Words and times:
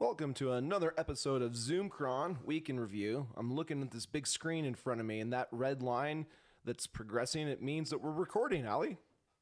Welcome 0.00 0.32
to 0.34 0.52
another 0.52 0.94
episode 0.96 1.42
of 1.42 1.52
Zoomchron 1.52 2.44
Week 2.44 2.70
in 2.70 2.78
Review. 2.78 3.26
I'm 3.36 3.52
looking 3.52 3.82
at 3.82 3.90
this 3.90 4.06
big 4.06 4.28
screen 4.28 4.64
in 4.64 4.76
front 4.76 5.00
of 5.00 5.06
me, 5.06 5.18
and 5.18 5.32
that 5.32 5.48
red 5.50 5.82
line 5.82 6.26
that's 6.64 6.86
progressing, 6.86 7.48
it 7.48 7.60
means 7.60 7.90
that 7.90 8.00
we're 8.00 8.12
recording, 8.12 8.64
Allie. 8.64 8.98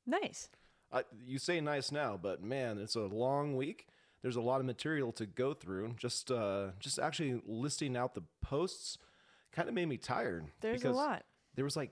Nice. 0.07 0.48
Uh, 0.91 1.03
you 1.27 1.39
say 1.39 1.61
nice 1.61 1.93
now, 1.93 2.19
but 2.21 2.43
man, 2.43 2.79
it's 2.79 2.95
a 2.95 3.01
long 3.01 3.55
week. 3.55 3.89
There's 4.23 4.37
a 4.37 4.41
lot 4.41 4.61
of 4.61 4.67
material 4.67 5.13
to 5.13 5.27
go 5.27 5.53
through. 5.53 5.95
Just, 5.98 6.31
uh, 6.31 6.69
just 6.81 6.98
actually 6.98 7.43
listing 7.47 7.95
out 7.95 8.15
the 8.15 8.23
posts 8.41 8.97
kind 9.53 9.69
of 9.69 9.75
made 9.75 9.89
me 9.89 9.98
tired. 9.98 10.47
There's 10.63 10.85
a 10.85 10.91
lot. 10.91 11.25
There 11.55 11.67
was 11.67 11.77
like 11.77 11.91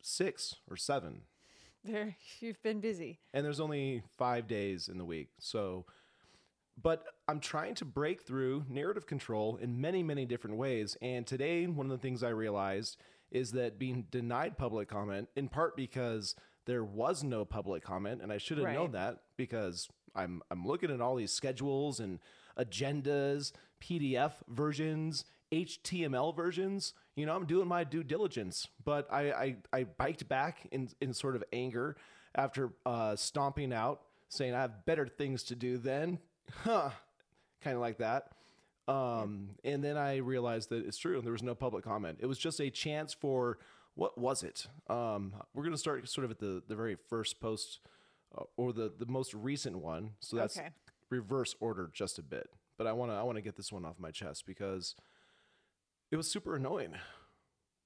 six 0.00 0.54
or 0.70 0.78
seven, 0.78 1.22
There, 1.84 2.16
you've 2.40 2.62
been 2.62 2.80
busy. 2.80 3.18
and 3.34 3.44
there's 3.44 3.60
only 3.60 4.02
five 4.16 4.46
days 4.48 4.88
in 4.88 4.96
the 4.96 5.04
week. 5.04 5.28
So, 5.38 5.84
but 6.80 7.04
I'm 7.26 7.40
trying 7.40 7.74
to 7.76 7.84
break 7.84 8.22
through 8.22 8.64
narrative 8.68 9.06
control 9.06 9.56
in 9.56 9.80
many, 9.80 10.02
many 10.02 10.24
different 10.24 10.56
ways. 10.56 10.96
And 11.02 11.26
today, 11.26 11.66
one 11.66 11.86
of 11.86 11.90
the 11.90 11.98
things 11.98 12.22
I 12.22 12.28
realized 12.28 12.96
is 13.30 13.52
that 13.52 13.78
being 13.78 14.06
denied 14.10 14.56
public 14.56 14.88
comment, 14.88 15.28
in 15.36 15.48
part 15.48 15.76
because 15.76 16.34
there 16.66 16.84
was 16.84 17.24
no 17.24 17.44
public 17.44 17.82
comment, 17.82 18.22
and 18.22 18.32
I 18.32 18.38
should 18.38 18.58
have 18.58 18.72
known 18.72 18.92
that 18.92 19.18
because 19.36 19.88
I'm 20.14 20.42
I'm 20.50 20.66
looking 20.66 20.90
at 20.90 21.00
all 21.00 21.16
these 21.16 21.32
schedules 21.32 22.00
and 22.00 22.20
agendas, 22.58 23.52
PDF 23.80 24.32
versions, 24.48 25.24
HTML 25.52 26.34
versions. 26.34 26.94
You 27.16 27.26
know, 27.26 27.34
I'm 27.34 27.46
doing 27.46 27.68
my 27.68 27.84
due 27.84 28.02
diligence, 28.02 28.66
but 28.84 29.06
I 29.12 29.32
I, 29.32 29.56
I 29.72 29.84
biked 29.84 30.28
back 30.28 30.66
in 30.70 30.90
in 31.00 31.12
sort 31.12 31.36
of 31.36 31.44
anger 31.52 31.96
after 32.34 32.72
uh, 32.86 33.16
stomping 33.16 33.72
out, 33.72 34.02
saying 34.28 34.54
I 34.54 34.60
have 34.60 34.84
better 34.84 35.06
things 35.06 35.42
to 35.44 35.54
do 35.54 35.78
then, 35.78 36.18
huh? 36.64 36.90
Kind 37.62 37.74
of 37.76 37.80
like 37.80 37.98
that. 37.98 38.28
Um, 38.86 39.50
and 39.64 39.82
then 39.84 39.96
I 39.96 40.16
realized 40.16 40.70
that 40.70 40.86
it's 40.86 40.96
true. 40.98 41.16
And 41.16 41.24
there 41.24 41.32
was 41.32 41.42
no 41.42 41.54
public 41.54 41.84
comment. 41.84 42.18
It 42.20 42.26
was 42.26 42.38
just 42.38 42.60
a 42.60 42.70
chance 42.70 43.12
for 43.12 43.58
what 43.94 44.16
was 44.16 44.42
it? 44.42 44.66
Um, 44.88 45.34
we're 45.54 45.64
going 45.64 45.74
to 45.74 45.78
start 45.78 46.08
sort 46.08 46.24
of 46.24 46.30
at 46.30 46.38
the, 46.38 46.62
the 46.68 46.76
very 46.76 46.96
first 47.08 47.40
post 47.40 47.80
uh, 48.36 48.44
or 48.56 48.72
the, 48.72 48.92
the 48.98 49.06
most 49.06 49.34
recent 49.34 49.78
one. 49.78 50.12
So 50.20 50.36
that's 50.36 50.58
Okay. 50.58 50.68
reverse 51.10 51.54
order 51.60 51.90
just 51.92 52.18
a 52.18 52.22
bit. 52.22 52.48
But 52.78 52.86
I 52.86 52.92
want 52.92 53.10
to 53.10 53.16
I 53.16 53.22
want 53.24 53.36
to 53.36 53.42
get 53.42 53.56
this 53.56 53.72
one 53.72 53.84
off 53.84 53.98
my 53.98 54.12
chest 54.12 54.46
because 54.46 54.94
it 56.10 56.16
was 56.16 56.30
super 56.30 56.54
annoying. 56.54 56.94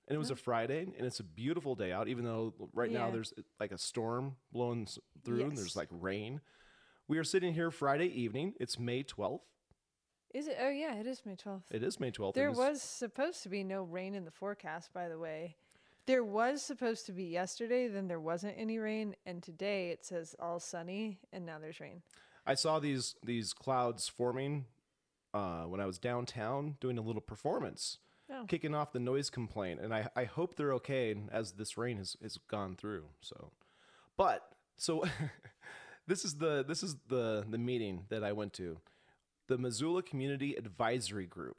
And 0.09 0.17
it 0.17 0.19
was 0.19 0.31
a 0.31 0.37
Friday 0.37 0.83
and 0.99 1.07
it's 1.07 1.21
a 1.21 1.25
beautiful 1.25 1.75
day 1.75 1.93
out, 1.93 2.09
even 2.09 2.25
though 2.25 2.53
right 2.75 2.91
now 2.91 3.07
there's 3.13 3.33
like 3.59 3.73
a 3.73 3.79
storm 3.79 4.37
blowing 4.53 4.87
through 5.25 5.37
and 5.51 5.57
there's 5.59 5.77
like 5.77 5.89
rain. 5.91 6.41
We 7.09 7.19
are 7.19 7.25
sitting 7.25 7.55
here 7.55 7.71
Friday 7.71 8.07
evening. 8.07 8.55
It's 8.61 8.79
May 8.79 9.03
12th. 9.03 9.41
Is 10.35 10.49
it? 10.49 10.57
Oh 10.63 10.71
yeah, 10.71 10.95
it 10.95 11.07
is 11.07 11.21
May 11.27 11.37
twelfth. 11.37 11.67
It 11.71 11.83
is 11.83 12.01
May 12.01 12.11
12th. 12.11 12.33
There 12.33 12.51
was 12.53 12.81
supposed 12.81 13.43
to 13.43 13.51
be 13.51 13.63
no 13.63 13.83
rain 13.83 14.15
in 14.15 14.25
the 14.25 14.31
forecast, 14.31 14.91
by 14.95 15.09
the 15.09 15.19
way. 15.19 15.57
There 16.07 16.25
was 16.25 16.63
supposed 16.63 17.05
to 17.07 17.13
be 17.13 17.25
yesterday, 17.25 17.87
then 17.87 18.09
there 18.09 18.19
wasn't 18.19 18.55
any 18.57 18.79
rain, 18.79 19.15
and 19.27 19.43
today 19.43 19.91
it 19.91 20.07
says 20.07 20.35
all 20.41 20.59
sunny, 20.59 21.19
and 21.35 21.45
now 21.45 21.59
there's 21.59 21.81
rain. 21.81 22.01
I 22.47 22.55
saw 22.55 22.79
these 22.79 23.15
these 23.23 23.53
clouds 23.53 24.09
forming 24.09 24.65
uh, 25.35 25.65
when 25.65 25.81
I 25.83 25.87
was 25.87 25.99
downtown 25.99 26.77
doing 26.81 26.97
a 26.97 27.03
little 27.03 27.21
performance, 27.21 27.99
Oh. 28.31 28.47
kicking 28.49 28.75
off 28.75 28.93
the 28.93 29.01
noise 29.01 29.29
complaint, 29.29 29.81
and 29.81 29.93
I, 29.95 30.09
I 30.17 30.25
hope 30.25 30.55
they're 30.57 30.73
okay 30.75 31.15
as 31.31 31.53
this 31.53 31.77
rain 31.77 31.99
has, 31.99 32.17
has 32.23 32.39
gone 32.49 32.75
through. 32.75 33.05
So, 33.21 33.51
but 34.17 34.49
so 34.79 35.05
this 36.07 36.25
is 36.25 36.37
the 36.37 36.65
this 36.67 36.83
is 36.83 36.97
the 37.09 37.45
the 37.49 37.59
meeting 37.59 38.05
that 38.09 38.25
I 38.25 38.33
went 38.33 38.53
to, 38.55 38.79
the 39.49 39.59
Missoula 39.59 40.03
Community 40.03 40.55
Advisory 40.55 41.27
Group. 41.27 41.57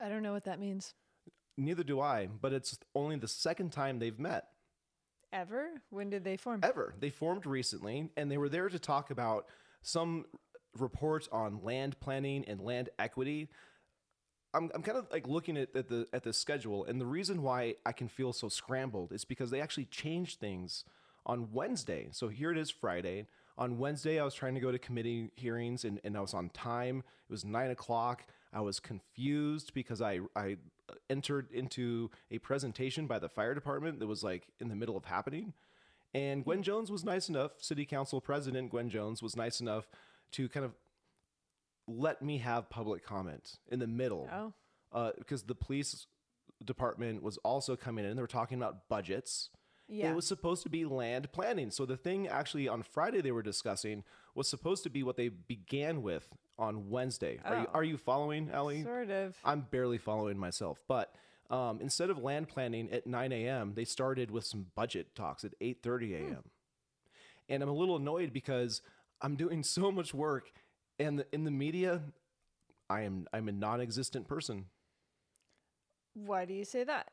I 0.00 0.08
don't 0.08 0.22
know 0.22 0.32
what 0.32 0.44
that 0.44 0.60
means. 0.60 0.94
Neither 1.56 1.82
do 1.82 2.00
I, 2.00 2.28
but 2.28 2.52
it's 2.52 2.78
only 2.94 3.16
the 3.16 3.28
second 3.28 3.72
time 3.72 3.98
they've 3.98 4.18
met. 4.18 4.46
Ever? 5.32 5.82
When 5.90 6.08
did 6.08 6.24
they 6.24 6.36
form? 6.36 6.60
ever. 6.62 6.94
They 6.98 7.10
formed 7.10 7.44
recently, 7.46 8.10
and 8.16 8.30
they 8.30 8.38
were 8.38 8.48
there 8.48 8.68
to 8.68 8.78
talk 8.78 9.10
about 9.10 9.46
some 9.82 10.24
reports 10.78 11.28
on 11.32 11.62
land 11.62 11.98
planning 12.00 12.44
and 12.46 12.60
land 12.60 12.88
equity. 12.98 13.48
I'm, 14.54 14.70
I'm 14.74 14.82
kind 14.82 14.96
of 14.96 15.08
like 15.12 15.26
looking 15.28 15.56
at, 15.58 15.74
at 15.76 15.88
the 15.88 16.06
at 16.12 16.22
the 16.22 16.32
schedule, 16.32 16.84
and 16.84 17.00
the 17.00 17.06
reason 17.06 17.42
why 17.42 17.74
I 17.84 17.92
can 17.92 18.08
feel 18.08 18.32
so 18.32 18.48
scrambled 18.48 19.12
is 19.12 19.24
because 19.24 19.50
they 19.50 19.60
actually 19.60 19.86
changed 19.86 20.40
things 20.40 20.84
on 21.28 21.52
Wednesday. 21.52 22.08
So 22.12 22.28
here 22.28 22.50
it 22.50 22.58
is 22.58 22.70
Friday. 22.70 23.26
On 23.56 23.78
Wednesday, 23.78 24.18
I 24.18 24.24
was 24.24 24.34
trying 24.34 24.54
to 24.54 24.60
go 24.60 24.72
to 24.72 24.78
committee 24.78 25.30
hearings, 25.36 25.84
and, 25.84 26.00
and 26.04 26.16
I 26.16 26.20
was 26.20 26.32
on 26.32 26.48
time. 26.50 26.98
It 27.28 27.32
was 27.32 27.44
nine 27.44 27.70
o'clock. 27.70 28.24
I 28.52 28.60
was 28.60 28.80
confused 28.80 29.74
because 29.74 30.00
I 30.00 30.20
I 30.34 30.56
entered 31.10 31.50
into 31.52 32.10
a 32.30 32.38
presentation 32.38 33.06
by 33.06 33.18
the 33.18 33.28
fire 33.28 33.54
department 33.54 33.98
that 33.98 34.06
was 34.06 34.22
like 34.24 34.48
in 34.58 34.68
the 34.68 34.76
middle 34.76 34.96
of 34.96 35.04
happening. 35.04 35.52
And 36.14 36.44
Gwen 36.44 36.62
Jones 36.62 36.90
was 36.90 37.04
nice 37.04 37.28
enough, 37.28 37.52
City 37.58 37.84
Council 37.84 38.20
President 38.20 38.70
Gwen 38.70 38.88
Jones 38.88 39.22
was 39.22 39.36
nice 39.36 39.60
enough 39.60 39.88
to 40.32 40.48
kind 40.48 40.64
of 40.64 40.72
let 41.86 42.22
me 42.22 42.38
have 42.38 42.70
public 42.70 43.04
comment 43.04 43.58
in 43.70 43.78
the 43.78 43.86
middle. 43.86 44.28
Oh. 44.32 44.52
Uh, 44.90 45.10
because 45.18 45.42
the 45.42 45.54
police 45.54 46.06
department 46.64 47.22
was 47.22 47.36
also 47.38 47.76
coming 47.76 48.04
in. 48.04 48.16
They 48.16 48.22
were 48.22 48.26
talking 48.26 48.56
about 48.56 48.88
budgets. 48.88 49.50
Yeah. 49.88 50.10
It 50.10 50.14
was 50.16 50.26
supposed 50.26 50.62
to 50.64 50.68
be 50.68 50.84
land 50.84 51.32
planning. 51.32 51.70
So 51.70 51.86
the 51.86 51.96
thing 51.96 52.28
actually 52.28 52.68
on 52.68 52.82
Friday 52.82 53.20
they 53.22 53.32
were 53.32 53.42
discussing 53.42 54.04
was 54.34 54.46
supposed 54.48 54.82
to 54.84 54.90
be 54.90 55.02
what 55.02 55.16
they 55.16 55.28
began 55.28 56.02
with 56.02 56.28
on 56.58 56.90
Wednesday. 56.90 57.40
Are 57.44 57.60
you 57.60 57.66
Oh. 57.68 57.72
are 57.74 57.84
you 57.84 57.96
following, 57.96 58.50
Ellie? 58.50 58.82
Sort 58.84 59.10
of. 59.10 59.36
I'm 59.44 59.62
barely 59.70 59.98
following 59.98 60.38
myself, 60.38 60.80
but 60.88 61.14
um, 61.50 61.80
instead 61.80 62.10
of 62.10 62.18
land 62.18 62.48
planning 62.48 62.90
at 62.92 63.06
9 63.06 63.32
a.m., 63.32 63.72
they 63.74 63.84
started 63.84 64.30
with 64.30 64.44
some 64.44 64.66
budget 64.74 65.14
talks 65.14 65.44
at 65.44 65.58
8:30 65.60 66.12
a.m. 66.14 66.44
And 67.48 67.62
I'm 67.62 67.68
a 67.70 67.72
little 67.72 67.96
annoyed 67.96 68.32
because 68.34 68.82
I'm 69.22 69.34
doing 69.36 69.62
so 69.62 69.90
much 69.90 70.12
work, 70.12 70.52
and 70.98 71.20
the, 71.20 71.26
in 71.32 71.44
the 71.44 71.50
media, 71.50 72.02
I 72.90 73.02
am 73.02 73.26
I'm 73.32 73.48
a 73.48 73.52
non-existent 73.52 74.28
person. 74.28 74.66
Why 76.26 76.44
do 76.44 76.54
you 76.54 76.64
say 76.64 76.84
that? 76.84 77.12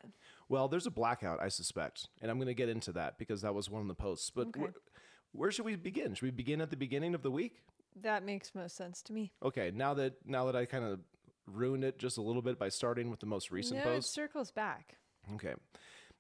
Well, 0.50 0.68
there's 0.68 0.86
a 0.88 0.92
blackout, 0.92 1.40
I 1.42 1.48
suspect, 1.50 2.08
and 2.22 2.30
I'm 2.32 2.38
going 2.38 2.48
to 2.48 2.54
get 2.54 2.70
into 2.70 2.92
that 2.94 3.18
because 3.18 3.42
that 3.42 3.54
was 3.56 3.70
one 3.70 3.82
of 3.82 3.88
the 3.88 3.96
posts. 3.96 4.30
But 4.30 4.48
Okay. 4.48 4.62
wh- 4.62 5.36
where 5.36 5.52
should 5.52 5.66
we 5.66 5.76
begin? 5.76 6.14
Should 6.14 6.24
we 6.26 6.32
begin 6.32 6.62
at 6.62 6.70
the 6.70 6.78
beginning 6.78 7.14
of 7.16 7.22
the 7.22 7.32
week? 7.32 7.64
That 8.02 8.24
makes 8.24 8.54
most 8.54 8.76
sense 8.76 9.02
to 9.04 9.14
me. 9.14 9.32
Okay, 9.44 9.72
now 9.74 9.94
that 9.94 10.26
now 10.26 10.46
that 10.46 10.56
I 10.56 10.66
kind 10.66 10.84
of 10.84 11.00
ruined 11.48 11.84
it 11.84 11.98
just 12.00 12.18
a 12.18 12.22
little 12.22 12.42
bit 12.42 12.58
by 12.60 12.70
starting 12.70 13.10
with 13.10 13.20
the 13.20 13.26
most 13.26 13.52
recent 13.52 13.78
no, 13.80 13.84
post. 13.84 14.08
it 14.10 14.12
circles 14.12 14.52
back. 14.52 14.98
Okay. 15.36 15.54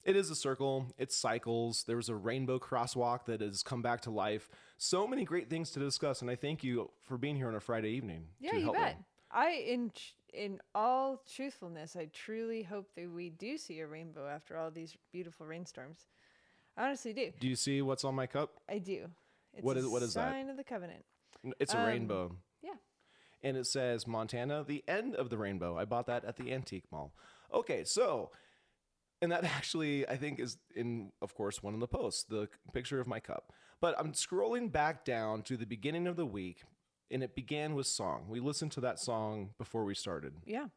It 0.03 0.15
is 0.15 0.29
a 0.29 0.35
circle. 0.35 0.85
It 0.99 1.11
cycles. 1.11 1.83
There 1.85 1.95
was 1.97 2.09
a 2.09 2.15
rainbow 2.15 2.59
crosswalk 2.59 3.25
that 3.25 3.41
has 3.41 3.63
come 3.63 3.81
back 3.81 4.01
to 4.01 4.11
life. 4.11 4.49
So 4.77 5.07
many 5.07 5.25
great 5.25 5.49
things 5.49 5.71
to 5.71 5.79
discuss, 5.79 6.21
and 6.21 6.29
I 6.29 6.35
thank 6.35 6.63
you 6.63 6.91
for 7.01 7.17
being 7.17 7.35
here 7.35 7.47
on 7.47 7.55
a 7.55 7.59
Friday 7.59 7.89
evening. 7.89 8.27
Yeah, 8.39 8.51
to 8.51 8.57
you 8.57 8.63
help 8.65 8.75
bet. 8.77 8.97
Me. 8.99 9.05
I 9.35 9.51
in 9.51 9.91
in 10.33 10.59
all 10.73 11.21
truthfulness, 11.31 11.95
I 11.95 12.05
truly 12.11 12.63
hope 12.63 12.89
that 12.95 13.09
we 13.11 13.29
do 13.29 13.57
see 13.57 13.79
a 13.81 13.87
rainbow 13.87 14.27
after 14.27 14.57
all 14.57 14.71
these 14.71 14.95
beautiful 15.11 15.45
rainstorms. 15.45 16.07
I 16.77 16.85
honestly 16.87 17.13
do. 17.13 17.31
Do 17.39 17.47
you 17.47 17.55
see 17.55 17.81
what's 17.81 18.03
on 18.03 18.15
my 18.15 18.27
cup? 18.27 18.49
I 18.69 18.79
do. 18.79 19.09
It's 19.53 19.63
What 19.63 19.77
is- 19.77 19.87
what 19.87 20.01
is 20.03 20.13
that? 20.15 20.31
sign 20.31 20.49
of 20.49 20.57
the 20.57 20.63
covenant. 20.63 21.05
It's 21.59 21.73
a 21.73 21.77
Um, 21.79 21.85
rainbow, 21.87 22.37
Yeah. 22.61 22.75
and 23.43 23.55
it 23.55 23.65
says 23.65 24.07
Montana, 24.07 24.63
the 24.63 24.83
end 24.87 25.15
of 25.15 25.29
the 25.29 25.37
rainbow. 25.37 25.77
I 25.77 25.85
bought 25.85 26.07
that 26.07 26.25
at 26.25 26.35
the 26.37 26.51
antique 26.51 26.91
mall. 26.91 27.13
Okay, 27.53 27.83
so, 27.85 28.31
and 29.21 29.31
that 29.31 29.43
actually 29.63 30.05
I 30.07 30.17
think 30.17 30.39
is 30.39 30.57
in, 30.75 31.11
of 31.21 31.33
course, 31.35 31.61
one 31.63 31.73
of 31.73 31.79
the 31.79 31.87
posts, 31.87 32.23
the 32.23 32.49
picture 32.73 32.99
of 32.99 33.07
my 33.07 33.19
cup. 33.21 33.53
But 33.79 33.97
I'm 33.99 34.13
scrolling 34.13 34.71
back 34.71 35.05
down 35.05 35.43
to 35.43 35.55
the 35.55 35.65
beginning 35.65 36.07
of 36.07 36.15
the 36.17 36.25
week, 36.25 36.63
and 37.11 37.23
it 37.23 37.35
began 37.35 37.75
with 37.75 37.87
song. 37.87 38.25
We 38.29 38.39
listened 38.39 38.71
to 38.73 38.81
that 38.81 38.99
song 38.99 39.51
before 39.57 39.83
we 39.85 39.95
started. 39.95 40.33
Yeah. 40.45 40.67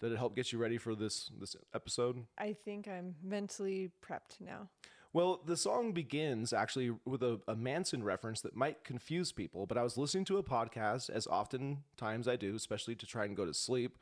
Did 0.00 0.12
it 0.12 0.18
help 0.18 0.34
get 0.34 0.50
you 0.52 0.58
ready 0.58 0.78
for 0.78 0.94
this 0.94 1.30
this 1.38 1.56
episode? 1.74 2.24
I 2.38 2.54
think 2.54 2.88
I'm 2.88 3.16
mentally 3.22 3.90
prepped 4.04 4.40
now. 4.40 4.70
Well, 5.12 5.40
the 5.44 5.56
song 5.56 5.92
begins 5.92 6.52
actually 6.52 6.92
with 7.04 7.22
a, 7.22 7.40
a 7.48 7.56
Manson 7.56 8.04
reference 8.04 8.40
that 8.42 8.54
might 8.54 8.84
confuse 8.84 9.32
people, 9.32 9.66
but 9.66 9.76
I 9.76 9.82
was 9.82 9.98
listening 9.98 10.24
to 10.26 10.38
a 10.38 10.42
podcast, 10.42 11.10
as 11.10 11.26
oftentimes 11.26 12.28
I 12.28 12.36
do, 12.36 12.54
especially 12.54 12.94
to 12.94 13.06
try 13.06 13.24
and 13.24 13.36
go 13.36 13.44
to 13.44 13.52
sleep. 13.52 13.98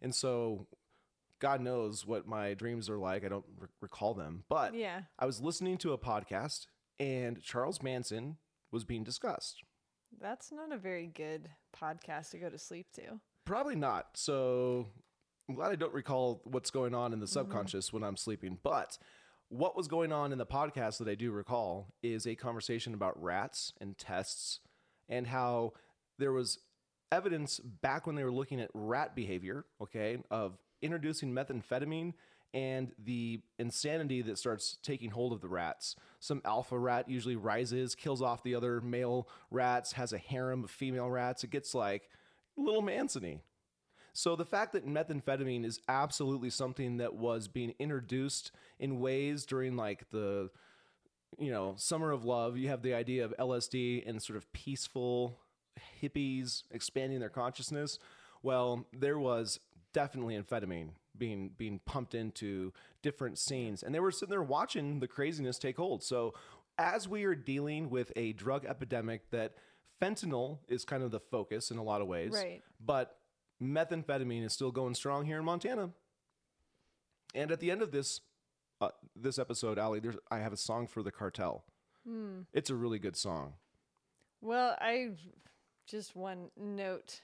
And 0.00 0.14
so, 0.14 0.68
God 1.40 1.60
knows 1.60 2.06
what 2.06 2.28
my 2.28 2.54
dreams 2.54 2.88
are 2.88 2.96
like. 2.96 3.24
I 3.24 3.28
don't 3.28 3.44
re- 3.58 3.66
recall 3.80 4.14
them. 4.14 4.44
But 4.48 4.74
Yeah. 4.74 5.02
I 5.18 5.26
was 5.26 5.40
listening 5.40 5.78
to 5.78 5.92
a 5.92 5.98
podcast, 5.98 6.66
and 7.00 7.42
Charles 7.42 7.82
Manson 7.82 8.36
was 8.70 8.84
being 8.84 9.02
discussed. 9.02 9.64
That's 10.22 10.52
not 10.52 10.72
a 10.72 10.78
very 10.78 11.08
good 11.08 11.50
podcast 11.76 12.30
to 12.30 12.38
go 12.38 12.48
to 12.48 12.58
sleep 12.58 12.86
to. 12.94 13.20
Probably 13.44 13.74
not. 13.74 14.06
So 14.14 14.86
I'm 15.48 15.56
glad 15.56 15.72
I 15.72 15.74
don't 15.74 15.92
recall 15.92 16.40
what's 16.44 16.70
going 16.70 16.94
on 16.94 17.12
in 17.12 17.18
the 17.18 17.26
mm-hmm. 17.26 17.32
subconscious 17.32 17.92
when 17.92 18.04
I'm 18.04 18.16
sleeping. 18.16 18.58
But 18.62 18.98
what 19.48 19.76
was 19.76 19.88
going 19.88 20.12
on 20.12 20.30
in 20.30 20.38
the 20.38 20.46
podcast 20.46 20.98
that 20.98 21.08
I 21.08 21.16
do 21.16 21.32
recall 21.32 21.88
is 22.04 22.24
a 22.26 22.36
conversation 22.36 22.94
about 22.94 23.20
rats 23.20 23.72
and 23.80 23.98
tests 23.98 24.60
and 25.08 25.26
how 25.26 25.72
there 26.18 26.32
was 26.32 26.60
evidence 27.10 27.58
back 27.58 28.06
when 28.06 28.14
they 28.14 28.22
were 28.22 28.32
looking 28.32 28.60
at 28.60 28.70
rat 28.72 29.16
behavior, 29.16 29.66
okay, 29.80 30.18
of 30.30 30.56
introducing 30.80 31.34
methamphetamine 31.34 32.14
and 32.54 32.92
the 33.02 33.40
insanity 33.58 34.22
that 34.22 34.38
starts 34.38 34.78
taking 34.82 35.10
hold 35.10 35.32
of 35.32 35.40
the 35.40 35.48
rats. 35.48 35.96
Some 36.20 36.42
alpha 36.44 36.78
rat 36.78 37.08
usually 37.08 37.36
rises, 37.36 37.94
kills 37.94 38.20
off 38.20 38.42
the 38.42 38.54
other 38.54 38.80
male 38.80 39.28
rats, 39.50 39.92
has 39.92 40.12
a 40.12 40.18
harem 40.18 40.64
of 40.64 40.70
female 40.70 41.10
rats. 41.10 41.44
It 41.44 41.50
gets 41.50 41.74
like 41.74 42.10
little 42.56 42.82
Mansony. 42.82 43.40
So 44.12 44.36
the 44.36 44.44
fact 44.44 44.72
that 44.74 44.86
methamphetamine 44.86 45.64
is 45.64 45.80
absolutely 45.88 46.50
something 46.50 46.98
that 46.98 47.14
was 47.14 47.48
being 47.48 47.74
introduced 47.78 48.52
in 48.78 49.00
ways 49.00 49.46
during 49.46 49.76
like 49.76 50.10
the 50.10 50.50
you 51.38 51.50
know, 51.50 51.74
summer 51.76 52.10
of 52.10 52.24
love, 52.24 52.56
you 52.56 52.68
have 52.68 52.82
the 52.82 52.94
idea 52.94 53.24
of 53.24 53.34
LSD 53.38 54.06
and 54.06 54.22
sort 54.22 54.36
of 54.36 54.52
peaceful 54.52 55.38
hippies 56.02 56.64
expanding 56.70 57.20
their 57.20 57.30
consciousness. 57.30 57.98
Well, 58.42 58.86
there 58.92 59.18
was 59.18 59.60
definitely 59.92 60.36
amphetamine 60.36 60.90
being 61.16 61.50
being 61.56 61.80
pumped 61.84 62.14
into 62.14 62.72
different 63.02 63.38
scenes 63.38 63.82
and 63.82 63.94
they 63.94 64.00
were 64.00 64.10
sitting 64.10 64.30
there 64.30 64.42
watching 64.42 65.00
the 65.00 65.08
craziness 65.08 65.58
take 65.58 65.76
hold. 65.76 66.02
So 66.02 66.34
as 66.78 67.06
we 67.08 67.24
are 67.24 67.34
dealing 67.34 67.90
with 67.90 68.12
a 68.16 68.32
drug 68.32 68.64
epidemic 68.64 69.30
that 69.30 69.52
fentanyl 70.00 70.58
is 70.68 70.84
kind 70.84 71.02
of 71.02 71.10
the 71.10 71.20
focus 71.20 71.70
in 71.70 71.78
a 71.78 71.82
lot 71.82 72.00
of 72.00 72.06
ways, 72.08 72.32
Right. 72.32 72.62
but 72.84 73.18
methamphetamine 73.62 74.44
is 74.44 74.52
still 74.52 74.72
going 74.72 74.94
strong 74.94 75.24
here 75.26 75.38
in 75.38 75.44
Montana. 75.44 75.90
And 77.34 77.50
at 77.52 77.60
the 77.60 77.70
end 77.70 77.82
of 77.82 77.92
this 77.92 78.20
uh, 78.80 78.88
this 79.14 79.38
episode, 79.38 79.78
Ali, 79.78 80.00
there's 80.00 80.16
I 80.30 80.38
have 80.40 80.52
a 80.52 80.56
song 80.56 80.86
for 80.86 81.02
the 81.02 81.12
cartel. 81.12 81.64
It's 82.52 82.68
a 82.68 82.74
really 82.74 82.98
good 82.98 83.16
song. 83.16 83.52
Well, 84.40 84.76
I 84.80 85.10
just 85.86 86.16
one 86.16 86.50
note. 86.56 87.20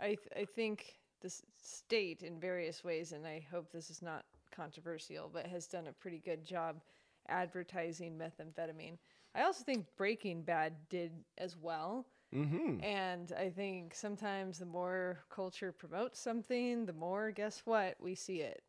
I 0.00 0.06
th- 0.16 0.18
I 0.36 0.44
think 0.44 0.96
the 1.20 1.32
state 1.62 2.22
in 2.22 2.38
various 2.40 2.84
ways, 2.84 3.12
and 3.12 3.26
I 3.26 3.44
hope 3.50 3.70
this 3.72 3.90
is 3.90 4.02
not 4.02 4.24
controversial, 4.54 5.30
but 5.32 5.46
has 5.46 5.66
done 5.66 5.86
a 5.86 5.92
pretty 5.92 6.18
good 6.18 6.44
job 6.44 6.80
advertising 7.28 8.18
methamphetamine. 8.18 8.98
I 9.34 9.42
also 9.42 9.64
think 9.64 9.86
Breaking 9.96 10.42
Bad 10.42 10.74
did 10.88 11.12
as 11.36 11.56
well. 11.56 12.06
Mm-hmm. 12.34 12.82
And 12.84 13.32
I 13.38 13.48
think 13.48 13.94
sometimes 13.94 14.58
the 14.58 14.66
more 14.66 15.20
culture 15.30 15.72
promotes 15.72 16.20
something, 16.20 16.84
the 16.84 16.92
more, 16.92 17.30
guess 17.30 17.62
what, 17.64 17.96
we 18.00 18.14
see 18.14 18.40
it. 18.40 18.62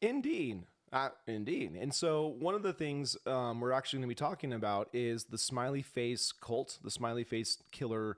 Indeed. 0.00 0.62
Uh, 0.92 1.08
indeed. 1.26 1.76
And 1.80 1.92
so, 1.92 2.36
one 2.38 2.54
of 2.54 2.62
the 2.62 2.72
things 2.72 3.16
um, 3.26 3.60
we're 3.60 3.72
actually 3.72 3.98
going 3.98 4.08
to 4.08 4.14
be 4.14 4.14
talking 4.14 4.52
about 4.52 4.88
is 4.92 5.24
the 5.24 5.38
smiley 5.38 5.82
face 5.82 6.30
cult, 6.30 6.78
the 6.84 6.90
smiley 6.90 7.24
face 7.24 7.58
killer 7.72 8.16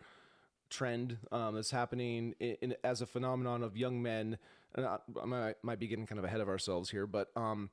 trend 0.71 1.19
um, 1.33 1.55
that's 1.55 1.71
happening 1.71 2.35
in, 2.41 2.57
in, 2.61 2.75
as 2.85 3.03
a 3.03 3.07
phenomenon 3.07 3.63
of 3.63 3.77
young 3.77 4.03
men. 4.03 4.39
And 4.75 4.87
I, 4.87 4.99
I 5.21 5.25
might, 5.25 5.55
might 5.63 5.79
be 5.79 5.87
getting 5.87 6.07
kind 6.07 6.19
of 6.19 6.25
ahead 6.25 6.41
of 6.41 6.49
ourselves 6.49 6.91
here, 6.91 7.07
but 7.07 7.31
um, 7.37 7.71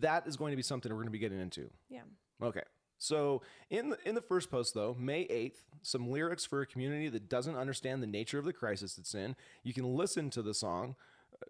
that 0.00 0.26
is 0.26 0.36
going 0.36 0.52
to 0.52 0.56
be 0.56 0.62
something 0.62 0.90
we're 0.90 0.96
going 0.96 1.06
to 1.06 1.12
be 1.12 1.18
getting 1.18 1.40
into. 1.40 1.70
Yeah. 1.88 2.02
Okay. 2.42 2.62
So 2.98 3.42
in 3.70 3.90
the, 3.90 3.98
in 4.04 4.14
the 4.14 4.22
first 4.22 4.50
post 4.50 4.74
though, 4.74 4.96
May 4.98 5.26
8th, 5.26 5.58
some 5.82 6.10
lyrics 6.10 6.46
for 6.46 6.62
a 6.62 6.66
community 6.66 7.08
that 7.10 7.28
doesn't 7.28 7.56
understand 7.56 8.02
the 8.02 8.06
nature 8.06 8.38
of 8.38 8.44
the 8.44 8.52
crisis 8.52 8.96
it's 8.98 9.14
in. 9.14 9.36
You 9.62 9.74
can 9.74 9.84
listen 9.84 10.30
to 10.30 10.42
the 10.42 10.54
song. 10.54 10.96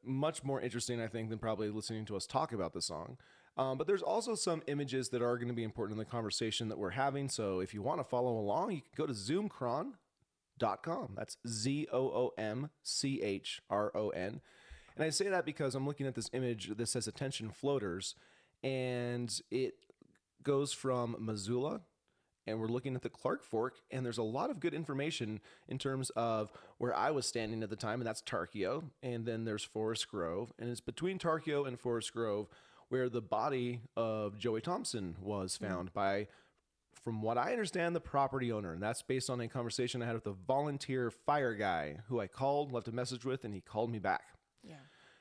Much 0.02 0.42
more 0.42 0.60
interesting, 0.60 1.00
I 1.00 1.06
think, 1.06 1.28
than 1.28 1.38
probably 1.38 1.70
listening 1.70 2.06
to 2.06 2.16
us 2.16 2.26
talk 2.26 2.52
about 2.52 2.72
the 2.72 2.82
song. 2.82 3.18
Um, 3.56 3.78
but 3.78 3.86
there's 3.86 4.02
also 4.02 4.34
some 4.34 4.62
images 4.66 5.10
that 5.10 5.22
are 5.22 5.36
going 5.36 5.48
to 5.48 5.54
be 5.54 5.62
important 5.62 5.94
in 5.94 5.98
the 5.98 6.10
conversation 6.10 6.68
that 6.68 6.78
we're 6.78 6.90
having. 6.90 7.28
So 7.28 7.60
if 7.60 7.72
you 7.72 7.82
want 7.82 8.00
to 8.00 8.04
follow 8.04 8.36
along, 8.36 8.72
you 8.72 8.80
can 8.80 8.90
go 8.96 9.06
to 9.06 9.14
zoomchron.com. 10.58 11.14
That's 11.16 11.36
Z 11.46 11.88
O 11.92 11.98
O 11.98 12.32
M 12.38 12.70
C 12.82 13.22
H 13.22 13.62
R 13.70 13.92
O 13.94 14.10
N. 14.10 14.40
And 14.96 15.04
I 15.04 15.10
say 15.10 15.28
that 15.28 15.44
because 15.44 15.74
I'm 15.74 15.86
looking 15.86 16.06
at 16.06 16.14
this 16.14 16.30
image 16.32 16.76
that 16.76 16.86
says 16.86 17.08
attention 17.08 17.50
floaters, 17.50 18.14
and 18.62 19.40
it 19.50 19.74
goes 20.42 20.72
from 20.72 21.16
Missoula, 21.18 21.80
and 22.46 22.60
we're 22.60 22.68
looking 22.68 22.94
at 22.94 23.02
the 23.02 23.08
Clark 23.08 23.42
Fork, 23.42 23.78
and 23.90 24.06
there's 24.06 24.18
a 24.18 24.22
lot 24.22 24.50
of 24.50 24.60
good 24.60 24.72
information 24.72 25.40
in 25.66 25.78
terms 25.78 26.10
of 26.10 26.52
where 26.78 26.94
I 26.94 27.10
was 27.10 27.26
standing 27.26 27.64
at 27.64 27.70
the 27.70 27.76
time, 27.76 28.00
and 28.00 28.06
that's 28.06 28.22
Tarkio, 28.22 28.84
and 29.02 29.26
then 29.26 29.44
there's 29.44 29.64
Forest 29.64 30.08
Grove, 30.08 30.52
and 30.60 30.70
it's 30.70 30.80
between 30.80 31.18
Tarkio 31.18 31.66
and 31.66 31.80
Forest 31.80 32.12
Grove 32.12 32.48
where 32.88 33.08
the 33.08 33.22
body 33.22 33.80
of 33.96 34.38
Joey 34.38 34.60
Thompson 34.60 35.16
was 35.20 35.56
hmm. 35.56 35.64
found 35.64 35.92
by 35.92 36.28
from 37.02 37.22
what 37.22 37.38
I 37.38 37.52
understand, 37.52 37.94
the 37.94 38.00
property 38.00 38.52
owner. 38.52 38.72
And 38.72 38.82
that's 38.82 39.02
based 39.02 39.30
on 39.30 39.40
a 39.40 39.48
conversation 39.48 40.02
I 40.02 40.06
had 40.06 40.14
with 40.14 40.26
a 40.26 40.32
volunteer 40.32 41.10
fire 41.10 41.54
guy 41.54 41.98
who 42.08 42.20
I 42.20 42.26
called, 42.26 42.72
left 42.72 42.88
a 42.88 42.92
message 42.92 43.24
with, 43.24 43.44
and 43.44 43.54
he 43.54 43.60
called 43.60 43.90
me 43.90 43.98
back. 43.98 44.24
Yeah. 44.62 44.76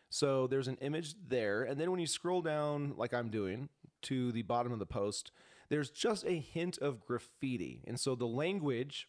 So 0.09 0.47
there's 0.47 0.67
an 0.67 0.77
image 0.81 1.15
there. 1.27 1.63
And 1.63 1.79
then 1.79 1.89
when 1.89 1.99
you 1.99 2.07
scroll 2.07 2.41
down, 2.41 2.93
like 2.97 3.13
I'm 3.13 3.29
doing, 3.29 3.69
to 4.03 4.31
the 4.31 4.43
bottom 4.43 4.71
of 4.71 4.79
the 4.79 4.85
post, 4.85 5.31
there's 5.69 5.89
just 5.89 6.25
a 6.25 6.37
hint 6.37 6.77
of 6.77 7.05
graffiti. 7.05 7.81
And 7.87 7.99
so 7.99 8.15
the 8.15 8.27
language 8.27 9.07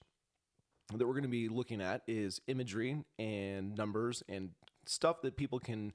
that 0.94 1.06
we're 1.06 1.14
going 1.14 1.23
to 1.23 1.28
be 1.28 1.49
looking 1.49 1.80
at 1.80 2.02
is 2.06 2.40
imagery 2.47 3.04
and 3.18 3.76
numbers 3.76 4.23
and 4.28 4.50
stuff 4.87 5.23
that 5.23 5.37
people 5.37 5.59
can, 5.59 5.92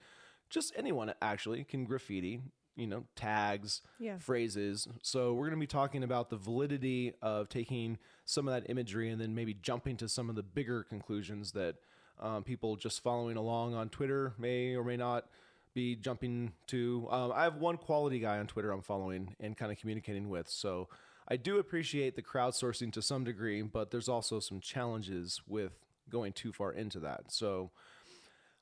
just 0.50 0.74
anyone 0.76 1.14
actually, 1.22 1.64
can 1.64 1.86
graffiti, 1.86 2.42
you 2.76 2.88
know, 2.88 3.04
tags, 3.16 3.82
Yeah. 4.00 4.18
phrases. 4.18 4.88
So 5.02 5.34
we're 5.34 5.48
going 5.48 5.60
to 5.60 5.64
be 5.64 5.68
talking 5.68 6.04
about 6.04 6.30
the 6.30 6.38
validity 6.38 7.14
of 7.22 7.50
taking 7.50 7.98
some 8.26 8.48
of 8.48 8.54
that 8.54 8.70
imagery 8.70 9.10
and 9.10 9.20
then 9.20 9.36
maybe 9.36 9.54
jumping 9.54 9.98
to 9.98 10.08
some 10.10 10.30
of 10.30 10.36
the 10.36 10.44
bigger 10.44 10.84
conclusions 10.84 11.52
that 11.54 11.76
um, 12.20 12.44
people 12.44 12.76
just 12.76 13.02
following 13.02 13.38
along 13.38 13.74
on 13.76 13.90
Twitter 13.90 14.34
may 14.38 14.76
or 14.76 14.84
may 14.84 14.98
not 14.98 15.26
be 15.74 15.96
jumping 15.96 16.52
to. 16.68 17.08
Um, 17.12 17.32
I 17.34 17.44
have 17.44 17.56
one 17.56 17.78
quality 17.78 18.20
guy 18.20 18.40
on 18.40 18.48
Twitter 18.48 18.72
I'm 18.72 18.82
following 18.82 19.36
and 19.40 19.56
kind 19.58 19.72
of 19.72 19.78
communicating 19.78 20.30
with. 20.30 20.50
So 20.50 20.90
I 21.28 21.36
do 21.38 21.60
appreciate 21.60 22.16
the 22.16 22.24
crowdsourcing 22.24 22.92
to 22.94 23.02
some 23.02 23.24
degree, 23.24 23.62
but 23.62 23.92
there's 23.92 24.10
also 24.10 24.40
some 24.40 24.60
challenges 24.60 25.42
with 25.48 25.74
going 26.10 26.34
too 26.34 26.52
far 26.52 26.74
into 26.74 27.00
that. 27.02 27.32
So 27.32 27.72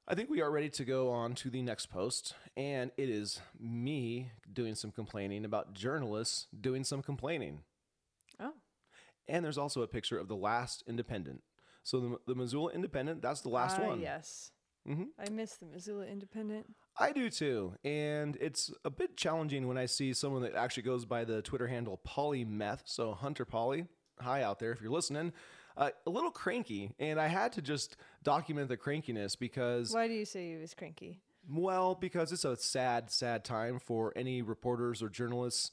I 0.08 0.16
think 0.16 0.30
we 0.30 0.42
are 0.42 0.50
ready 0.50 0.70
to 0.70 0.86
go 0.86 1.10
on 1.10 1.36
to 1.36 1.50
the 1.50 1.62
next 1.62 1.88
post, 1.88 2.34
and 2.56 2.92
it 2.96 3.10
is 3.10 3.42
me 3.60 4.32
doing 4.52 4.74
some 4.74 4.92
complaining 4.92 5.44
about 5.44 5.74
journalists 5.74 6.48
doing 6.60 6.86
some 6.86 7.02
complaining. 7.02 7.60
Oh. 8.40 8.54
And 9.28 9.44
there's 9.44 9.58
also 9.58 9.82
a 9.82 9.88
picture 9.88 10.18
of 10.18 10.30
the 10.30 10.36
last 10.36 10.82
Independent. 10.88 11.42
So 11.84 12.00
the, 12.00 12.18
the 12.28 12.36
Missoula 12.36 12.72
Independent, 12.72 13.22
that's 13.22 13.42
the 13.42 13.50
last 13.50 13.80
Ah, 13.80 13.88
one. 13.88 14.00
Yes. 14.00 14.52
Mhm. 14.88 15.08
I 15.20 15.30
miss 15.30 15.56
the 15.58 15.66
Missoula 15.66 16.06
Independent. 16.06 16.74
I 16.98 17.12
do 17.12 17.30
too. 17.30 17.74
And 17.84 18.38
it's 18.40 18.72
a 18.86 18.90
bit 18.90 19.18
challenging 19.18 19.68
when 19.68 19.78
I 19.78 19.86
see 19.88 20.14
someone 20.14 20.42
that 20.44 20.56
actually 20.56 20.84
goes 20.84 21.04
by 21.04 21.26
the 21.26 21.42
Twitter 21.42 21.68
handle 21.68 22.00
Polymeth. 22.08 22.84
So 22.86 23.14
Hunter 23.14 23.44
Pauli, 23.44 23.88
hi 24.22 24.42
out 24.42 24.60
there 24.60 24.72
if 24.72 24.80
you're 24.80 24.90
listening. 24.92 25.34
Uh, 25.76 25.92
a 26.08 26.10
little 26.10 26.32
cranky, 26.32 26.96
and 26.98 27.20
I 27.22 27.28
had 27.28 27.52
to 27.54 27.62
just 27.62 27.98
document 28.28 28.68
the 28.68 28.76
crankiness 28.76 29.40
because 29.40 29.94
Why 29.94 30.10
do 30.10 30.14
you 30.14 30.26
say 30.26 30.50
he 30.52 30.58
was 30.58 30.74
cranky? 30.74 31.22
Well, 31.50 31.96
because 31.96 32.34
it's 32.34 32.44
a 32.44 32.58
sad, 32.58 33.10
sad 33.10 33.46
time 33.46 33.80
for 33.80 34.12
any 34.18 34.42
reporters 34.42 35.02
or 35.02 35.08
journalists 35.08 35.72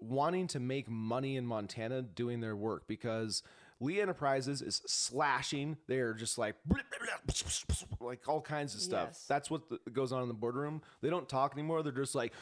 wanting 0.00 0.46
to 0.48 0.58
make 0.58 0.88
money 0.88 1.36
in 1.36 1.46
Montana 1.46 2.00
doing 2.00 2.40
their 2.40 2.56
work 2.56 2.88
because 2.88 3.42
Lee 3.78 4.00
Enterprises 4.00 4.62
is 4.62 4.80
slashing. 4.86 5.76
They're 5.86 6.14
just 6.14 6.38
like 6.38 6.56
like 8.00 8.26
all 8.26 8.40
kinds 8.40 8.74
of 8.74 8.80
stuff. 8.80 9.08
Yes. 9.10 9.26
That's 9.28 9.50
what 9.50 9.68
the, 9.68 9.78
goes 9.90 10.12
on 10.12 10.22
in 10.22 10.28
the 10.28 10.34
boardroom. 10.34 10.80
They 11.02 11.10
don't 11.10 11.28
talk 11.28 11.52
anymore. 11.52 11.82
They're 11.82 11.92
just 11.92 12.14
like 12.14 12.32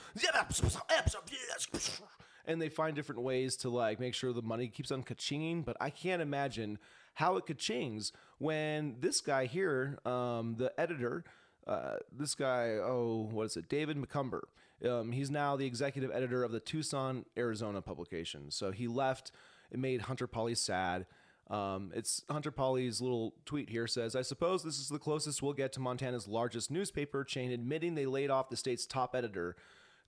and 2.47 2.63
they 2.63 2.69
find 2.69 2.95
different 2.95 3.23
ways 3.23 3.57
to 3.57 3.69
like 3.69 3.99
make 3.99 4.15
sure 4.15 4.33
the 4.33 4.43
money 4.43 4.69
keeps 4.69 4.93
on 4.93 5.03
ka-chinging. 5.03 5.65
But 5.65 5.77
I 5.81 5.91
can't 5.91 6.23
imagine 6.23 6.79
how 7.15 7.37
it 7.37 7.47
could 7.47 7.59
change 7.59 8.13
when 8.39 8.97
this 9.01 9.21
guy 9.21 9.47
here, 9.47 9.99
um, 10.05 10.57
the 10.57 10.73
editor, 10.79 11.25
uh, 11.67 11.97
this 12.11 12.35
guy, 12.35 12.79
oh, 12.83 13.29
what 13.31 13.45
is 13.45 13.57
it, 13.57 13.69
David 13.69 13.97
McCumber. 13.97 14.43
Um, 14.89 15.13
he's 15.13 15.31
now 15.31 15.57
the 15.57 15.67
executive 15.67 16.11
editor 16.11 16.43
of 16.43 16.53
the 16.53 16.61
Tucson, 16.61 17.27
Arizona 17.37 17.83
publication. 17.83 18.51
So 18.51 18.71
he 18.71 18.89
left. 18.89 19.31
It 19.71 19.79
made 19.79 20.03
Hunter 20.03 20.27
Pauli 20.27 20.55
sad. 20.55 21.07
Um, 21.51 21.91
it's 21.95 22.23
Hunter 22.31 22.53
Pauli's 22.53 23.01
little 23.01 23.35
tweet 23.45 23.71
here 23.71 23.89
says, 23.89 24.15
I 24.15 24.23
suppose 24.23 24.63
this 24.63 24.79
is 24.79 24.89
the 24.89 25.01
closest 25.01 25.43
we'll 25.43 25.53
get 25.53 25.73
to 25.75 25.81
Montana's 25.81 26.29
largest 26.29 26.71
newspaper 26.71 27.25
chain 27.25 27.51
admitting 27.51 27.95
they 27.95 28.07
laid 28.07 28.31
off 28.31 28.51
the 28.51 28.57
state's 28.57 28.87
top 28.87 29.17
editor. 29.17 29.57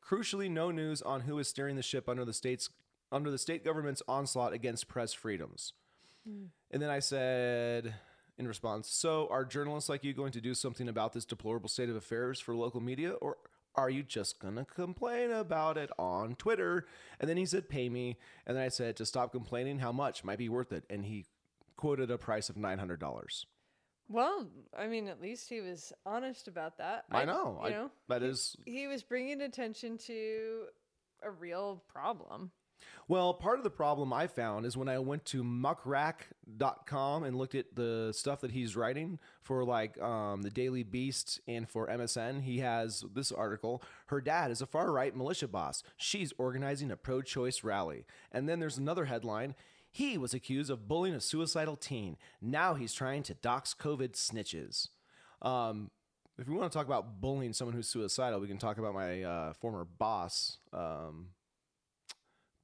Crucially, 0.04 0.50
no 0.50 0.70
news 0.70 1.02
on 1.02 1.22
who 1.22 1.38
is 1.38 1.48
steering 1.48 1.76
the 1.76 1.82
ship 1.82 2.08
under 2.08 2.24
the 2.24 2.32
state's 2.32 2.68
under 3.10 3.30
the 3.30 3.38
state 3.38 3.62
government's 3.62 4.02
onslaught 4.08 4.54
against 4.54 4.88
press 4.88 5.12
freedoms. 5.12 5.74
And 6.24 6.82
then 6.82 6.90
I 6.90 7.00
said 7.00 7.94
in 8.38 8.48
response, 8.48 8.88
so 8.90 9.28
are 9.30 9.44
journalists 9.44 9.88
like 9.88 10.04
you 10.04 10.14
going 10.14 10.32
to 10.32 10.40
do 10.40 10.54
something 10.54 10.88
about 10.88 11.12
this 11.12 11.24
deplorable 11.24 11.68
state 11.68 11.88
of 11.88 11.96
affairs 11.96 12.40
for 12.40 12.54
local 12.54 12.80
media 12.80 13.12
or 13.12 13.36
are 13.74 13.90
you 13.90 14.02
just 14.02 14.38
going 14.38 14.56
to 14.56 14.64
complain 14.64 15.30
about 15.30 15.78
it 15.78 15.90
on 15.98 16.34
Twitter? 16.34 16.86
And 17.18 17.28
then 17.28 17.36
he 17.36 17.46
said, 17.46 17.68
pay 17.68 17.88
me. 17.88 18.18
And 18.46 18.56
then 18.56 18.64
I 18.64 18.68
said, 18.68 18.96
to 18.96 19.06
stop 19.06 19.32
complaining, 19.32 19.78
how 19.78 19.92
much 19.92 20.24
might 20.24 20.38
be 20.38 20.48
worth 20.48 20.72
it? 20.72 20.84
And 20.90 21.06
he 21.06 21.24
quoted 21.76 22.10
a 22.10 22.18
price 22.18 22.48
of 22.48 22.56
nine 22.56 22.78
hundred 22.78 23.00
dollars. 23.00 23.46
Well, 24.08 24.46
I 24.78 24.88
mean, 24.88 25.08
at 25.08 25.22
least 25.22 25.48
he 25.48 25.60
was 25.60 25.92
honest 26.04 26.48
about 26.48 26.76
that. 26.78 27.04
I 27.10 27.24
know. 27.24 27.58
You 27.62 27.66
I, 27.66 27.70
know, 27.70 27.90
that 28.08 28.22
is 28.22 28.56
he 28.66 28.86
was 28.86 29.02
bringing 29.02 29.40
attention 29.40 29.96
to 30.06 30.64
a 31.22 31.30
real 31.30 31.82
problem. 31.88 32.50
Well, 33.08 33.34
part 33.34 33.58
of 33.58 33.64
the 33.64 33.70
problem 33.70 34.12
I 34.12 34.26
found 34.26 34.64
is 34.64 34.76
when 34.76 34.88
I 34.88 34.98
went 34.98 35.24
to 35.26 35.42
muckrack.com 35.42 37.24
and 37.24 37.36
looked 37.36 37.54
at 37.54 37.74
the 37.74 38.12
stuff 38.14 38.40
that 38.40 38.52
he's 38.52 38.76
writing 38.76 39.18
for 39.42 39.64
like 39.64 40.00
um, 40.00 40.42
the 40.42 40.50
Daily 40.50 40.82
Beast 40.82 41.40
and 41.46 41.68
for 41.68 41.88
MSN. 41.88 42.42
He 42.42 42.60
has 42.60 43.04
this 43.14 43.32
article 43.32 43.82
Her 44.06 44.20
dad 44.20 44.50
is 44.50 44.62
a 44.62 44.66
far 44.66 44.92
right 44.92 45.14
militia 45.14 45.48
boss. 45.48 45.82
She's 45.96 46.32
organizing 46.38 46.90
a 46.90 46.96
pro 46.96 47.22
choice 47.22 47.64
rally. 47.64 48.04
And 48.30 48.48
then 48.48 48.60
there's 48.60 48.78
another 48.78 49.06
headline. 49.06 49.54
He 49.90 50.16
was 50.16 50.32
accused 50.32 50.70
of 50.70 50.88
bullying 50.88 51.14
a 51.14 51.20
suicidal 51.20 51.76
teen. 51.76 52.16
Now 52.40 52.74
he's 52.74 52.94
trying 52.94 53.24
to 53.24 53.34
dox 53.34 53.74
COVID 53.74 54.12
snitches. 54.12 54.88
Um, 55.42 55.90
if 56.38 56.48
we 56.48 56.54
want 56.54 56.72
to 56.72 56.76
talk 56.76 56.86
about 56.86 57.20
bullying 57.20 57.52
someone 57.52 57.74
who's 57.74 57.88
suicidal, 57.88 58.40
we 58.40 58.48
can 58.48 58.58
talk 58.58 58.78
about 58.78 58.94
my 58.94 59.22
uh, 59.22 59.52
former 59.52 59.84
boss, 59.84 60.58
um, 60.72 61.28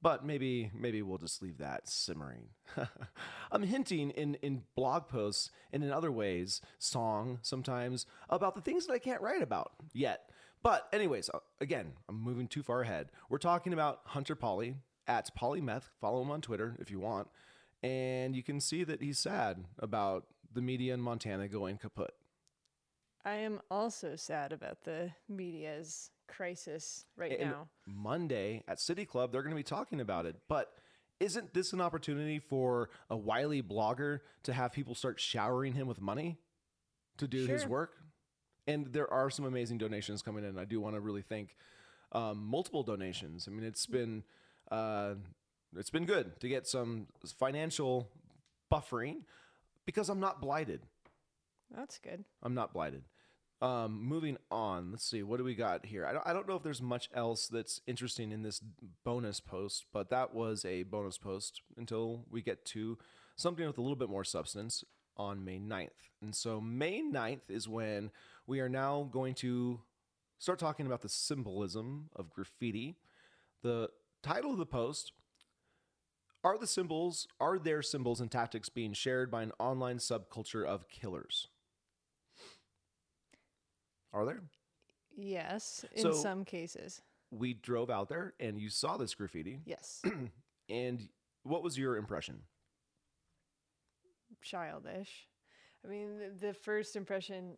but 0.01 0.25
maybe 0.25 0.71
maybe 0.73 1.01
we'll 1.01 1.17
just 1.17 1.41
leave 1.41 1.57
that 1.57 1.87
simmering. 1.87 2.49
I'm 3.51 3.63
hinting 3.63 4.11
in 4.11 4.35
in 4.35 4.63
blog 4.75 5.07
posts 5.07 5.51
and 5.71 5.83
in 5.83 5.91
other 5.91 6.11
ways, 6.11 6.61
song 6.77 7.39
sometimes 7.41 8.05
about 8.29 8.55
the 8.55 8.61
things 8.61 8.85
that 8.87 8.93
I 8.93 8.99
can't 8.99 9.21
write 9.21 9.41
about 9.41 9.73
yet. 9.93 10.29
But 10.61 10.87
anyways, 10.91 11.29
uh, 11.33 11.39
again, 11.61 11.93
I'm 12.07 12.21
moving 12.21 12.47
too 12.47 12.63
far 12.63 12.81
ahead. 12.81 13.09
We're 13.29 13.37
talking 13.37 13.73
about 13.73 14.01
Hunter 14.05 14.35
Pauli 14.35 14.75
at 15.07 15.33
Polymeth. 15.35 15.89
Follow 16.01 16.21
him 16.21 16.31
on 16.31 16.41
Twitter 16.41 16.75
if 16.79 16.91
you 16.91 16.99
want, 16.99 17.27
and 17.81 18.35
you 18.35 18.43
can 18.43 18.59
see 18.59 18.83
that 18.83 19.01
he's 19.01 19.19
sad 19.19 19.63
about 19.79 20.25
the 20.51 20.61
media 20.61 20.93
in 20.93 21.01
Montana 21.01 21.47
going 21.47 21.77
kaput. 21.77 22.11
I 23.25 23.35
am 23.35 23.59
also 23.69 24.15
sad 24.15 24.53
about 24.53 24.83
the 24.83 25.11
media's 25.27 26.11
crisis 26.29 27.05
right 27.17 27.31
And 27.39 27.51
now. 27.51 27.67
Monday 27.85 28.63
at 28.67 28.79
City 28.79 29.05
Club, 29.05 29.31
they're 29.31 29.41
going 29.41 29.53
to 29.53 29.59
be 29.59 29.63
talking 29.63 30.01
about 30.01 30.25
it. 30.25 30.35
But 30.47 30.71
isn't 31.19 31.53
this 31.53 31.73
an 31.73 31.81
opportunity 31.81 32.39
for 32.39 32.89
a 33.09 33.17
wily 33.17 33.61
blogger 33.61 34.19
to 34.43 34.53
have 34.53 34.71
people 34.71 34.95
start 34.95 35.19
showering 35.19 35.73
him 35.73 35.87
with 35.87 36.01
money 36.01 36.37
to 37.17 37.27
do 37.27 37.45
his 37.45 37.65
work? 37.65 37.97
And 38.67 38.87
there 38.93 39.11
are 39.11 39.29
some 39.29 39.45
amazing 39.45 39.79
donations 39.79 40.21
coming 40.21 40.45
in. 40.45 40.57
I 40.57 40.65
do 40.65 40.79
want 40.79 40.95
to 40.95 41.01
really 41.01 41.23
thank 41.23 41.55
um, 42.11 42.45
multiple 42.45 42.83
donations. 42.83 43.47
I 43.47 43.51
mean, 43.51 43.65
it's 43.65 43.85
been 43.85 44.23
uh, 44.71 45.15
it's 45.75 45.89
been 45.89 46.05
good 46.05 46.39
to 46.39 46.47
get 46.47 46.67
some 46.67 47.07
financial 47.37 48.09
buffering 48.71 49.23
because 49.85 50.09
I'm 50.09 50.19
not 50.19 50.41
blighted. 50.41 50.81
That's 51.75 51.97
good. 51.97 52.23
I'm 52.41 52.53
not 52.53 52.73
blighted. 52.73 53.03
Um, 53.61 54.01
moving 54.01 54.37
on, 54.49 54.91
let's 54.91 55.03
see. 55.03 55.21
What 55.21 55.37
do 55.37 55.43
we 55.43 55.53
got 55.53 55.85
here? 55.85 56.05
I 56.05 56.13
don't, 56.13 56.25
I 56.25 56.31
don't 56.31 56.47
know 56.47 56.55
if 56.55 56.63
there's 56.63 56.81
much 56.81 57.09
else 57.13 57.47
that's 57.47 57.81
interesting 57.87 58.31
in 58.31 58.41
this 58.41 58.61
bonus 59.03 59.41
post, 59.41 59.85
but 59.91 60.09
that 60.11 60.33
was 60.33 60.63
a 60.63 60.83
bonus 60.83 61.17
post 61.17 61.61
until 61.75 62.25
we 62.31 62.41
get 62.41 62.63
to 62.67 62.97
something 63.35 63.65
with 63.65 63.77
a 63.77 63.81
little 63.81 63.97
bit 63.97 64.09
more 64.09 64.23
substance 64.23 64.85
on 65.17 65.43
May 65.43 65.59
9th. 65.59 65.89
And 66.21 66.33
so, 66.33 66.61
May 66.61 67.01
9th 67.01 67.49
is 67.49 67.67
when 67.67 68.11
we 68.47 68.61
are 68.61 68.69
now 68.69 69.09
going 69.11 69.33
to 69.35 69.81
start 70.37 70.57
talking 70.57 70.85
about 70.85 71.01
the 71.01 71.09
symbolism 71.09 72.09
of 72.15 72.29
graffiti. 72.29 72.95
The 73.61 73.89
title 74.23 74.51
of 74.51 74.57
the 74.57 74.65
post 74.65 75.11
are 76.45 76.57
the 76.57 76.67
symbols, 76.67 77.27
are 77.41 77.59
their 77.59 77.81
symbols 77.81 78.21
and 78.21 78.31
tactics 78.31 78.69
being 78.69 78.93
shared 78.93 79.29
by 79.29 79.43
an 79.43 79.51
online 79.59 79.97
subculture 79.97 80.65
of 80.65 80.87
killers? 80.87 81.47
Are 84.13 84.25
there? 84.25 84.41
Yes, 85.15 85.85
in 85.93 86.01
So- 86.03 86.13
some 86.13 86.45
cases. 86.45 87.01
We 87.31 87.53
drove 87.53 87.91
out 87.91 88.09
there 88.09 88.33
and 88.39 88.59
you 88.59 88.69
saw 88.69 88.97
this 88.97 89.13
graffiti. 89.13 89.59
Yes. 89.65 90.01
And 90.69 91.09
what 91.41 91.63
was 91.63 91.79
your 91.79 91.97
impression? 91.97 92.43
Childish. 94.43 95.27
I 95.83 95.87
mean, 95.89 96.19
the, 96.19 96.47
the 96.47 96.53
first 96.53 96.95
impression. 96.95 97.57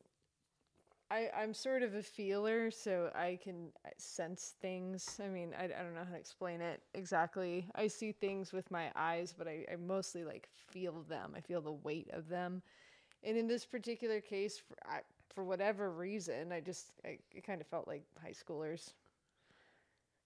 I, 1.09 1.29
I'm 1.35 1.53
sort 1.53 1.83
of 1.83 1.95
a 1.95 2.01
feeler, 2.01 2.71
so 2.71 3.11
I 3.13 3.37
can 3.43 3.67
sense 3.97 4.53
things. 4.61 5.19
I 5.21 5.27
mean, 5.27 5.53
I, 5.59 5.65
I 5.65 5.83
don't 5.83 5.93
know 5.93 6.05
how 6.05 6.13
to 6.13 6.17
explain 6.19 6.61
it 6.61 6.81
exactly. 6.93 7.67
I 7.75 7.87
see 7.87 8.13
things 8.13 8.53
with 8.53 8.71
my 8.71 8.89
eyes, 8.95 9.33
but 9.37 9.45
I, 9.45 9.65
I 9.69 9.75
mostly 9.75 10.23
like 10.23 10.47
feel 10.69 11.03
them. 11.09 11.33
I 11.35 11.41
feel 11.41 11.59
the 11.59 11.73
weight 11.73 12.09
of 12.13 12.29
them. 12.29 12.61
And 13.23 13.35
in 13.35 13.45
this 13.45 13.65
particular 13.65 14.21
case, 14.21 14.57
for, 14.57 14.75
I, 14.89 15.01
for 15.33 15.43
whatever 15.43 15.91
reason, 15.91 16.51
I 16.51 16.59
just, 16.59 16.87
I, 17.05 17.19
it 17.33 17.45
kind 17.45 17.61
of 17.61 17.67
felt 17.67 17.87
like 17.87 18.03
high 18.21 18.33
schoolers. 18.33 18.93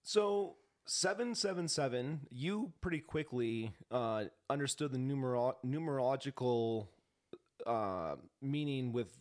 So, 0.02 0.56
777, 0.86 2.20
you 2.30 2.72
pretty 2.80 3.00
quickly 3.00 3.72
uh, 3.90 4.24
understood 4.48 4.92
the 4.92 4.98
numero- 4.98 5.56
numerological 5.66 6.86
uh, 7.66 8.16
meaning 8.40 8.92
with 8.92 9.16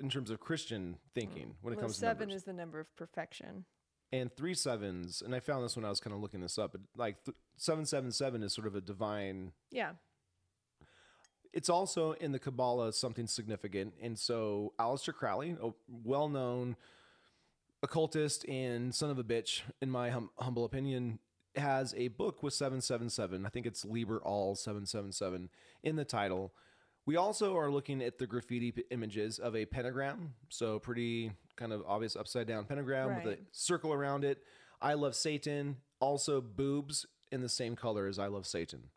in 0.00 0.08
terms 0.10 0.30
of 0.30 0.40
Christian 0.40 0.96
thinking 1.14 1.54
when 1.62 1.72
it 1.72 1.76
Well, 1.76 1.84
comes 1.84 1.94
to 1.96 2.00
seven 2.00 2.30
is 2.30 2.44
the 2.44 2.52
number 2.52 2.80
of 2.80 2.94
perfection. 2.96 3.64
and 4.12 4.34
three 4.34 4.54
sevens, 4.54 5.22
and 5.22 5.34
I 5.34 5.40
found 5.40 5.64
this 5.64 5.76
when 5.76 5.84
I 5.84 5.88
was 5.90 6.00
kind 6.00 6.14
of 6.14 6.20
looking 6.20 6.40
this 6.40 6.58
up. 6.58 6.72
But 6.72 6.82
like 6.96 7.22
th- 7.24 7.36
777 7.56 8.42
is 8.42 8.54
sort 8.54 8.66
of 8.66 8.74
a 8.74 8.80
divine 8.80 9.52
Yeah. 9.70 9.92
It's 11.56 11.70
also 11.70 12.12
in 12.12 12.32
the 12.32 12.38
Kabbalah 12.38 12.92
something 12.92 13.26
significant. 13.26 13.94
And 14.02 14.18
so 14.18 14.74
Aleister 14.78 15.14
Crowley, 15.14 15.56
a 15.60 15.70
well-known 15.88 16.76
occultist 17.82 18.46
and 18.46 18.94
son 18.94 19.08
of 19.08 19.18
a 19.18 19.24
bitch, 19.24 19.62
in 19.80 19.90
my 19.90 20.10
hum- 20.10 20.28
humble 20.38 20.66
opinion, 20.66 21.18
has 21.56 21.94
a 21.96 22.08
book 22.08 22.42
with 22.42 22.52
777. 22.52 23.46
I 23.46 23.48
think 23.48 23.64
it's 23.64 23.86
Liber 23.86 24.18
All 24.18 24.54
777 24.54 25.48
in 25.82 25.96
the 25.96 26.04
title. 26.04 26.52
We 27.06 27.16
also 27.16 27.56
are 27.56 27.70
looking 27.70 28.02
at 28.02 28.18
the 28.18 28.26
graffiti 28.26 28.72
p- 28.72 28.84
images 28.90 29.38
of 29.38 29.56
a 29.56 29.64
pentagram. 29.64 30.34
So 30.50 30.78
pretty 30.78 31.32
kind 31.56 31.72
of 31.72 31.82
obvious 31.86 32.16
upside 32.16 32.46
down 32.46 32.66
pentagram 32.66 33.08
with 33.24 33.24
a 33.34 33.38
circle 33.52 33.94
around 33.94 34.24
it. 34.24 34.42
I 34.82 34.92
love 34.92 35.14
Satan. 35.14 35.76
Also 36.00 36.42
boobs 36.42 37.06
in 37.32 37.40
the 37.40 37.48
same 37.48 37.76
color 37.76 38.06
as 38.08 38.18
I 38.18 38.26
love 38.26 38.46
Satan. 38.46 38.90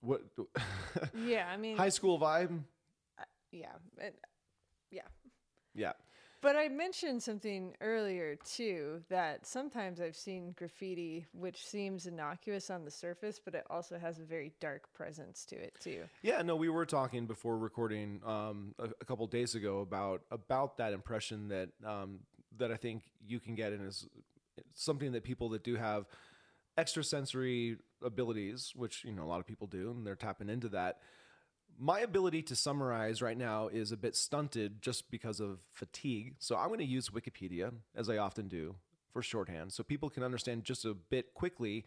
What 0.00 0.22
Yeah. 1.26 1.48
I 1.52 1.56
mean, 1.58 1.76
high 1.76 1.88
school 1.88 2.18
vibe? 2.18 2.62
yeah. 3.50 3.72
It, 3.98 4.14
yeah. 4.90 5.02
Yeah. 5.74 5.92
But 6.40 6.54
I 6.54 6.68
mentioned 6.68 7.20
something 7.20 7.74
earlier 7.80 8.36
too 8.36 9.02
that 9.08 9.44
sometimes 9.44 10.00
I've 10.00 10.14
seen 10.16 10.54
graffiti 10.56 11.26
which 11.32 11.66
seems 11.66 12.06
innocuous 12.06 12.70
on 12.70 12.84
the 12.84 12.92
surface, 12.92 13.40
but 13.44 13.54
it 13.56 13.64
also 13.68 13.98
has 13.98 14.20
a 14.20 14.24
very 14.24 14.52
dark 14.60 14.92
presence 14.94 15.44
to 15.46 15.56
it 15.56 15.74
too. 15.80 16.04
Yeah, 16.22 16.42
no, 16.42 16.54
we 16.54 16.68
were 16.68 16.86
talking 16.86 17.26
before 17.26 17.58
recording 17.58 18.20
um, 18.24 18.74
a, 18.78 18.84
a 19.00 19.04
couple 19.04 19.26
days 19.26 19.56
ago 19.56 19.80
about 19.80 20.22
about 20.30 20.76
that 20.76 20.92
impression 20.92 21.48
that 21.48 21.70
um, 21.84 22.20
that 22.56 22.70
I 22.70 22.76
think 22.76 23.02
you 23.26 23.40
can 23.40 23.56
get 23.56 23.72
in 23.72 23.80
is 23.80 24.06
something 24.74 25.12
that 25.12 25.24
people 25.24 25.48
that 25.50 25.64
do 25.64 25.74
have 25.74 26.06
extrasensory 26.78 27.76
abilities, 28.02 28.72
which 28.76 29.04
you 29.04 29.12
know 29.12 29.24
a 29.24 29.26
lot 29.26 29.40
of 29.40 29.46
people 29.46 29.66
do, 29.66 29.90
and 29.90 30.06
they're 30.06 30.14
tapping 30.14 30.48
into 30.48 30.68
that. 30.70 31.00
My 31.78 32.00
ability 32.00 32.42
to 32.42 32.56
summarize 32.56 33.20
right 33.22 33.36
now 33.38 33.68
is 33.68 33.92
a 33.92 33.96
bit 33.96 34.16
stunted 34.16 34.80
just 34.80 35.10
because 35.10 35.40
of 35.40 35.60
fatigue. 35.72 36.34
So 36.38 36.56
I'm 36.56 36.68
going 36.68 36.80
to 36.80 36.84
use 36.84 37.10
Wikipedia 37.10 37.72
as 37.94 38.08
I 38.08 38.16
often 38.16 38.48
do 38.48 38.76
for 39.12 39.22
shorthand, 39.22 39.72
so 39.72 39.82
people 39.82 40.10
can 40.10 40.22
understand 40.22 40.64
just 40.64 40.84
a 40.84 40.94
bit 40.94 41.34
quickly 41.34 41.84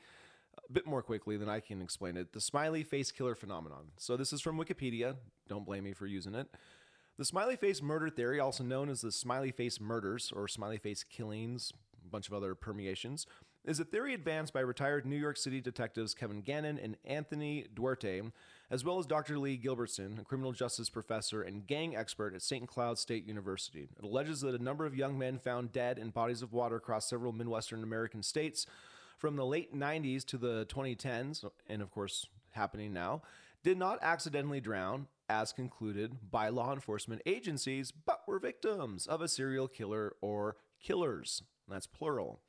a 0.70 0.72
bit 0.72 0.86
more 0.86 1.02
quickly 1.02 1.38
than 1.38 1.50
I 1.50 1.60
can 1.60 1.82
explain 1.82 2.18
it. 2.18 2.34
The 2.34 2.42
smiley 2.42 2.84
face 2.84 3.12
killer 3.12 3.36
phenomenon. 3.36 3.92
So 3.98 4.18
this 4.18 4.34
is 4.34 4.42
from 4.42 4.58
Wikipedia. 4.58 5.16
Don't 5.48 5.66
blame 5.66 5.86
me 5.86 5.94
for 5.94 6.08
using 6.08 6.36
it. 6.36 6.48
The 7.18 7.26
smiley 7.26 7.56
face 7.56 7.82
murder 7.82 8.10
theory, 8.10 8.40
also 8.40 8.64
known 8.64 8.90
as 8.90 9.02
the 9.02 9.12
smiley 9.12 9.52
face 9.52 9.80
murders 9.80 10.32
or 10.36 10.48
smiley 10.48 10.78
face 10.78 11.04
killings, 11.04 11.72
a 12.06 12.10
bunch 12.10 12.28
of 12.28 12.34
other 12.34 12.56
permeations, 12.56 13.28
is 13.64 13.80
a 13.80 13.86
theory 13.86 14.14
advanced 14.14 14.54
by 14.54 14.60
retired 14.60 15.06
New 15.06 15.18
York 15.18 15.38
City 15.38 15.62
detectives 15.62 16.14
Kevin 16.14 16.42
Gannon 16.42 16.80
and 16.80 16.98
Anthony 17.06 17.68
Duarte, 17.74 18.22
as 18.72 18.84
well 18.84 18.98
as 18.98 19.06
Dr. 19.06 19.38
Lee 19.38 19.58
Gilbertson, 19.58 20.20
a 20.20 20.24
criminal 20.24 20.52
justice 20.52 20.90
professor 20.90 21.42
and 21.42 21.68
gang 21.68 21.96
expert 21.96 22.34
at 22.34 22.42
St. 22.42 22.68
Cloud 22.68 22.98
State 22.98 23.28
University. 23.28 23.88
It 23.98 24.04
alleges 24.04 24.42
that 24.42 24.60
a 24.60 24.64
number 24.64 24.86
of 24.86 24.96
young 24.96 25.18
men 25.18 25.38
found 25.38 25.72
dead 25.72 26.00
in 26.00 26.10
bodies 26.10 26.42
of 26.42 26.54
water 26.54 26.78
across 26.78 27.08
several 27.08 27.34
Midwestern 27.34 27.84
American 27.84 28.24
states 28.24 28.66
from 29.18 29.36
the 29.36 29.46
late 29.46 29.76
90s 29.76 30.26
to 30.26 30.38
the 30.38 30.66
2010s, 30.66 31.46
and 31.68 31.82
of 31.82 31.92
course, 31.92 32.28
happening 32.52 32.92
now, 32.92 33.22
did 33.64 33.78
not 33.78 34.00
accidentally 34.02 34.60
drown, 34.60 35.08
as 35.30 35.54
concluded 35.54 36.32
by 36.32 36.50
law 36.50 36.74
enforcement 36.74 37.22
agencies, 37.26 37.92
but 37.92 38.22
were 38.28 38.40
victims 38.40 39.06
of 39.06 39.22
a 39.22 39.28
serial 39.28 39.68
killer 39.68 40.16
or 40.20 40.58
killers. 40.82 41.44
That's 41.70 41.88
plural. 41.88 42.42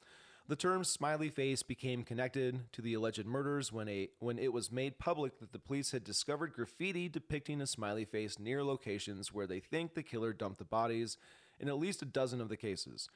The 0.48 0.56
term 0.56 0.82
smiley 0.84 1.30
face 1.30 1.62
became 1.62 2.02
connected 2.02 2.72
to 2.72 2.82
the 2.82 2.94
alleged 2.94 3.24
murders 3.24 3.72
when 3.72 3.88
a 3.88 4.08
when 4.18 4.38
it 4.38 4.52
was 4.52 4.72
made 4.72 4.98
public 4.98 5.38
that 5.38 5.52
the 5.52 5.58
police 5.58 5.92
had 5.92 6.02
discovered 6.02 6.52
graffiti 6.52 7.08
depicting 7.08 7.60
a 7.60 7.66
smiley 7.66 8.04
face 8.04 8.38
near 8.38 8.64
locations 8.64 9.32
where 9.32 9.46
they 9.46 9.60
think 9.60 9.94
the 9.94 10.02
killer 10.02 10.32
dumped 10.32 10.58
the 10.58 10.64
bodies 10.64 11.16
in 11.60 11.68
at 11.68 11.78
least 11.78 12.02
a 12.02 12.06
dozen 12.06 12.40
of 12.40 12.48
the 12.48 12.56
cases. 12.56 13.08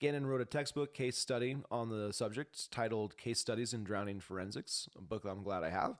Gannon 0.00 0.26
wrote 0.26 0.40
a 0.40 0.46
textbook 0.46 0.94
case 0.94 1.18
study 1.18 1.58
on 1.70 1.90
the 1.90 2.12
subject 2.12 2.70
titled 2.70 3.18
Case 3.18 3.38
Studies 3.38 3.74
in 3.74 3.84
Drowning 3.84 4.18
Forensics, 4.18 4.88
a 4.96 5.02
book 5.02 5.26
I'm 5.26 5.42
glad 5.42 5.62
I 5.62 5.68
have. 5.68 5.98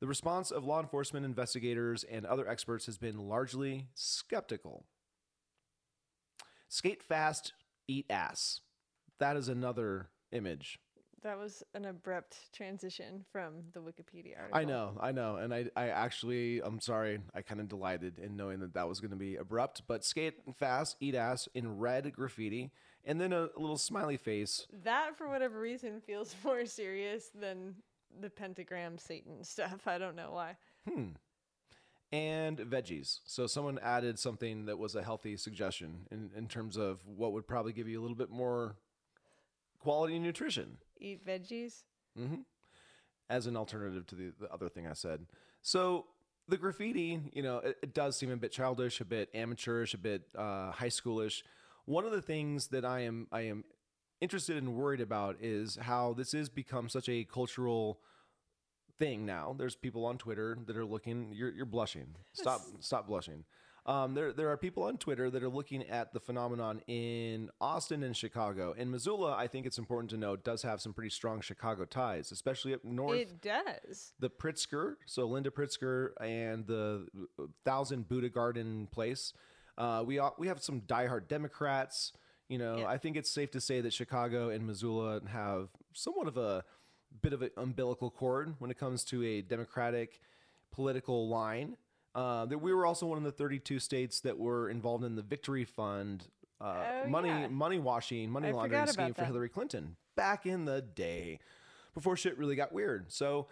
The 0.00 0.06
response 0.06 0.50
of 0.50 0.64
law 0.64 0.80
enforcement 0.80 1.26
investigators 1.26 2.02
and 2.02 2.24
other 2.24 2.48
experts 2.48 2.86
has 2.86 2.96
been 2.96 3.28
largely 3.28 3.88
skeptical. 3.94 4.86
Skate 6.70 7.02
fast, 7.02 7.52
eat 7.86 8.06
ass. 8.08 8.60
That 9.18 9.36
is 9.36 9.48
another 9.48 10.08
image. 10.32 10.78
That 11.22 11.38
was 11.38 11.62
an 11.74 11.84
abrupt 11.84 12.52
transition 12.52 13.24
from 13.30 13.54
the 13.74 13.80
Wikipedia 13.80 14.38
article. 14.38 14.58
I 14.58 14.64
know, 14.64 14.98
I 15.00 15.12
know, 15.12 15.36
and 15.36 15.54
I, 15.54 15.66
I 15.76 15.88
actually, 15.88 16.60
I'm 16.60 16.80
sorry, 16.80 17.20
I 17.32 17.42
kind 17.42 17.60
of 17.60 17.68
delighted 17.68 18.18
in 18.18 18.36
knowing 18.36 18.58
that 18.58 18.74
that 18.74 18.88
was 18.88 18.98
going 18.98 19.12
to 19.12 19.16
be 19.16 19.36
abrupt. 19.36 19.82
But 19.86 20.04
skate 20.04 20.34
fast, 20.56 20.96
eat 20.98 21.14
ass 21.14 21.48
in 21.54 21.78
red 21.78 22.12
graffiti, 22.12 22.72
and 23.04 23.20
then 23.20 23.32
a, 23.32 23.42
a 23.56 23.58
little 23.60 23.78
smiley 23.78 24.16
face. 24.16 24.66
That, 24.82 25.16
for 25.16 25.28
whatever 25.28 25.60
reason, 25.60 26.00
feels 26.00 26.34
more 26.44 26.66
serious 26.66 27.30
than 27.40 27.76
the 28.20 28.28
pentagram 28.30 28.98
Satan 28.98 29.44
stuff. 29.44 29.86
I 29.86 29.98
don't 29.98 30.16
know 30.16 30.32
why. 30.32 30.56
Hmm. 30.90 31.10
And 32.10 32.58
veggies. 32.58 33.20
So 33.24 33.46
someone 33.46 33.78
added 33.78 34.18
something 34.18 34.66
that 34.66 34.76
was 34.76 34.96
a 34.96 35.02
healthy 35.02 35.36
suggestion 35.36 36.06
in, 36.10 36.30
in 36.36 36.46
terms 36.46 36.76
of 36.76 37.00
what 37.06 37.32
would 37.32 37.46
probably 37.46 37.72
give 37.72 37.88
you 37.88 38.00
a 38.00 38.02
little 38.02 38.16
bit 38.16 38.28
more 38.28 38.76
quality 39.82 40.18
nutrition. 40.18 40.78
Eat 41.00 41.26
veggies. 41.26 41.82
hmm 42.16 42.42
As 43.28 43.46
an 43.46 43.56
alternative 43.56 44.06
to 44.06 44.14
the, 44.14 44.32
the 44.40 44.52
other 44.52 44.68
thing 44.68 44.86
I 44.86 44.92
said. 44.92 45.26
So 45.60 46.06
the 46.48 46.56
graffiti, 46.56 47.20
you 47.32 47.42
know, 47.42 47.58
it, 47.58 47.76
it 47.82 47.94
does 47.94 48.16
seem 48.16 48.30
a 48.30 48.36
bit 48.36 48.52
childish, 48.52 49.00
a 49.00 49.04
bit 49.04 49.28
amateurish, 49.34 49.94
a 49.94 49.98
bit 49.98 50.22
uh, 50.36 50.70
high 50.70 50.88
schoolish. 50.88 51.42
One 51.84 52.04
of 52.04 52.12
the 52.12 52.22
things 52.22 52.68
that 52.68 52.84
I 52.84 53.00
am 53.00 53.26
I 53.32 53.42
am 53.42 53.64
interested 54.20 54.56
and 54.56 54.74
worried 54.74 55.00
about 55.00 55.36
is 55.40 55.76
how 55.80 56.12
this 56.12 56.30
has 56.32 56.48
become 56.48 56.88
such 56.88 57.08
a 57.08 57.24
cultural 57.24 57.98
thing 58.98 59.26
now. 59.26 59.54
There's 59.58 59.74
people 59.74 60.04
on 60.04 60.16
Twitter 60.16 60.56
that 60.66 60.76
are 60.76 60.84
looking. 60.84 61.32
You're, 61.32 61.50
you're 61.50 61.66
blushing. 61.66 62.14
Stop 62.32 62.60
stop 62.80 63.08
blushing. 63.08 63.44
Um, 63.84 64.14
there 64.14 64.32
there 64.32 64.48
are 64.48 64.56
people 64.56 64.84
on 64.84 64.96
Twitter 64.96 65.28
that 65.30 65.42
are 65.42 65.48
looking 65.48 65.82
at 65.88 66.12
the 66.12 66.20
phenomenon 66.20 66.80
in 66.86 67.50
Austin 67.60 68.04
and 68.04 68.16
Chicago. 68.16 68.72
In 68.78 68.90
Missoula, 68.92 69.34
I 69.36 69.48
think 69.48 69.66
it's 69.66 69.78
important 69.78 70.10
to 70.10 70.16
note 70.16 70.44
does 70.44 70.62
have 70.62 70.80
some 70.80 70.92
pretty 70.92 71.10
strong 71.10 71.40
Chicago 71.40 71.84
ties, 71.84 72.30
especially 72.30 72.74
up 72.74 72.84
north. 72.84 73.18
It 73.18 73.40
does. 73.40 74.12
the 74.20 74.30
Pritzker, 74.30 74.94
so 75.06 75.26
Linda 75.26 75.50
Pritzker 75.50 76.10
and 76.20 76.64
the 76.66 77.06
Thousand 77.64 78.08
Buddha 78.08 78.28
Garden 78.28 78.86
place. 78.92 79.32
Uh, 79.76 80.04
we 80.06 80.20
we 80.38 80.46
have 80.46 80.62
some 80.62 80.82
diehard 80.82 81.26
Democrats. 81.26 82.12
You 82.48 82.58
know, 82.58 82.76
Yeah. 82.78 82.86
I 82.86 82.98
think 82.98 83.16
it's 83.16 83.30
safe 83.30 83.50
to 83.52 83.60
say 83.60 83.80
that 83.80 83.92
Chicago 83.92 84.50
and 84.50 84.64
Missoula 84.66 85.22
have 85.28 85.70
somewhat 85.92 86.28
of 86.28 86.36
a 86.36 86.62
bit 87.20 87.32
of 87.32 87.42
an 87.42 87.50
umbilical 87.56 88.10
cord 88.10 88.54
when 88.58 88.70
it 88.70 88.78
comes 88.78 89.04
to 89.06 89.24
a 89.24 89.40
Democratic 89.42 90.20
political 90.70 91.28
line. 91.28 91.76
Uh, 92.14 92.44
that 92.46 92.58
we 92.58 92.74
were 92.74 92.84
also 92.84 93.06
one 93.06 93.16
of 93.18 93.24
the 93.24 93.32
32 93.32 93.78
states 93.78 94.20
that 94.20 94.38
were 94.38 94.68
involved 94.68 95.02
in 95.04 95.14
the 95.16 95.22
Victory 95.22 95.64
Fund 95.64 96.26
uh, 96.60 96.84
Oh, 97.04 97.08
money 97.08 97.28
yeah. 97.28 97.48
money 97.48 97.78
washing, 97.78 98.30
money 98.30 98.48
I 98.48 98.52
laundering 98.52 98.86
scheme 98.86 99.14
for 99.14 99.22
that. 99.22 99.26
Hillary 99.26 99.48
Clinton 99.48 99.96
back 100.14 100.44
in 100.46 100.66
the 100.66 100.82
day 100.82 101.38
before 101.94 102.16
shit 102.16 102.36
really 102.36 102.54
got 102.54 102.72
weird. 102.72 103.10
So 103.10 103.48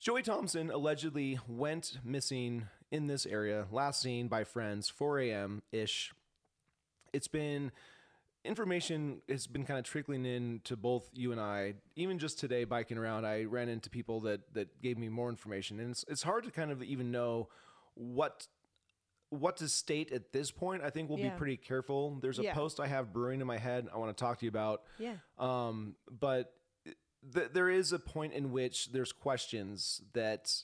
Joey 0.00 0.22
Thompson 0.22 0.70
allegedly 0.70 1.38
went 1.46 1.98
missing 2.02 2.66
in 2.90 3.06
this 3.06 3.26
area, 3.26 3.66
last 3.70 4.00
seen 4.00 4.26
by 4.28 4.44
friends 4.44 4.88
4 4.88 5.20
a.m. 5.20 5.62
ish. 5.70 6.12
It's 7.12 7.28
been 7.28 7.72
information 8.44 9.22
has 9.28 9.46
been 9.46 9.64
kind 9.64 9.78
of 9.78 9.84
trickling 9.84 10.24
in 10.26 10.60
to 10.64 10.76
both 10.76 11.08
you 11.14 11.30
and 11.32 11.40
I. 11.40 11.74
Even 11.94 12.18
just 12.18 12.38
today, 12.40 12.64
biking 12.64 12.98
around, 12.98 13.24
I 13.24 13.44
ran 13.44 13.68
into 13.68 13.90
people 13.90 14.20
that 14.20 14.52
that 14.54 14.80
gave 14.82 14.98
me 14.98 15.08
more 15.08 15.28
information, 15.28 15.78
and 15.78 15.90
it's 15.90 16.04
it's 16.08 16.22
hard 16.22 16.44
to 16.44 16.50
kind 16.50 16.70
of 16.70 16.82
even 16.82 17.10
know 17.10 17.48
what 17.94 18.46
what 19.30 19.56
to 19.56 19.66
state 19.68 20.12
at 20.12 20.30
this 20.32 20.50
point. 20.50 20.82
I 20.82 20.90
think 20.90 21.08
we'll 21.08 21.18
Yeah. 21.18 21.30
be 21.30 21.38
pretty 21.38 21.56
careful. 21.56 22.16
There's 22.20 22.38
a 22.38 22.42
Yeah. 22.42 22.52
post 22.54 22.78
I 22.78 22.86
have 22.86 23.14
brewing 23.14 23.40
in 23.40 23.46
my 23.46 23.56
head. 23.56 23.88
I 23.90 23.96
want 23.96 24.14
to 24.14 24.20
talk 24.22 24.38
to 24.40 24.44
you 24.44 24.50
about. 24.50 24.82
Yeah. 24.98 25.16
Um, 25.38 25.96
but 26.10 26.54
th- 27.32 27.48
there 27.54 27.70
is 27.70 27.92
a 27.92 27.98
point 27.98 28.34
in 28.34 28.52
which 28.52 28.92
there's 28.92 29.10
questions 29.10 30.02
that 30.12 30.62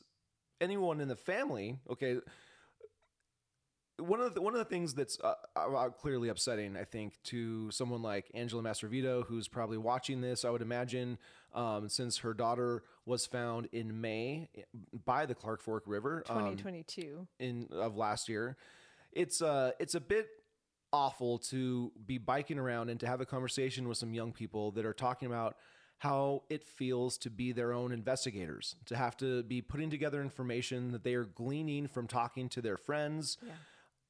anyone 0.60 1.00
in 1.00 1.08
the 1.08 1.16
family, 1.16 1.78
okay. 1.88 2.20
One 3.98 4.20
of 4.20 4.34
the 4.34 4.40
one 4.40 4.54
of 4.54 4.58
the 4.58 4.64
things 4.64 4.94
that's 4.94 5.18
uh, 5.20 5.34
uh, 5.56 5.88
clearly 5.90 6.28
upsetting, 6.28 6.76
I 6.76 6.84
think, 6.84 7.14
to 7.24 7.70
someone 7.70 8.00
like 8.02 8.30
Angela 8.32 8.62
Mastrovido, 8.62 9.24
who's 9.26 9.48
probably 9.48 9.78
watching 9.78 10.20
this, 10.20 10.44
I 10.44 10.50
would 10.50 10.62
imagine, 10.62 11.18
um, 11.54 11.88
since 11.88 12.18
her 12.18 12.32
daughter 12.32 12.84
was 13.06 13.26
found 13.26 13.68
in 13.72 14.00
May 14.00 14.48
by 15.04 15.26
the 15.26 15.34
Clark 15.34 15.62
Fork 15.62 15.82
River, 15.86 16.22
um, 16.28 16.56
2022. 16.56 17.26
in 17.40 17.68
of 17.72 17.96
last 17.96 18.28
year. 18.28 18.56
It's 19.12 19.42
uh 19.42 19.72
it's 19.80 19.94
a 19.94 20.00
bit 20.00 20.28
awful 20.92 21.38
to 21.38 21.92
be 22.06 22.18
biking 22.18 22.58
around 22.58 22.88
and 22.90 23.00
to 23.00 23.06
have 23.06 23.20
a 23.20 23.26
conversation 23.26 23.88
with 23.88 23.98
some 23.98 24.14
young 24.14 24.32
people 24.32 24.70
that 24.72 24.86
are 24.86 24.94
talking 24.94 25.26
about 25.26 25.56
how 25.98 26.44
it 26.48 26.62
feels 26.62 27.18
to 27.18 27.30
be 27.30 27.50
their 27.52 27.72
own 27.72 27.90
investigators, 27.92 28.76
to 28.86 28.96
have 28.96 29.16
to 29.16 29.42
be 29.42 29.60
putting 29.60 29.90
together 29.90 30.22
information 30.22 30.92
that 30.92 31.02
they 31.02 31.14
are 31.14 31.24
gleaning 31.24 31.88
from 31.88 32.06
talking 32.06 32.48
to 32.48 32.62
their 32.62 32.76
friends. 32.76 33.36
Yeah. 33.44 33.52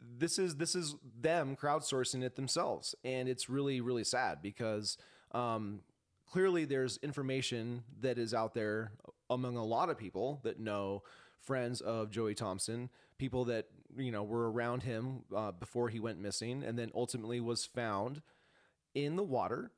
This 0.00 0.38
is 0.38 0.56
this 0.56 0.74
is 0.74 0.94
them 1.20 1.56
crowdsourcing 1.56 2.22
it 2.22 2.36
themselves, 2.36 2.94
and 3.04 3.28
it's 3.28 3.48
really 3.48 3.80
really 3.80 4.04
sad 4.04 4.40
because 4.42 4.96
um, 5.32 5.80
clearly 6.30 6.64
there's 6.64 6.98
information 7.02 7.82
that 8.00 8.18
is 8.18 8.32
out 8.32 8.54
there 8.54 8.92
among 9.30 9.56
a 9.56 9.64
lot 9.64 9.90
of 9.90 9.98
people 9.98 10.40
that 10.44 10.60
know 10.60 11.02
friends 11.40 11.80
of 11.80 12.10
Joey 12.10 12.34
Thompson, 12.34 12.90
people 13.18 13.44
that 13.46 13.66
you 13.96 14.12
know 14.12 14.22
were 14.22 14.50
around 14.50 14.82
him 14.84 15.24
uh, 15.34 15.50
before 15.52 15.88
he 15.88 15.98
went 15.98 16.20
missing, 16.20 16.62
and 16.62 16.78
then 16.78 16.90
ultimately 16.94 17.40
was 17.40 17.64
found 17.64 18.22
in 18.94 19.16
the 19.16 19.22
water, 19.22 19.70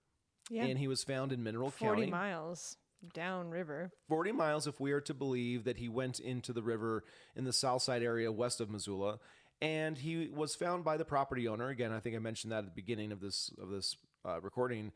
Yeah. 0.51 0.65
and 0.65 0.79
he 0.79 0.87
was 0.89 1.03
found 1.03 1.33
in 1.33 1.43
Mineral 1.43 1.71
40 1.71 1.97
County, 2.03 2.11
miles 2.11 2.77
downriver. 3.15 3.91
40 4.09 4.33
miles 4.33 4.67
if 4.67 4.79
we 4.79 4.93
are 4.93 5.01
to 5.01 5.15
believe 5.15 5.65
that 5.65 5.79
he 5.79 5.89
went 5.89 6.21
into 6.21 6.53
the 6.53 6.63
river 6.63 7.05
in 7.35 7.45
the 7.45 7.53
south 7.53 7.83
side 7.83 8.03
area 8.03 8.31
west 8.31 8.61
of 8.61 8.69
Missoula 8.71 9.19
and 9.63 9.99
he 9.99 10.29
was 10.29 10.55
found 10.55 10.85
by 10.85 10.97
the 10.97 11.05
property 11.05 11.47
owner. 11.49 11.69
Again 11.69 11.93
I 11.93 12.01
think 12.01 12.17
I 12.17 12.19
mentioned 12.19 12.53
that 12.53 12.61
at 12.61 12.65
the 12.67 12.71
beginning 12.71 13.13
of 13.13 13.21
this 13.21 13.51
of 13.61 13.71
this 13.71 13.97
uh, 14.27 14.41
recording 14.41 14.93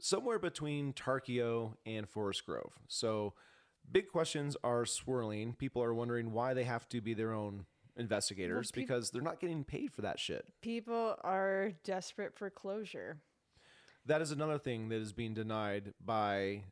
somewhere 0.00 0.38
between 0.38 0.92
Tarkio 0.92 1.74
and 1.84 2.08
Forest 2.08 2.46
Grove. 2.46 2.72
So 2.86 3.34
big 3.90 4.08
questions 4.08 4.56
are 4.62 4.86
swirling. 4.86 5.54
People 5.54 5.82
are 5.82 5.94
wondering 5.94 6.32
why 6.32 6.54
they 6.54 6.64
have 6.64 6.88
to 6.90 7.00
be 7.00 7.14
their 7.14 7.32
own 7.32 7.66
investigators 7.96 8.70
peop- 8.70 8.86
because 8.86 9.10
they're 9.10 9.22
not 9.22 9.40
getting 9.40 9.64
paid 9.64 9.92
for 9.92 10.02
that 10.02 10.20
shit. 10.20 10.44
People 10.62 11.16
are 11.22 11.72
desperate 11.84 12.36
for 12.36 12.48
closure. 12.50 13.18
that 14.06 14.22
is 14.22 14.30
another 14.30 14.58
thing 14.58 14.88
that 14.88 15.00
is 15.00 15.12
being 15.12 15.34
denied 15.34 15.92
by 16.04 16.62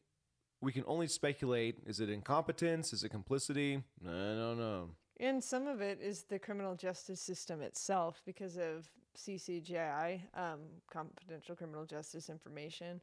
we 0.63 0.73
can 0.73 0.85
only 0.87 1.07
speculate 1.07 1.79
is 1.85 2.01
it 2.01 2.09
incompetence? 2.09 2.93
Is 2.93 3.05
it 3.05 3.11
complicity? 3.11 3.83
I 4.05 4.09
don't 4.09 4.59
know 4.59 4.91
And 5.19 5.43
some 5.43 5.67
of 5.67 5.81
it 5.81 5.99
is 6.03 6.25
the 6.25 6.39
criminal 6.39 6.75
justice 6.75 7.21
system 7.21 7.63
itself 7.63 8.21
because 8.27 8.57
of 8.57 8.87
CCJI, 9.17 10.21
um, 10.35 10.61
confidential 10.91 11.57
criminal 11.57 11.87
justice 11.87 12.29
information. 12.29 13.01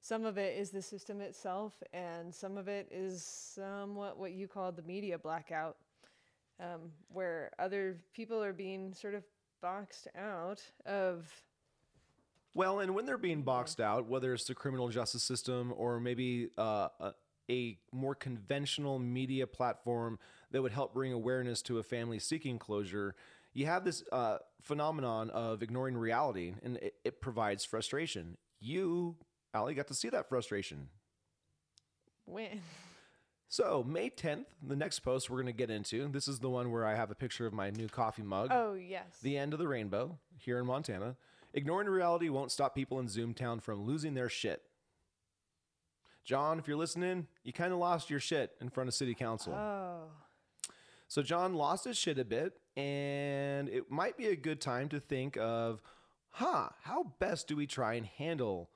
Some 0.00 0.24
of 0.24 0.38
it 0.38 0.56
is 0.56 0.70
the 0.70 0.82
system 0.82 1.20
itself, 1.20 1.82
and 1.92 2.32
some 2.32 2.56
of 2.56 2.68
it 2.68 2.88
is 2.92 3.24
somewhat 3.24 4.18
what 4.18 4.32
you 4.32 4.46
call 4.46 4.70
the 4.70 4.82
media 4.82 5.18
blackout, 5.18 5.76
um, 6.60 6.92
where 7.08 7.50
other 7.58 7.98
people 8.14 8.42
are 8.42 8.52
being 8.52 8.94
sort 8.94 9.14
of 9.14 9.24
boxed 9.60 10.06
out 10.16 10.62
of. 10.84 11.26
well 12.54 12.80
and 12.80 12.94
when 12.94 13.06
they're 13.06 13.18
being 13.18 13.42
boxed 13.42 13.80
out 13.80 14.06
whether 14.06 14.34
it's 14.34 14.44
the 14.44 14.54
criminal 14.54 14.88
justice 14.90 15.22
system 15.22 15.72
or 15.76 15.98
maybe 15.98 16.50
uh, 16.58 16.88
a, 17.50 17.78
more 17.92 18.14
conventional 18.14 18.98
media 18.98 19.46
platform 19.46 20.18
that 20.50 20.62
would 20.62 20.72
help 20.72 20.94
bring 20.94 21.12
awareness 21.12 21.62
to 21.62 21.78
a 21.78 21.82
family 21.82 22.18
seeking 22.18 22.58
closure 22.58 23.14
you 23.56 23.64
have 23.64 23.84
this 23.84 24.04
uh, 24.12 24.36
phenomenon 24.60 25.30
of 25.30 25.62
ignoring 25.62 25.96
reality 25.96 26.52
and 26.62 26.76
it, 26.76 26.94
it 27.06 27.20
provides 27.22 27.64
frustration. 27.64 28.36
You 28.60 29.16
Ali 29.54 29.72
got 29.72 29.86
to 29.86 29.94
see 29.94 30.10
that 30.10 30.28
frustration. 30.28 30.90
When? 32.26 32.60
So, 33.48 33.82
May 33.88 34.10
10th, 34.10 34.44
the 34.62 34.76
next 34.76 34.98
post 34.98 35.30
we're 35.30 35.38
going 35.38 35.46
to 35.46 35.52
get 35.52 35.70
into, 35.70 36.06
this 36.08 36.28
is 36.28 36.40
the 36.40 36.50
one 36.50 36.70
where 36.70 36.84
I 36.84 36.96
have 36.96 37.10
a 37.10 37.14
picture 37.14 37.46
of 37.46 37.54
my 37.54 37.70
new 37.70 37.88
coffee 37.88 38.22
mug, 38.22 38.50
oh 38.50 38.74
yes, 38.74 39.06
the 39.22 39.38
end 39.38 39.54
of 39.54 39.58
the 39.58 39.68
rainbow 39.68 40.18
here 40.36 40.58
in 40.58 40.66
Montana. 40.66 41.16
Ignoring 41.54 41.88
reality 41.88 42.28
won't 42.28 42.52
stop 42.52 42.74
people 42.74 43.00
in 43.00 43.06
Zoomtown 43.06 43.62
from 43.62 43.86
losing 43.86 44.12
their 44.12 44.28
shit. 44.28 44.64
John, 46.26 46.58
if 46.58 46.66
you're 46.66 46.76
listening, 46.76 47.28
you 47.44 47.52
kind 47.52 47.72
of 47.72 47.78
lost 47.78 48.10
your 48.10 48.18
shit 48.18 48.50
in 48.60 48.68
front 48.68 48.88
of 48.88 48.94
city 48.94 49.14
council. 49.14 49.54
Oh. 49.54 50.10
So 51.06 51.22
John 51.22 51.54
lost 51.54 51.84
his 51.84 51.96
shit 51.96 52.18
a 52.18 52.24
bit, 52.24 52.54
and 52.76 53.68
it 53.68 53.90
might 53.92 54.16
be 54.16 54.26
a 54.26 54.36
good 54.36 54.60
time 54.60 54.88
to 54.88 54.98
think 54.98 55.36
of, 55.36 55.80
huh, 56.30 56.70
how 56.82 57.12
best 57.20 57.46
do 57.46 57.54
we 57.54 57.68
try 57.68 57.94
and 57.94 58.04
handle? 58.04 58.70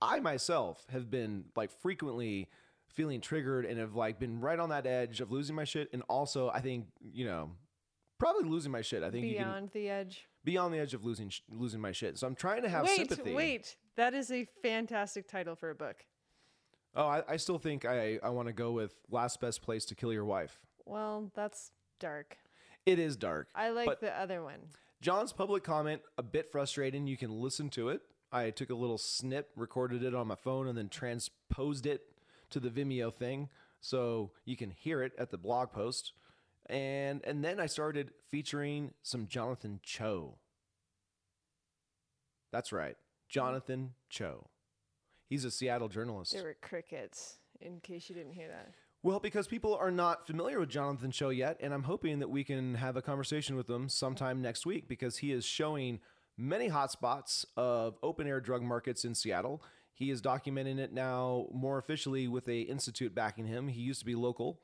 I 0.00 0.20
myself 0.20 0.86
have 0.90 1.10
been 1.10 1.46
like 1.56 1.72
frequently 1.82 2.48
feeling 2.86 3.20
triggered 3.20 3.64
and 3.66 3.80
have 3.80 3.96
like 3.96 4.20
been 4.20 4.40
right 4.40 4.60
on 4.60 4.68
that 4.68 4.86
edge 4.86 5.20
of 5.20 5.32
losing 5.32 5.56
my 5.56 5.64
shit, 5.64 5.88
and 5.92 6.02
also 6.08 6.48
I 6.50 6.60
think 6.60 6.86
you 7.12 7.24
know 7.24 7.50
probably 8.20 8.48
losing 8.48 8.70
my 8.70 8.82
shit. 8.82 9.02
I 9.02 9.10
think 9.10 9.26
you 9.26 9.34
can 9.34 9.44
Beyond 9.44 9.70
the 9.72 9.88
edge. 9.88 10.26
beyond 10.44 10.72
the 10.72 10.78
edge 10.78 10.94
of 10.94 11.04
losing 11.04 11.32
losing 11.50 11.80
my 11.80 11.90
shit. 11.90 12.18
So 12.18 12.26
I'm 12.28 12.36
trying 12.36 12.62
to 12.62 12.68
have 12.68 12.84
wait, 12.84 12.96
sympathy. 12.96 13.34
wait. 13.34 13.74
That 13.96 14.14
is 14.14 14.30
a 14.30 14.46
fantastic 14.62 15.26
title 15.26 15.56
for 15.56 15.70
a 15.70 15.74
book. 15.74 16.04
Oh, 16.96 17.06
I, 17.06 17.22
I 17.28 17.36
still 17.38 17.58
think 17.58 17.84
I 17.84 18.18
I 18.22 18.30
want 18.30 18.48
to 18.48 18.52
go 18.54 18.72
with 18.72 18.94
last 19.10 19.40
best 19.40 19.62
place 19.62 19.84
to 19.86 19.94
kill 19.94 20.12
your 20.12 20.24
wife. 20.24 20.58
Well, 20.86 21.30
that's 21.34 21.70
dark. 21.98 22.36
It 22.86 22.98
is 22.98 23.16
dark. 23.16 23.48
I 23.54 23.70
like 23.70 23.86
But- 23.86 24.00
the 24.00 24.16
other 24.18 24.42
one. 24.42 24.60
John's 25.00 25.32
public 25.32 25.64
comment 25.64 26.00
a 26.16 26.22
bit 26.22 26.50
frustrating. 26.50 27.06
You 27.06 27.16
can 27.18 27.30
listen 27.30 27.68
to 27.70 27.90
it. 27.90 28.00
I 28.32 28.50
took 28.50 28.70
a 28.70 28.74
little 28.74 28.96
snip, 28.98 29.50
recorded 29.54 30.02
it 30.02 30.14
on 30.14 30.26
my 30.26 30.34
phone, 30.34 30.66
and 30.66 30.76
then 30.78 30.88
transposed 30.88 31.84
it 31.86 32.02
to 32.50 32.58
the 32.58 32.70
Vimeo 32.70 33.12
thing, 33.12 33.48
so 33.80 34.30
you 34.46 34.56
can 34.56 34.70
hear 34.70 35.02
it 35.02 35.12
at 35.18 35.30
the 35.30 35.36
blog 35.38 35.72
post. 35.72 36.12
And 36.66 37.20
and 37.24 37.44
then 37.44 37.60
I 37.60 37.66
started 37.66 38.12
featuring 38.30 38.94
some 39.02 39.26
Jonathan 39.26 39.80
Choe. 39.82 40.38
That's 42.52 42.72
right, 42.72 42.96
Jonathan 43.28 43.94
Choe. 44.08 44.48
He's 45.34 45.44
a 45.44 45.50
Seattle 45.50 45.88
journalist. 45.88 46.32
There 46.32 46.44
were 46.44 46.56
crickets, 46.62 47.38
in 47.60 47.80
case 47.80 48.08
you 48.08 48.14
didn't 48.14 48.34
hear 48.34 48.46
that. 48.46 48.70
Well, 49.02 49.18
because 49.18 49.48
people 49.48 49.74
are 49.74 49.90
not 49.90 50.28
familiar 50.28 50.60
with 50.60 50.68
Jonathan 50.68 51.10
Choe 51.10 51.30
yet, 51.30 51.56
and 51.58 51.74
I'm 51.74 51.82
hoping 51.82 52.20
that 52.20 52.30
we 52.30 52.44
can 52.44 52.76
have 52.76 52.96
a 52.96 53.02
conversation 53.02 53.56
with 53.56 53.68
him 53.68 53.88
sometime 53.88 54.40
next 54.40 54.64
week 54.64 54.86
because 54.86 55.16
he 55.16 55.32
is 55.32 55.44
showing 55.44 55.98
many 56.38 56.70
hotspots 56.70 57.46
of 57.56 57.98
open 58.00 58.28
air 58.28 58.40
drug 58.40 58.62
markets 58.62 59.04
in 59.04 59.12
Seattle. 59.12 59.60
He 59.92 60.08
is 60.08 60.22
documenting 60.22 60.78
it 60.78 60.92
now 60.92 61.48
more 61.52 61.78
officially 61.78 62.28
with 62.28 62.46
a 62.46 62.60
institute 62.60 63.12
backing 63.12 63.48
him. 63.48 63.66
He 63.66 63.80
used 63.80 63.98
to 63.98 64.06
be 64.06 64.14
local 64.14 64.60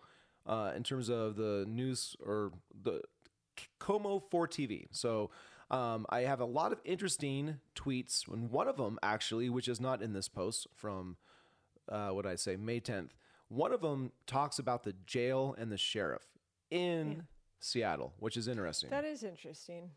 uh, 0.47 0.71
in 0.77 0.85
terms 0.85 1.09
of 1.09 1.35
the 1.35 1.65
news 1.67 2.15
or 2.25 2.53
the 2.85 3.03
KOMO 3.81 4.23
4 4.31 4.47
TV. 4.47 4.87
So 4.93 5.31
um, 5.71 6.07
I 6.11 6.21
have 6.23 6.41
a 6.41 6.45
lot 6.45 6.73
of 6.73 6.81
interesting 6.85 7.59
tweets, 7.77 8.27
and 8.27 8.51
one 8.51 8.69
of 8.69 8.77
them 8.77 8.99
actually, 9.03 9.49
which 9.49 9.69
is 9.69 9.81
not 9.81 10.03
in 10.03 10.13
this 10.13 10.29
post 10.29 10.67
from 10.75 11.17
uh, 11.89 12.11
what 12.11 12.27
I 12.27 12.37
say, 12.37 12.57
May 12.57 12.81
10th. 12.81 13.11
One 13.49 13.73
of 13.73 13.81
them 13.81 14.13
talks 14.27 14.59
about 14.59 14.85
the 14.85 14.95
jail 15.07 15.55
and 15.59 15.73
the 15.73 15.77
sheriff 15.77 16.23
in 16.71 17.25
Seattle, 17.59 18.13
which 18.19 18.37
is 18.37 18.47
interesting. 18.49 18.91
That 18.91 19.05
is 19.05 19.23
interesting. 19.25 19.91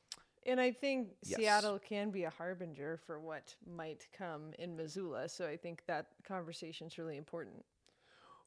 And 0.46 0.60
I 0.60 0.72
think 0.72 1.10
Yes. 1.24 1.40
Seattle 1.40 1.80
can 1.80 2.10
be 2.12 2.24
a 2.24 2.30
harbinger 2.30 3.00
for 3.06 3.20
what 3.20 3.56
might 3.66 4.08
come 4.18 4.54
in 4.60 4.76
Missoula. 4.76 5.30
So 5.30 5.48
I 5.48 5.56
think 5.56 5.84
that 5.88 6.08
conversation 6.28 6.88
is 6.88 6.98
really 6.98 7.18
important. 7.18 7.64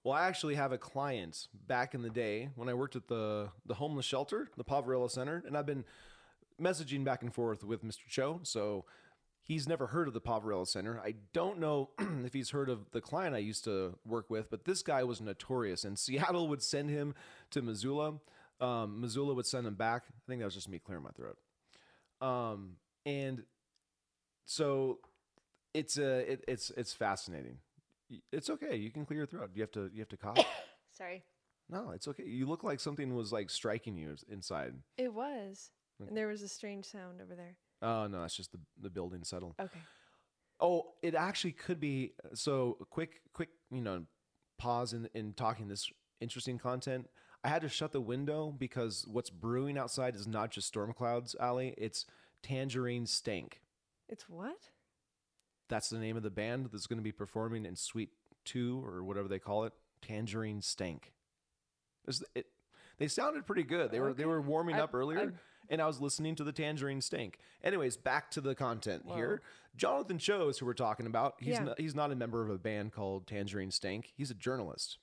well, 0.05 0.15
I 0.15 0.27
actually 0.27 0.57
have 0.57 0.73
a 0.73 0.79
client 0.79 1.49
back 1.67 1.95
in 1.95 2.03
the 2.03 2.11
day 2.11 2.51
when 2.55 2.69
I 2.69 2.75
worked 2.75 2.97
at 2.97 3.09
the 3.09 3.49
the 3.65 3.75
homeless 3.75 4.05
shelter, 4.07 4.51
the 4.57 4.65
Poverello 4.65 5.11
Center, 5.11 5.43
and 5.47 5.57
I've 5.57 5.67
been 5.67 5.85
messaging 6.61 7.05
back 7.05 7.23
and 7.23 7.33
forth 7.33 7.65
with 7.65 7.85
Mr. 7.85 8.07
Choe. 8.09 8.41
So 8.43 8.85
he's 9.43 9.69
never 9.69 9.89
heard 9.89 10.09
of 10.09 10.15
the 10.15 10.21
Poverello 10.21 10.67
Center. 10.67 11.01
I 11.05 11.15
don't 11.33 11.59
know 11.59 11.91
if 12.25 12.33
he's 12.33 12.51
heard 12.51 12.69
of 12.69 12.91
the 12.91 13.01
client 13.01 13.35
I 13.35 13.39
used 13.39 13.65
to 13.65 13.99
work 14.05 14.29
with, 14.29 14.51
but 14.51 14.65
this 14.65 14.83
guy 14.83 15.05
was 15.05 15.21
notorious, 15.21 15.85
and 15.85 15.99
Seattle 15.99 16.49
would 16.49 16.63
send 16.63 16.91
him 16.91 17.15
to 17.51 17.63
Missoula. 17.63 18.15
Um, 18.61 19.01
Missoula 19.01 19.35
would 19.35 19.47
send 19.47 19.67
him 19.67 19.75
back. 19.75 20.05
I 20.09 20.23
think 20.29 20.41
that 20.41 20.47
was 20.47 20.55
just 20.55 20.69
me 20.69 20.79
clearing 20.79 21.05
my 21.05 21.11
throat. 21.11 21.37
Um, 22.21 22.77
and 23.05 23.43
so 24.47 24.99
it's 25.75 25.99
a 25.99 26.33
it, 26.33 26.45
it's 26.49 26.71
it's 26.71 26.95
fascinating. 26.95 27.59
It's 28.33 28.49
okay. 28.49 28.77
You 28.77 28.91
can 28.91 29.05
clear 29.05 29.19
your 29.19 29.27
throat. 29.27 29.51
You 29.55 29.63
have 29.63 29.73
to 29.73 29.91
you 29.93 30.01
have 30.01 30.09
to 30.09 30.17
cough. 30.17 30.39
Sorry. 30.97 31.25
no, 31.69 31.91
it's 31.91 32.09
okay. 32.09 32.25
You 32.25 32.47
look 32.47 32.65
like 32.65 32.81
something 32.81 33.15
was 33.15 33.33
like 33.33 33.51
striking 33.51 33.99
you 33.99 34.17
inside. 34.31 34.75
It 34.97 35.13
was. 35.13 35.71
And 36.01 36.17
there 36.17 36.29
was 36.29 36.43
a 36.43 36.49
strange 36.49 36.85
sound 36.85 37.21
over 37.23 37.35
there. 37.35 37.57
Oh 37.83 38.07
no, 38.07 38.21
that's 38.21 38.37
just 38.37 38.53
the 38.53 38.59
the 38.81 38.91
building 38.91 39.25
settled. 39.25 39.55
Okay. 39.61 39.81
Oh, 40.61 40.93
it 41.03 41.15
actually 41.15 41.53
could 41.53 41.81
be. 41.81 42.13
So 42.35 42.79
quick, 42.91 43.21
quick, 43.33 43.51
you 43.71 43.81
know, 43.83 44.05
pause 44.59 44.93
in 44.93 45.09
in 45.15 45.33
talking 45.35 45.69
this 45.69 45.91
interesting 46.21 46.59
content. 46.59 47.09
I 47.45 47.49
had 47.49 47.63
to 47.63 47.69
shut 47.69 47.93
the 47.93 48.01
window 48.01 48.53
because 48.57 49.07
what's 49.07 49.31
brewing 49.31 49.79
outside 49.79 50.17
is 50.17 50.27
not 50.27 50.51
just 50.51 50.67
storm 50.69 50.93
clouds, 50.93 51.37
Allie. 51.39 51.75
It's 51.79 52.07
Tangerine 52.43 53.07
Stank. 53.07 53.61
It's 54.09 54.29
what? 54.29 54.71
That's 55.69 55.91
the 55.91 55.99
name 55.99 56.17
of 56.17 56.23
the 56.23 56.31
band 56.31 56.69
that's 56.73 56.87
going 56.87 56.99
to 56.99 57.05
be 57.05 57.13
performing 57.13 57.65
in 57.67 57.77
Suite 57.77 58.11
Two 58.45 58.83
or 58.85 59.03
whatever 59.05 59.29
they 59.29 59.39
call 59.39 59.65
it. 59.65 59.73
Tangerine 60.03 60.63
Stank. 60.63 61.13
It, 62.35 62.47
they 62.99 63.09
sounded 63.09 63.47
pretty 63.47 63.65
good. 63.65 63.91
They 63.91 64.01
were 64.01 64.15
they 64.15 64.25
were 64.25 64.41
warming 64.41 64.77
I- 64.77 64.81
up 64.81 64.95
earlier, 64.95 65.21
I- 65.21 65.29
and 65.71 65.81
I 65.83 65.87
was 65.87 66.01
listening 66.01 66.35
to 66.37 66.45
the 66.45 66.53
Tangerine 66.53 67.01
Stank. 67.01 67.39
Anyways, 67.63 67.97
back 67.97 68.31
to 68.33 68.41
the 68.41 68.55
content 68.55 69.05
here. 69.15 69.43
Jonathan 69.77 70.19
Choe 70.19 70.49
is 70.49 70.59
who 70.59 70.67
we're 70.67 70.73
talking 70.75 71.07
about. 71.07 71.35
He's 71.39 71.55
Yeah. 71.55 71.65
not, 71.65 71.81
he's 71.81 71.95
not 71.95 72.11
a 72.11 72.15
member 72.17 72.43
of 72.43 72.51
a 72.51 72.59
band 72.59 72.93
called 72.93 73.27
Tangerine 73.27 73.71
Stank. 73.71 74.13
He's 74.17 74.31
a 74.31 74.35
journalist. 74.35 74.99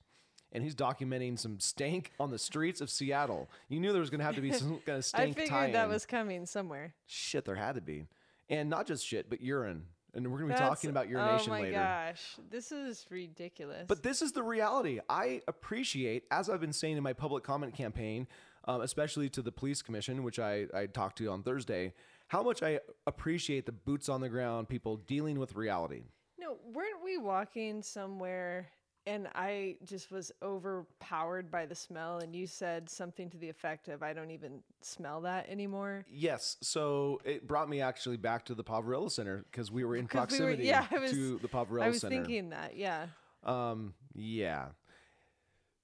And 0.52 0.62
he's 0.62 0.74
documenting 0.76 1.36
some 1.38 1.58
stank 1.58 2.12
on 2.20 2.30
the 2.30 2.38
streets 2.38 2.80
of 2.80 2.88
Seattle. 2.88 3.50
You 3.68 3.80
knew 3.80 3.90
there 3.92 4.00
was 4.00 4.10
going 4.10 4.20
to 4.20 4.24
have 4.24 4.36
to 4.36 4.40
be 4.40 4.52
some 4.52 4.78
kind 4.86 4.88
of 4.88 4.94
I 4.98 5.00
stank 5.00 5.34
figured 5.34 5.50
tie-in. 5.50 5.72
that 5.72 5.88
was 5.88 6.06
coming 6.06 6.46
somewhere. 6.46 6.94
shit. 7.06 7.44
There 7.44 7.56
had 7.56 7.74
to 7.74 7.80
be, 7.80 8.06
and 8.48 8.70
not 8.70 8.86
just 8.86 9.04
shit, 9.04 9.28
but 9.28 9.40
urine. 9.40 9.86
And 10.16 10.24
we're 10.30 10.38
going 10.38 10.50
to 10.50 10.54
be 10.54 10.58
That's- 10.60 10.68
talking 10.78 10.90
about 10.90 11.06
oh 11.06 11.10
urination 11.10 11.52
later. 11.52 11.76
Oh 11.76 11.78
my 11.80 12.04
later. 12.04 12.10
gosh. 12.12 12.36
This 12.50 12.70
is 12.70 13.04
ridiculous. 13.10 13.84
But 13.88 14.04
this 14.04 14.22
is 14.22 14.30
the 14.30 14.44
reality. 14.44 15.00
I 15.08 15.42
appreciate, 15.48 16.22
as 16.30 16.48
I've 16.48 16.60
been 16.60 16.72
saying 16.72 16.96
in 16.96 17.02
my 17.02 17.14
public 17.14 17.42
comment 17.42 17.74
campaign, 17.74 18.28
um, 18.66 18.80
especially 18.80 19.28
to 19.30 19.42
the 19.42 19.52
police 19.52 19.82
commission, 19.82 20.22
which 20.22 20.38
I, 20.38 20.66
I 20.74 20.86
talked 20.86 21.18
to 21.18 21.28
on 21.30 21.42
Thursday, 21.42 21.92
how 22.28 22.42
much 22.42 22.62
I 22.62 22.80
appreciate 23.06 23.66
the 23.66 23.72
boots 23.72 24.08
on 24.08 24.20
the 24.20 24.28
ground 24.28 24.68
people 24.68 24.96
dealing 24.96 25.38
with 25.38 25.54
reality. 25.54 26.04
No, 26.38 26.56
weren't 26.72 27.02
we 27.04 27.18
walking 27.18 27.82
somewhere 27.82 28.68
and 29.06 29.28
I 29.34 29.76
just 29.84 30.10
was 30.10 30.32
overpowered 30.42 31.50
by 31.50 31.66
the 31.66 31.74
smell 31.74 32.20
and 32.20 32.34
you 32.34 32.46
said 32.46 32.88
something 32.88 33.28
to 33.28 33.36
the 33.36 33.50
effect 33.50 33.88
of 33.88 34.02
I 34.02 34.14
don't 34.14 34.30
even 34.30 34.60
smell 34.80 35.20
that 35.22 35.46
anymore? 35.50 36.06
Yes, 36.10 36.56
so 36.62 37.20
it 37.24 37.46
brought 37.46 37.68
me 37.68 37.82
actually 37.82 38.16
back 38.16 38.46
to 38.46 38.54
the 38.54 38.64
Poverello 38.64 39.10
Center 39.10 39.44
because 39.50 39.70
we 39.70 39.84
were 39.84 39.94
in 39.96 40.06
'Cause 40.08 40.30
we 40.32 40.38
were- 40.40 40.46
proximity 40.46 40.64
yeah, 40.68 40.86
was- 40.98 41.10
to 41.10 41.38
the 41.38 41.48
Poverello 41.48 41.68
Center. 41.68 41.82
I 41.84 41.88
was 41.88 42.00
Center. 42.00 42.16
thinking 42.16 42.48
that, 42.50 42.76
yeah. 42.78 43.06
um, 43.44 43.92
yeah. 44.14 44.68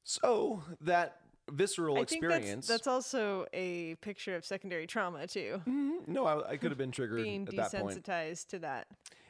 So 0.04 0.62
that 0.80 1.19
visceral 1.50 1.96
I 1.96 2.04
think 2.04 2.22
experience. 2.24 2.66
that's, 2.66 2.84
that's 2.84 2.86
also 2.86 3.46
a 3.52 3.94
picture 3.96 4.34
of 4.36 4.44
secondary 4.44 4.86
trauma 4.86 5.26
too. 5.26 5.60
Mhm. 5.66 6.06
no, 6.08 6.24
I, 6.26 6.50
I 6.52 6.56
could 6.56 6.70
have 6.70 6.78
been 6.78 6.90
triggered 6.92 7.22
Being 7.22 7.46
at 7.48 7.56
that 7.56 7.72
point. 7.82 8.02
desensitized 8.04 8.48
to 8.48 8.58
that. 8.60 8.86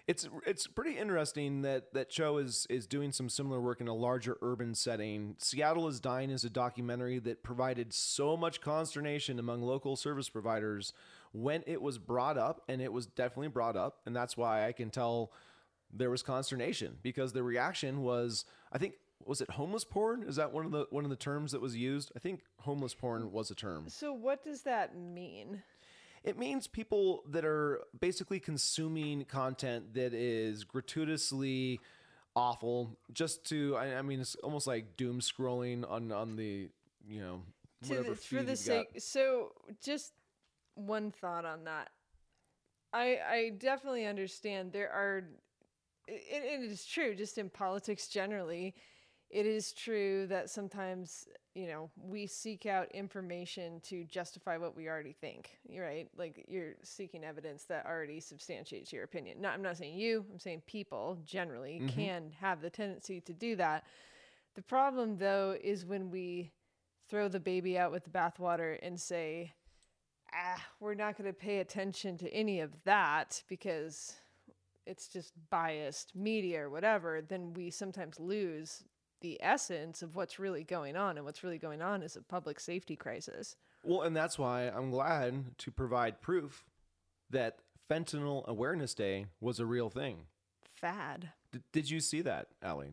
It's 0.06 0.28
it's 0.44 0.66
pretty 0.66 0.98
interesting 0.98 1.62
that 1.62 1.92
that 1.94 2.10
Choe 2.10 2.38
is 2.38 2.66
is 2.68 2.86
doing 2.88 3.12
some 3.12 3.28
similar 3.28 3.60
work 3.60 3.80
in 3.80 3.86
a 3.86 3.94
larger 3.94 4.36
urban 4.42 4.74
setting. 4.74 5.36
Seattle 5.38 5.86
is 5.86 6.00
Dying 6.00 6.30
is 6.30 6.42
a 6.42 6.50
documentary 6.50 7.20
that 7.20 7.44
provided 7.44 7.92
so 7.92 8.36
much 8.36 8.60
consternation 8.60 9.38
among 9.38 9.62
local 9.62 9.94
service 9.94 10.28
providers 10.28 10.92
when 11.32 11.62
it 11.66 11.80
was 11.80 11.98
brought 11.98 12.36
up, 12.38 12.62
and 12.68 12.80
it 12.82 12.92
was 12.92 13.06
definitely 13.06 13.48
brought 13.48 13.76
up, 13.76 14.00
and 14.04 14.16
that's 14.16 14.36
why 14.36 14.66
I 14.66 14.72
can 14.72 14.90
tell 14.90 15.32
there 15.92 16.10
was 16.10 16.22
consternation 16.24 16.96
because 17.02 17.32
the 17.32 17.42
reaction 17.44 18.02
was, 18.02 18.44
I 18.72 18.78
think, 18.78 18.94
was 19.24 19.40
it 19.40 19.50
homeless 19.50 19.84
porn? 19.84 20.24
Is 20.26 20.36
that 20.36 20.52
one 20.52 20.64
of 20.64 20.72
the 20.72 20.86
one 20.90 21.04
of 21.04 21.10
the 21.10 21.16
terms 21.16 21.52
that 21.52 21.60
was 21.60 21.76
used? 21.76 22.12
I 22.16 22.18
think 22.18 22.40
homeless 22.60 22.94
porn 22.94 23.32
was 23.32 23.50
a 23.50 23.54
term. 23.54 23.86
So 23.88 24.12
what 24.12 24.42
does 24.44 24.62
that 24.62 24.96
mean? 24.96 25.62
It 26.22 26.38
means 26.38 26.66
people 26.66 27.22
that 27.30 27.44
are 27.44 27.80
basically 27.98 28.40
consuming 28.40 29.24
content 29.24 29.94
that 29.94 30.12
is 30.12 30.64
gratuitously 30.64 31.80
awful, 32.36 32.98
just 33.12 33.44
to. 33.46 33.76
I, 33.76 33.98
I 33.98 34.02
mean, 34.02 34.20
it's 34.20 34.34
almost 34.36 34.66
like 34.66 34.96
doom 34.96 35.20
scrolling 35.20 35.90
on 35.90 36.12
on 36.12 36.36
the 36.36 36.68
you 37.08 37.20
know 37.20 37.42
the, 37.82 38.14
for 38.14 38.42
the 38.42 38.56
sake 38.56 38.92
got. 38.94 39.02
so 39.02 39.52
just 39.82 40.12
one 40.74 41.10
thought 41.10 41.44
on 41.44 41.64
that. 41.64 41.90
I 42.92 43.18
I 43.28 43.52
definitely 43.58 44.06
understand 44.06 44.72
there 44.72 44.90
are 44.90 45.24
it, 46.06 46.62
it 46.62 46.70
is 46.70 46.84
true 46.84 47.14
just 47.14 47.38
in 47.38 47.48
politics 47.48 48.08
generally 48.08 48.74
it 49.30 49.46
is 49.46 49.72
true 49.72 50.26
that 50.26 50.50
sometimes 50.50 51.26
you 51.54 51.66
know 51.66 51.90
we 51.96 52.26
seek 52.26 52.66
out 52.66 52.90
information 52.92 53.80
to 53.80 54.04
justify 54.04 54.56
what 54.56 54.76
we 54.76 54.88
already 54.88 55.12
think 55.12 55.50
right? 55.78 56.08
Like 56.16 56.44
you're 56.48 56.74
seeking 56.82 57.24
evidence 57.24 57.64
that 57.64 57.86
already 57.86 58.20
substantiates 58.20 58.92
your 58.92 59.04
opinion. 59.04 59.40
No 59.40 59.48
i'm 59.48 59.62
not 59.62 59.76
saying 59.76 59.96
you 59.96 60.24
i'm 60.32 60.38
saying 60.38 60.62
people 60.66 61.18
generally 61.24 61.82
can 61.88 62.30
have 62.40 62.60
the 62.60 62.70
tendency 62.70 63.20
to 63.22 63.32
do 63.32 63.56
that. 63.56 63.84
The 64.54 64.62
problem 64.62 65.16
though 65.16 65.56
is 65.62 65.86
when 65.86 66.10
we 66.10 66.52
throw 67.08 67.28
the 67.28 67.40
baby 67.40 67.78
out 67.78 67.92
with 67.92 68.04
the 68.04 68.10
bathwater 68.10 68.78
and 68.82 69.00
say 69.00 69.52
ah 70.32 70.64
we're 70.78 70.94
not 70.94 71.16
going 71.16 71.28
to 71.28 71.32
pay 71.38 71.58
attention 71.58 72.16
to 72.18 72.32
any 72.32 72.60
of 72.60 72.70
that 72.84 73.42
because 73.48 74.14
it's 74.86 75.08
just 75.08 75.32
biased 75.50 76.14
media 76.14 76.62
or 76.62 76.70
whatever 76.70 77.20
then 77.20 77.52
we 77.52 77.70
sometimes 77.70 78.18
lose 78.20 78.84
the 79.20 79.38
essence 79.42 80.02
of 80.02 80.16
what's 80.16 80.38
really 80.38 80.64
going 80.64 80.96
on. 80.96 81.16
And 81.16 81.24
what's 81.24 81.42
really 81.42 81.58
going 81.58 81.82
on 81.82 82.02
is 82.02 82.16
a 82.16 82.22
public 82.22 82.60
safety 82.60 82.96
crisis. 82.96 83.56
Well, 83.82 84.02
and 84.02 84.16
that's 84.16 84.38
why 84.38 84.68
I'm 84.68 84.90
glad 84.90 85.58
to 85.58 85.70
provide 85.70 86.20
proof 86.20 86.64
that 87.30 87.58
Fentanyl 87.90 88.46
Awareness 88.46 88.94
Day 88.94 89.26
was 89.40 89.58
a 89.58 89.66
real 89.66 89.90
thing. 89.90 90.26
Fad. 90.74 91.30
D- 91.52 91.60
did 91.72 91.90
you 91.90 92.00
see 92.00 92.22
that, 92.22 92.48
Allie? 92.62 92.92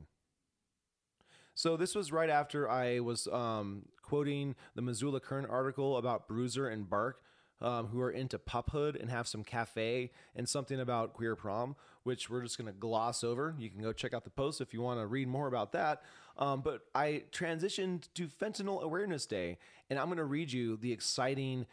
So 1.53 1.75
this 1.75 1.95
was 1.95 2.11
right 2.11 2.29
after 2.29 2.69
I 2.69 2.99
was 2.99 3.27
um, 3.27 3.87
quoting 4.01 4.55
the 4.75 4.81
Missoula 4.81 5.19
Current 5.19 5.47
article 5.49 5.97
about 5.97 6.27
Bruiser 6.27 6.67
and 6.67 6.89
Bark, 6.89 7.19
um, 7.61 7.87
who 7.87 8.01
are 8.01 8.11
into 8.11 8.37
puphood 8.37 8.99
and 8.99 9.09
have 9.09 9.27
some 9.27 9.43
cafe 9.43 10.11
and 10.35 10.47
something 10.47 10.79
about 10.79 11.13
queer 11.13 11.35
prom, 11.35 11.75
which 12.03 12.29
we're 12.29 12.41
just 12.41 12.57
going 12.57 12.71
to 12.71 12.77
gloss 12.77 13.23
over. 13.23 13.55
You 13.57 13.69
can 13.69 13.81
go 13.81 13.93
check 13.93 14.13
out 14.13 14.23
the 14.23 14.29
post 14.29 14.61
if 14.61 14.73
you 14.73 14.81
want 14.81 14.99
to 14.99 15.07
read 15.07 15.27
more 15.27 15.47
about 15.47 15.71
that. 15.73 16.03
Um, 16.37 16.61
but 16.61 16.81
I 16.93 17.23
transitioned 17.31 18.09
to 18.13 18.27
Fentanyl 18.27 18.81
Awareness 18.81 19.25
Day, 19.25 19.57
and 19.89 19.97
I'm 19.97 20.05
going 20.05 20.17
to 20.17 20.25
read 20.25 20.51
you 20.51 20.77
the 20.77 20.91
exciting, 20.91 21.65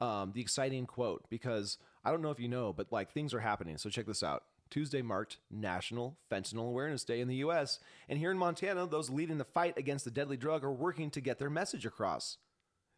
um, 0.00 0.32
the 0.32 0.40
exciting 0.40 0.86
quote 0.86 1.28
because 1.28 1.78
I 2.04 2.10
don't 2.10 2.22
know 2.22 2.30
if 2.30 2.38
you 2.38 2.48
know, 2.48 2.72
but 2.72 2.92
like 2.92 3.10
things 3.10 3.34
are 3.34 3.40
happening. 3.40 3.78
So 3.78 3.90
check 3.90 4.06
this 4.06 4.22
out. 4.22 4.44
Tuesday 4.70 5.02
marked 5.02 5.36
National 5.50 6.16
Fentanyl 6.30 6.68
Awareness 6.68 7.04
Day 7.04 7.20
in 7.20 7.28
the 7.28 7.36
US. 7.36 7.78
And 8.08 8.18
here 8.18 8.30
in 8.30 8.38
Montana, 8.38 8.86
those 8.86 9.10
leading 9.10 9.36
the 9.36 9.44
fight 9.44 9.76
against 9.76 10.06
the 10.06 10.10
deadly 10.10 10.38
drug 10.38 10.64
are 10.64 10.72
working 10.72 11.10
to 11.10 11.20
get 11.20 11.38
their 11.38 11.50
message 11.50 11.84
across. 11.84 12.38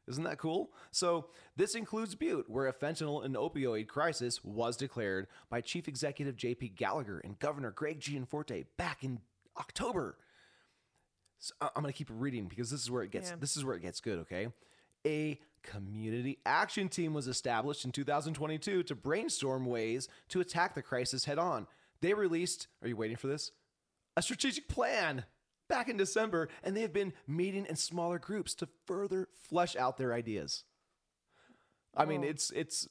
Isn't 0.07 0.25
that 0.25 0.38
cool? 0.38 0.71
So, 0.90 1.27
this 1.57 1.75
includes 1.75 2.14
Butte, 2.14 2.51
where 2.51 2.67
a 2.67 2.73
fentanyl 2.73 3.25
and 3.25 3.35
opioid 3.37 3.87
crisis 3.88 4.45
was 4.45 4.77
declared 4.77 5.29
by 5.49 5.61
Chief 5.61 5.88
Executive 5.88 6.37
JP 6.37 6.75
Gallagher 6.77 7.21
and 7.21 7.38
Governor 7.38 7.71
Greg 7.71 8.01
Gianforte 8.01 8.64
back 8.77 9.03
in 9.03 9.21
October. 9.59 10.19
So 11.38 11.55
I'm 11.61 11.83
going 11.83 11.93
to 11.93 11.97
keep 11.97 12.09
reading 12.11 12.47
because 12.47 12.71
this 12.71 12.83
is 12.83 12.90
where 12.90 13.03
it 13.03 13.11
gets 13.11 13.31
Yeah. 13.31 13.37
this 13.38 13.57
is 13.57 13.64
where 13.64 13.77
it 13.77 13.83
gets 13.83 14.01
good, 14.01 14.21
okay? 14.21 14.49
A 15.07 15.38
community 15.62 16.38
action 16.47 16.88
team 16.88 17.12
was 17.12 17.27
established 17.29 17.85
in 17.85 17.93
2022 17.93 18.83
to 18.85 18.95
brainstorm 18.95 19.67
ways 19.67 20.09
to 20.31 20.40
attack 20.40 20.75
the 20.75 20.83
crisis 20.83 21.25
head 21.27 21.38
on. 21.38 21.67
They 22.01 22.14
released, 22.14 22.69
are 22.83 22.88
you 22.88 22.97
waiting 22.97 23.17
for 23.17 23.27
this? 23.27 23.53
A 24.17 24.23
strategic 24.23 24.69
plan 24.69 25.25
back 25.68 25.88
in 25.88 25.96
December, 25.96 26.48
and 26.62 26.77
they 26.77 26.83
have 26.83 26.92
been 26.92 27.12
meeting 27.27 27.66
in 27.66 27.77
smaller 27.77 28.18
groups 28.18 28.55
to 28.57 28.68
further 28.87 29.29
flesh 29.48 29.77
out 29.77 29.96
their 29.96 30.12
ideas. 30.12 30.64
I 31.96 32.05
mean, 32.05 32.24
Oh. 32.24 32.29
it's 32.29 32.50
it's 32.50 32.88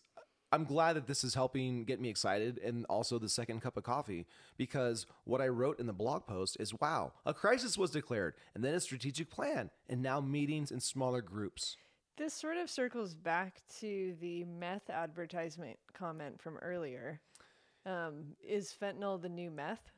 I'm 0.52 0.66
glad 0.66 0.94
that 0.96 1.08
this 1.08 1.24
is 1.24 1.34
helping 1.34 1.84
get 1.84 2.00
me 2.00 2.10
excited 2.10 2.60
and 2.60 2.86
also 2.86 3.18
the 3.18 3.28
second 3.28 3.62
cup 3.62 3.76
of 3.76 3.84
coffee 3.84 4.28
because 4.56 5.08
what 5.24 5.42
I 5.42 5.48
wrote 5.48 5.80
in 5.80 5.88
the 5.88 5.94
blog 5.94 6.28
post 6.28 6.58
is 6.60 6.74
wow, 6.80 7.14
a 7.26 7.34
crisis 7.34 7.76
was 7.78 7.90
declared 7.90 8.36
and 8.54 8.64
then 8.64 8.76
a 8.76 8.80
strategic 8.80 9.32
plan 9.32 9.72
and 9.90 10.02
now 10.04 10.22
meetings 10.22 10.72
in 10.72 10.80
smaller 10.80 11.22
groups. 11.22 11.76
This 12.18 12.36
sort 12.36 12.58
of 12.58 12.70
circles 12.70 13.16
back 13.16 13.64
to 13.80 14.16
the 14.22 14.44
meth 14.44 14.92
advertisement 14.92 15.80
comment 15.94 16.40
from 16.40 16.58
earlier. 16.58 17.20
Um, 17.88 18.36
is 18.48 18.74
fentanyl 18.80 19.20
the 19.20 19.30
new 19.30 19.50
meth? 19.50 19.90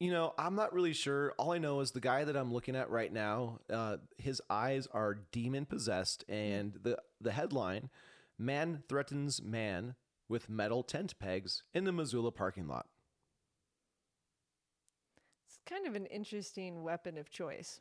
You 0.00 0.10
know, 0.10 0.34
I'm 0.36 0.56
not 0.56 0.72
really 0.72 0.92
sure. 0.92 1.32
All 1.38 1.52
I 1.52 1.58
know 1.58 1.80
is 1.80 1.92
the 1.92 2.00
guy 2.00 2.24
that 2.24 2.36
I'm 2.36 2.52
looking 2.52 2.74
at 2.74 2.90
right 2.90 3.12
now, 3.12 3.60
uh, 3.72 3.98
his 4.18 4.42
eyes 4.50 4.88
are 4.92 5.14
demon 5.32 5.66
possessed, 5.66 6.24
and 6.28 6.74
the 6.82 6.98
the 7.20 7.32
headline: 7.32 7.90
"Man 8.38 8.82
threatens 8.88 9.40
man 9.40 9.94
with 10.28 10.48
metal 10.48 10.82
tent 10.82 11.18
pegs 11.18 11.62
in 11.72 11.84
the 11.84 11.92
Missoula 11.92 12.32
parking 12.32 12.66
lot." 12.66 12.86
It's 15.46 15.58
kind 15.64 15.86
of 15.86 15.94
an 15.94 16.06
interesting 16.06 16.82
weapon 16.82 17.16
of 17.16 17.30
choice. 17.30 17.80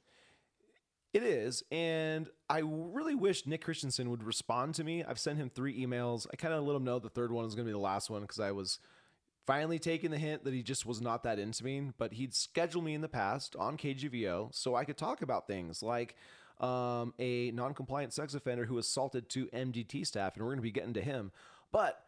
It 1.13 1.23
is, 1.23 1.63
and 1.71 2.29
I 2.49 2.61
really 2.63 3.15
wish 3.15 3.45
Nick 3.45 3.63
Christensen 3.63 4.09
would 4.09 4.23
respond 4.23 4.75
to 4.75 4.83
me. 4.83 5.03
I've 5.03 5.19
sent 5.19 5.37
him 5.37 5.49
three 5.49 5.83
emails. 5.83 6.25
I 6.31 6.35
kind 6.35 6.53
of 6.53 6.63
let 6.63 6.75
him 6.75 6.83
know 6.83 6.99
the 6.99 7.09
third 7.09 7.31
one 7.31 7.45
is 7.45 7.53
going 7.55 7.65
to 7.65 7.69
be 7.69 7.73
the 7.73 7.77
last 7.79 8.09
one 8.09 8.21
because 8.21 8.39
I 8.39 8.51
was 8.51 8.79
finally 9.45 9.79
taking 9.79 10.11
the 10.11 10.17
hint 10.17 10.43
that 10.43 10.53
he 10.53 10.63
just 10.63 10.85
was 10.85 11.01
not 11.01 11.23
that 11.23 11.39
into 11.39 11.63
me. 11.63 11.91
But 11.97 12.13
he'd 12.13 12.33
scheduled 12.33 12.85
me 12.85 12.93
in 12.93 13.01
the 13.01 13.09
past 13.09 13.55
on 13.55 13.77
KGVO 13.77 14.53
so 14.53 14.75
I 14.75 14.85
could 14.85 14.97
talk 14.97 15.21
about 15.21 15.47
things 15.47 15.83
like 15.83 16.15
um, 16.59 17.13
a 17.19 17.51
non-compliant 17.51 18.13
sex 18.13 18.33
offender 18.33 18.65
who 18.65 18.77
assaulted 18.77 19.29
two 19.29 19.47
MDT 19.47 20.05
staff, 20.05 20.35
and 20.35 20.43
we're 20.43 20.51
going 20.51 20.59
to 20.59 20.63
be 20.63 20.71
getting 20.71 20.93
to 20.93 21.01
him. 21.01 21.31
But 21.71 22.03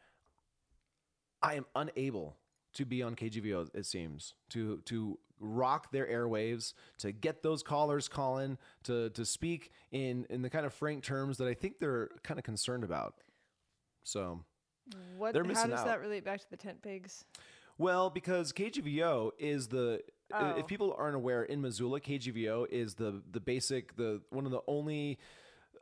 I 1.41 1.55
am 1.55 1.65
unable 1.75 2.37
to 2.73 2.85
be 2.85 3.01
on 3.01 3.15
KGVO. 3.15 3.69
It 3.73 3.85
seems 3.85 4.33
to 4.49 4.81
to 4.85 5.17
rock 5.39 5.91
their 5.91 6.07
airwaves, 6.07 6.73
to 6.99 7.11
get 7.11 7.43
those 7.43 7.63
callers 7.63 8.07
calling, 8.07 8.57
to 8.83 9.09
to 9.11 9.25
speak 9.25 9.71
in 9.91 10.25
in 10.29 10.41
the 10.41 10.49
kind 10.49 10.65
of 10.65 10.73
frank 10.73 11.03
terms 11.03 11.37
that 11.37 11.47
I 11.47 11.53
think 11.53 11.79
they're 11.79 12.09
kind 12.23 12.39
of 12.39 12.43
concerned 12.43 12.83
about. 12.83 13.15
So, 14.03 14.43
What? 15.17 15.33
They're 15.33 15.43
how 15.43 15.65
does 15.67 15.79
out. 15.79 15.85
that 15.85 16.01
relate 16.01 16.23
back 16.23 16.39
to 16.41 16.49
the 16.49 16.57
tent 16.57 16.81
pigs? 16.81 17.25
well, 17.77 18.09
because 18.09 18.53
KGVO 18.53 19.31
is 19.37 19.67
the 19.67 20.01
Oh. 20.33 20.55
if 20.57 20.65
people 20.65 20.95
aren't 20.97 21.15
aware, 21.15 21.43
in 21.43 21.61
Missoula, 21.61 21.99
KGVO 22.01 22.67
is 22.71 22.95
the 22.95 23.21
the 23.31 23.39
basic 23.39 23.95
the 23.95 24.21
one 24.31 24.45
of 24.45 24.51
the 24.51 24.61
only 24.67 25.19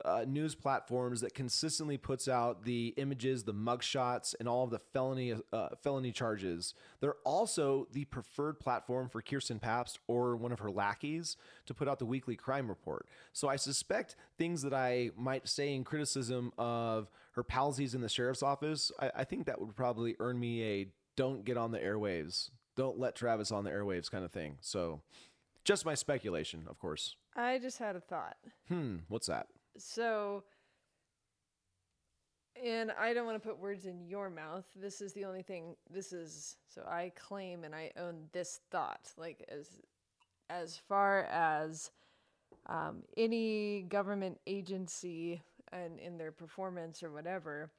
uh, 0.04 0.24
news 0.26 0.54
platforms 0.54 1.20
that 1.20 1.34
consistently 1.34 1.96
puts 1.96 2.28
out 2.28 2.64
the 2.64 2.94
images, 2.96 3.44
the 3.44 3.54
mugshots, 3.54 4.34
and 4.38 4.48
all 4.48 4.64
of 4.64 4.70
the 4.70 4.78
felony 4.78 5.34
uh, 5.52 5.68
felony 5.82 6.12
charges. 6.12 6.74
They're 7.00 7.16
also 7.24 7.88
the 7.92 8.04
preferred 8.04 8.60
platform 8.60 9.08
for 9.08 9.22
Kirsten 9.22 9.58
Pabst 9.58 9.98
or 10.06 10.36
one 10.36 10.52
of 10.52 10.58
her 10.60 10.70
lackeys 10.70 11.36
to 11.66 11.74
put 11.74 11.88
out 11.88 11.98
the 11.98 12.06
weekly 12.06 12.36
crime 12.36 12.68
report. 12.68 13.06
So 13.32 13.48
I 13.48 13.56
suspect 13.56 14.16
things 14.38 14.62
that 14.62 14.74
I 14.74 15.10
might 15.16 15.48
say 15.48 15.74
in 15.74 15.84
criticism 15.84 16.52
of 16.58 17.10
her 17.32 17.44
palsies 17.44 17.94
in 17.94 18.00
the 18.00 18.08
sheriff's 18.08 18.42
office, 18.42 18.92
I, 19.00 19.10
I 19.16 19.24
think 19.24 19.46
that 19.46 19.60
would 19.60 19.74
probably 19.74 20.16
earn 20.20 20.38
me 20.38 20.62
a 20.62 20.86
"don't 21.16 21.44
get 21.44 21.56
on 21.56 21.70
the 21.70 21.78
airwaves, 21.78 22.50
don't 22.76 22.98
let 22.98 23.14
Travis 23.14 23.50
on 23.52 23.64
the 23.64 23.70
airwaves" 23.70 24.10
kind 24.10 24.24
of 24.24 24.32
thing. 24.32 24.58
So. 24.60 25.02
Just 25.64 25.86
my 25.86 25.94
speculation, 25.94 26.66
of 26.68 26.78
course. 26.78 27.16
I 27.34 27.58
just 27.58 27.78
had 27.78 27.96
a 27.96 28.00
thought. 28.00 28.36
Hmm, 28.68 28.96
what's 29.08 29.28
that? 29.28 29.46
So, 29.76 30.44
and 32.62 32.92
I 32.92 33.12
don't 33.12 33.26
want 33.26 33.42
to 33.42 33.46
put 33.46 33.58
words 33.58 33.86
in 33.86 34.06
your 34.06 34.30
mouth. 34.30 34.64
This 34.76 35.00
is 35.00 35.12
the 35.12 35.24
only 35.24 35.42
thing. 35.42 35.76
This 35.90 36.12
is 36.12 36.56
so 36.68 36.82
I 36.88 37.12
claim 37.16 37.64
and 37.64 37.74
I 37.74 37.90
own 37.98 38.28
this 38.32 38.60
thought. 38.70 39.12
Like 39.16 39.44
as 39.48 39.80
as 40.50 40.78
far 40.88 41.24
as 41.24 41.90
um, 42.66 43.02
any 43.16 43.82
government 43.82 44.38
agency 44.46 45.42
and 45.72 45.98
in 45.98 46.16
their 46.16 46.32
performance 46.32 47.02
or 47.02 47.10
whatever, 47.10 47.70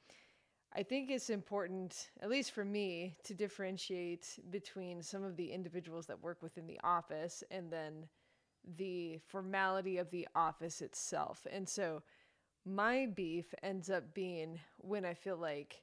I 0.74 0.82
think 0.82 1.10
it's 1.10 1.30
important, 1.30 2.10
at 2.20 2.28
least 2.28 2.52
for 2.52 2.64
me, 2.64 3.16
to 3.24 3.34
differentiate 3.34 4.38
between 4.50 5.02
some 5.02 5.24
of 5.24 5.36
the 5.36 5.50
individuals 5.50 6.06
that 6.06 6.22
work 6.22 6.42
within 6.42 6.66
the 6.66 6.78
office 6.84 7.42
and 7.50 7.72
then 7.72 8.08
the 8.76 9.18
formality 9.26 9.98
of 9.98 10.10
the 10.10 10.26
office 10.34 10.80
itself. 10.82 11.46
And 11.50 11.68
so 11.68 12.02
my 12.64 13.06
beef 13.06 13.54
ends 13.62 13.90
up 13.90 14.12
being 14.14 14.58
when 14.78 15.04
I 15.04 15.14
feel 15.14 15.36
like 15.36 15.82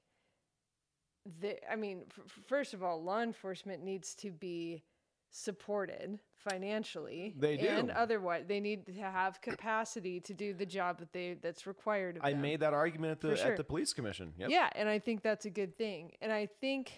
the 1.39 1.57
I 1.71 1.77
mean 1.77 2.03
f- 2.11 2.39
first 2.47 2.73
of 2.73 2.83
all 2.83 3.01
law 3.01 3.21
enforcement 3.21 3.81
needs 3.83 4.13
to 4.15 4.31
be 4.31 4.83
supported 5.31 6.19
financially 6.35 7.33
They 7.39 7.55
do. 7.57 7.67
and 7.67 7.89
otherwise 7.89 8.43
they 8.47 8.59
need 8.59 8.85
to 8.87 8.93
have 9.01 9.41
capacity 9.41 10.19
to 10.19 10.33
do 10.33 10.53
the 10.53 10.65
job 10.65 10.99
that 10.99 11.13
they 11.13 11.37
that's 11.41 11.65
required 11.65 12.17
of 12.17 12.23
I 12.25 12.31
them. 12.33 12.41
made 12.41 12.59
that 12.59 12.73
argument 12.73 13.11
at 13.13 13.21
the 13.21 13.37
sure. 13.37 13.51
at 13.51 13.57
the 13.57 13.63
police 13.63 13.93
commission. 13.93 14.33
Yep. 14.37 14.49
Yeah, 14.49 14.69
and 14.75 14.89
I 14.89 14.99
think 14.99 15.21
that's 15.23 15.45
a 15.45 15.49
good 15.49 15.77
thing. 15.77 16.11
And 16.21 16.31
I 16.31 16.45
think 16.59 16.91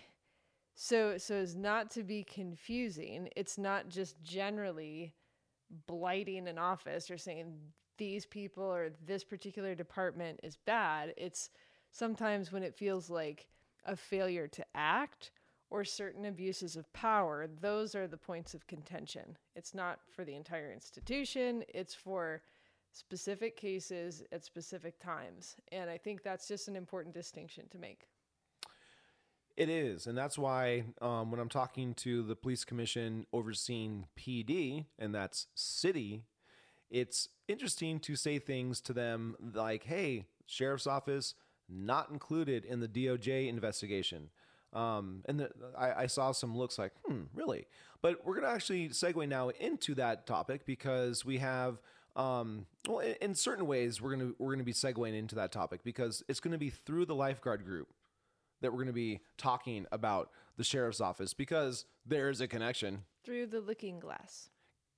so 0.73 1.17
so 1.19 1.35
as 1.35 1.55
not 1.55 1.91
to 1.91 2.03
be 2.03 2.23
confusing, 2.23 3.29
it's 3.35 3.57
not 3.59 3.87
just 3.89 4.21
generally 4.23 5.13
blighting 5.87 6.47
an 6.47 6.57
office 6.57 7.09
or 7.09 7.17
saying 7.17 7.53
these 7.97 8.25
people 8.25 8.63
or 8.63 8.91
this 9.05 9.23
particular 9.23 9.75
department 9.75 10.39
is 10.43 10.57
bad. 10.65 11.13
It's 11.17 11.49
sometimes 11.91 12.51
when 12.51 12.63
it 12.63 12.75
feels 12.75 13.09
like 13.09 13.47
a 13.85 13.95
failure 13.95 14.47
to 14.47 14.65
act 14.75 15.31
or 15.69 15.83
certain 15.83 16.25
abuses 16.25 16.75
of 16.75 16.91
power, 16.93 17.47
those 17.61 17.95
are 17.95 18.07
the 18.07 18.17
points 18.17 18.53
of 18.53 18.67
contention. 18.67 19.37
It's 19.55 19.73
not 19.73 19.99
for 20.09 20.23
the 20.23 20.35
entire 20.35 20.71
institution, 20.71 21.63
it's 21.73 21.95
for 21.95 22.41
specific 22.91 23.57
cases 23.57 24.23
at 24.31 24.45
specific 24.45 24.99
times. 24.99 25.55
And 25.71 25.89
I 25.89 25.97
think 25.97 26.23
that's 26.23 26.47
just 26.47 26.67
an 26.67 26.75
important 26.75 27.13
distinction 27.13 27.67
to 27.71 27.77
make. 27.77 28.07
It 29.57 29.69
is, 29.69 30.05
and 30.05 30.17
that's 30.17 30.37
why 30.37 30.83
um, 31.01 31.31
when 31.31 31.39
I'm 31.39 31.47
talking 31.47 31.93
to 31.95 32.23
the 32.23 32.35
police 32.35 32.65
commission 32.65 33.25
overseeing 33.31 34.05
PD, 34.19 34.85
and 34.99 35.15
that's 35.15 35.47
city, 35.55 36.23
it's 36.89 37.29
interesting 37.47 38.01
to 38.01 38.17
say 38.17 38.37
things 38.37 38.81
to 38.81 38.91
them 38.91 39.35
like, 39.53 39.85
"Hey, 39.85 40.25
sheriff's 40.45 40.87
office 40.87 41.35
not 41.69 42.09
included 42.09 42.65
in 42.65 42.81
the 42.81 42.87
DOJ 42.89 43.47
investigation." 43.47 44.29
Um, 44.73 45.21
and 45.23 45.39
the, 45.39 45.51
I, 45.77 46.03
I 46.03 46.05
saw 46.07 46.33
some 46.33 46.57
looks 46.57 46.77
like, 46.77 46.91
"Hmm, 47.05 47.23
really?" 47.33 47.65
But 48.01 48.25
we're 48.25 48.35
gonna 48.35 48.53
actually 48.53 48.89
segue 48.89 49.25
now 49.29 49.49
into 49.49 49.95
that 49.95 50.27
topic 50.27 50.65
because 50.65 51.23
we 51.23 51.37
have. 51.37 51.79
Um, 52.17 52.65
well, 52.87 52.99
in, 52.99 53.15
in 53.21 53.35
certain 53.35 53.67
ways, 53.67 54.01
we're 54.01 54.11
gonna 54.17 54.31
we're 54.37 54.51
gonna 54.51 54.65
be 54.65 54.73
segueing 54.73 55.17
into 55.17 55.35
that 55.35 55.53
topic 55.53 55.81
because 55.85 56.23
it's 56.27 56.41
gonna 56.41 56.57
be 56.57 56.69
through 56.69 57.05
the 57.05 57.15
lifeguard 57.15 57.63
group 57.63 57.87
that 58.61 58.71
we're 58.71 58.77
going 58.77 58.87
to 58.87 58.93
be 58.93 59.21
talking 59.37 59.85
about 59.91 60.29
the 60.57 60.63
sheriff's 60.63 61.01
office 61.01 61.33
because 61.33 61.85
there's 62.05 62.41
a 62.41 62.47
connection, 62.47 63.03
Through 63.23 63.47
the 63.47 63.59
looking 63.61 63.99
glass. 63.99 64.49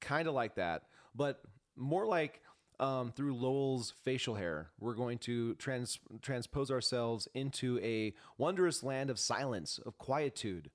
kind 0.01 0.27
of 0.27 0.33
like 0.33 0.55
that, 0.55 0.83
but 1.15 1.41
more 1.75 2.05
like 2.05 2.41
um, 2.79 3.11
through 3.11 3.35
Lowell's 3.35 3.93
facial 4.03 4.35
hair. 4.35 4.69
We're 4.79 4.93
going 4.93 5.17
to 5.19 5.55
trans- 5.55 5.99
transpose 6.21 6.69
ourselves 6.69 7.27
into 7.33 7.79
a 7.81 8.13
wondrous 8.37 8.83
land 8.83 9.09
of 9.09 9.17
silence, 9.17 9.79
of 9.83 9.97
quietude, 9.97 10.69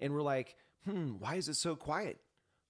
and 0.00 0.14
we're 0.14 0.22
like, 0.22 0.56
hmm, 0.86 1.10
why 1.18 1.34
is 1.34 1.48
it 1.48 1.54
so 1.56 1.76
quiet? 1.76 2.18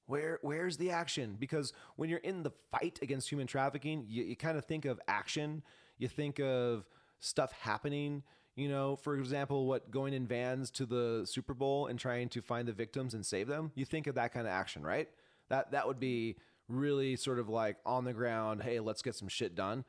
Where 0.06 0.38
where's 0.42 0.76
the 0.78 0.90
action? 0.90 1.36
Because 1.38 1.72
when 1.96 2.08
you're 2.10 2.18
in 2.20 2.42
the 2.44 2.52
fight 2.72 2.98
against 3.02 3.28
human 3.30 3.46
trafficking, 3.46 4.04
you, 4.08 4.22
you 4.24 4.36
kind 4.36 4.56
of 4.58 4.64
think 4.64 4.84
of 4.84 5.00
action. 5.08 5.62
You 5.98 6.06
think 6.08 6.38
of 6.40 6.86
stuff 7.18 7.52
happening. 7.52 8.22
You 8.56 8.68
know, 8.68 8.96
for 8.96 9.16
example, 9.16 9.66
what 9.66 9.90
going 9.90 10.14
in 10.14 10.26
vans 10.26 10.70
to 10.72 10.86
the 10.86 11.22
Super 11.26 11.54
Bowl 11.54 11.86
and 11.86 11.98
trying 11.98 12.28
to 12.30 12.42
find 12.42 12.66
the 12.66 12.72
victims 12.72 13.14
and 13.14 13.24
save 13.24 13.48
them. 13.48 13.70
You 13.74 13.84
think 13.84 14.06
of 14.06 14.14
that 14.14 14.32
kind 14.32 14.46
of 14.46 14.52
action, 14.52 14.82
right? 14.82 15.08
That 15.50 15.72
that 15.72 15.86
would 15.86 16.00
be 16.00 16.36
really 16.68 17.16
sort 17.16 17.38
of 17.38 17.48
like 17.48 17.76
on 17.84 18.04
the 18.04 18.14
ground. 18.14 18.62
Hey, 18.62 18.80
let's 18.80 19.02
get 19.02 19.14
some 19.14 19.28
shit 19.28 19.54
done. 19.54 19.84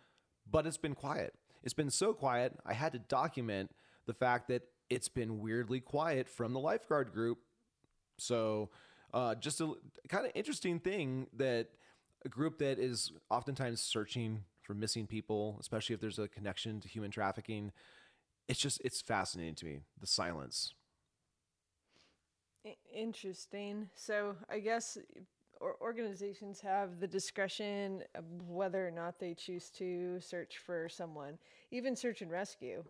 But 0.49 0.67
it's 0.67 0.77
been 0.77 0.95
quiet. 0.95 1.33
It's 1.63 1.73
been 1.73 1.89
so 1.89 2.13
quiet. 2.13 2.53
I 2.65 2.73
had 2.73 2.91
to 2.93 2.99
document 2.99 3.71
the 4.05 4.13
fact 4.13 4.49
that 4.49 4.63
it's 4.89 5.09
been 5.09 5.39
weirdly 5.39 5.79
quiet 5.79 6.29
from 6.29 6.53
the 6.53 6.59
lifeguard 6.59 7.13
group 7.13 7.39
so, 8.17 8.69
uh, 9.13 9.35
just 9.35 9.61
a 9.61 9.73
kind 10.09 10.25
of 10.25 10.31
interesting 10.35 10.79
thing 10.79 11.27
that 11.37 11.67
a 12.25 12.29
group 12.29 12.57
that 12.59 12.79
is 12.79 13.11
oftentimes 13.29 13.81
searching 13.81 14.43
for 14.61 14.73
missing 14.73 15.07
people, 15.07 15.57
especially 15.59 15.93
if 15.93 16.01
there's 16.01 16.19
a 16.19 16.27
connection 16.27 16.81
to 16.81 16.87
human 16.87 17.11
trafficking, 17.11 17.71
it's 18.47 18.59
just 18.59 18.81
it's 18.83 19.01
fascinating 19.01 19.55
to 19.55 19.65
me 19.65 19.81
the 19.99 20.07
silence. 20.07 20.73
Interesting. 22.93 23.89
So 23.95 24.35
I 24.49 24.59
guess 24.59 24.97
organizations 25.81 26.59
have 26.61 26.99
the 26.99 27.07
discretion 27.07 28.03
of 28.15 28.25
whether 28.47 28.87
or 28.87 28.91
not 28.91 29.19
they 29.19 29.33
choose 29.33 29.69
to 29.71 30.19
search 30.19 30.57
for 30.57 30.89
someone, 30.89 31.37
even 31.71 31.95
search 31.95 32.21
and 32.21 32.31
rescue. 32.31 32.83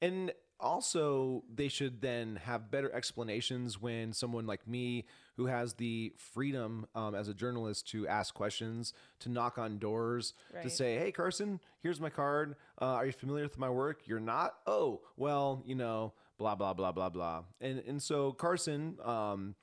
And 0.00 0.32
also, 0.60 1.44
they 1.54 1.68
should 1.68 2.00
then 2.00 2.36
have 2.44 2.70
better 2.70 2.92
explanations 2.92 3.80
when 3.80 4.12
someone 4.12 4.46
like 4.46 4.66
me, 4.66 5.04
who 5.36 5.46
has 5.46 5.74
the 5.74 6.12
freedom 6.16 6.86
um, 6.94 7.14
as 7.14 7.28
a 7.28 7.34
journalist 7.34 7.88
to 7.90 8.08
ask 8.08 8.34
questions, 8.34 8.92
to 9.20 9.28
knock 9.28 9.56
on 9.58 9.78
doors, 9.78 10.34
to 10.62 10.70
say, 10.70 10.98
"Hey, 10.98 11.12
Carson, 11.12 11.60
here's 11.82 12.00
my 12.00 12.10
card. 12.10 12.56
Uh, 12.80 12.86
are 12.86 13.06
you 13.06 13.12
familiar 13.12 13.44
with 13.44 13.58
my 13.58 13.70
work? 13.70 14.06
You're 14.06 14.18
not. 14.20 14.54
Oh, 14.66 15.02
well, 15.16 15.62
you 15.64 15.74
know, 15.76 16.12
blah 16.38 16.54
blah 16.56 16.74
blah 16.74 16.92
blah 16.92 17.08
blah." 17.08 17.44
And 17.60 17.78
and 17.86 18.02
so 18.02 18.32
Carson, 18.32 18.98
um, 19.04 19.54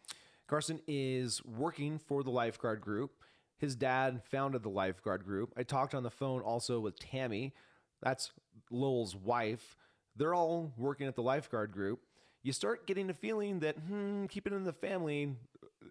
Carson 0.48 0.80
is 0.88 1.44
working 1.44 2.00
for 2.00 2.24
the 2.24 2.32
lifeguard 2.32 2.80
group. 2.80 3.12
His 3.58 3.76
dad 3.76 4.22
founded 4.24 4.64
the 4.64 4.70
lifeguard 4.70 5.26
group. 5.26 5.54
I 5.58 5.64
talked 5.64 5.96
on 5.96 6.04
the 6.04 6.10
phone 6.12 6.42
also 6.42 6.80
with 6.80 7.00
Tammy. 7.00 7.54
That's 8.02 8.32
Lowell's 8.70 9.16
wife. 9.16 9.76
They're 10.16 10.34
all 10.34 10.72
working 10.78 11.08
at 11.08 11.16
the 11.16 11.22
lifeguard 11.22 11.72
group. 11.72 12.00
You 12.44 12.54
start 12.54 12.88
getting 12.88 13.10
a 13.10 13.14
feeling 13.14 13.60
that, 13.62 13.76
hmm, 13.76 14.26
keep 14.28 14.48
it 14.48 14.54
in 14.54 14.64
the 14.64 14.74
family, 14.74 15.36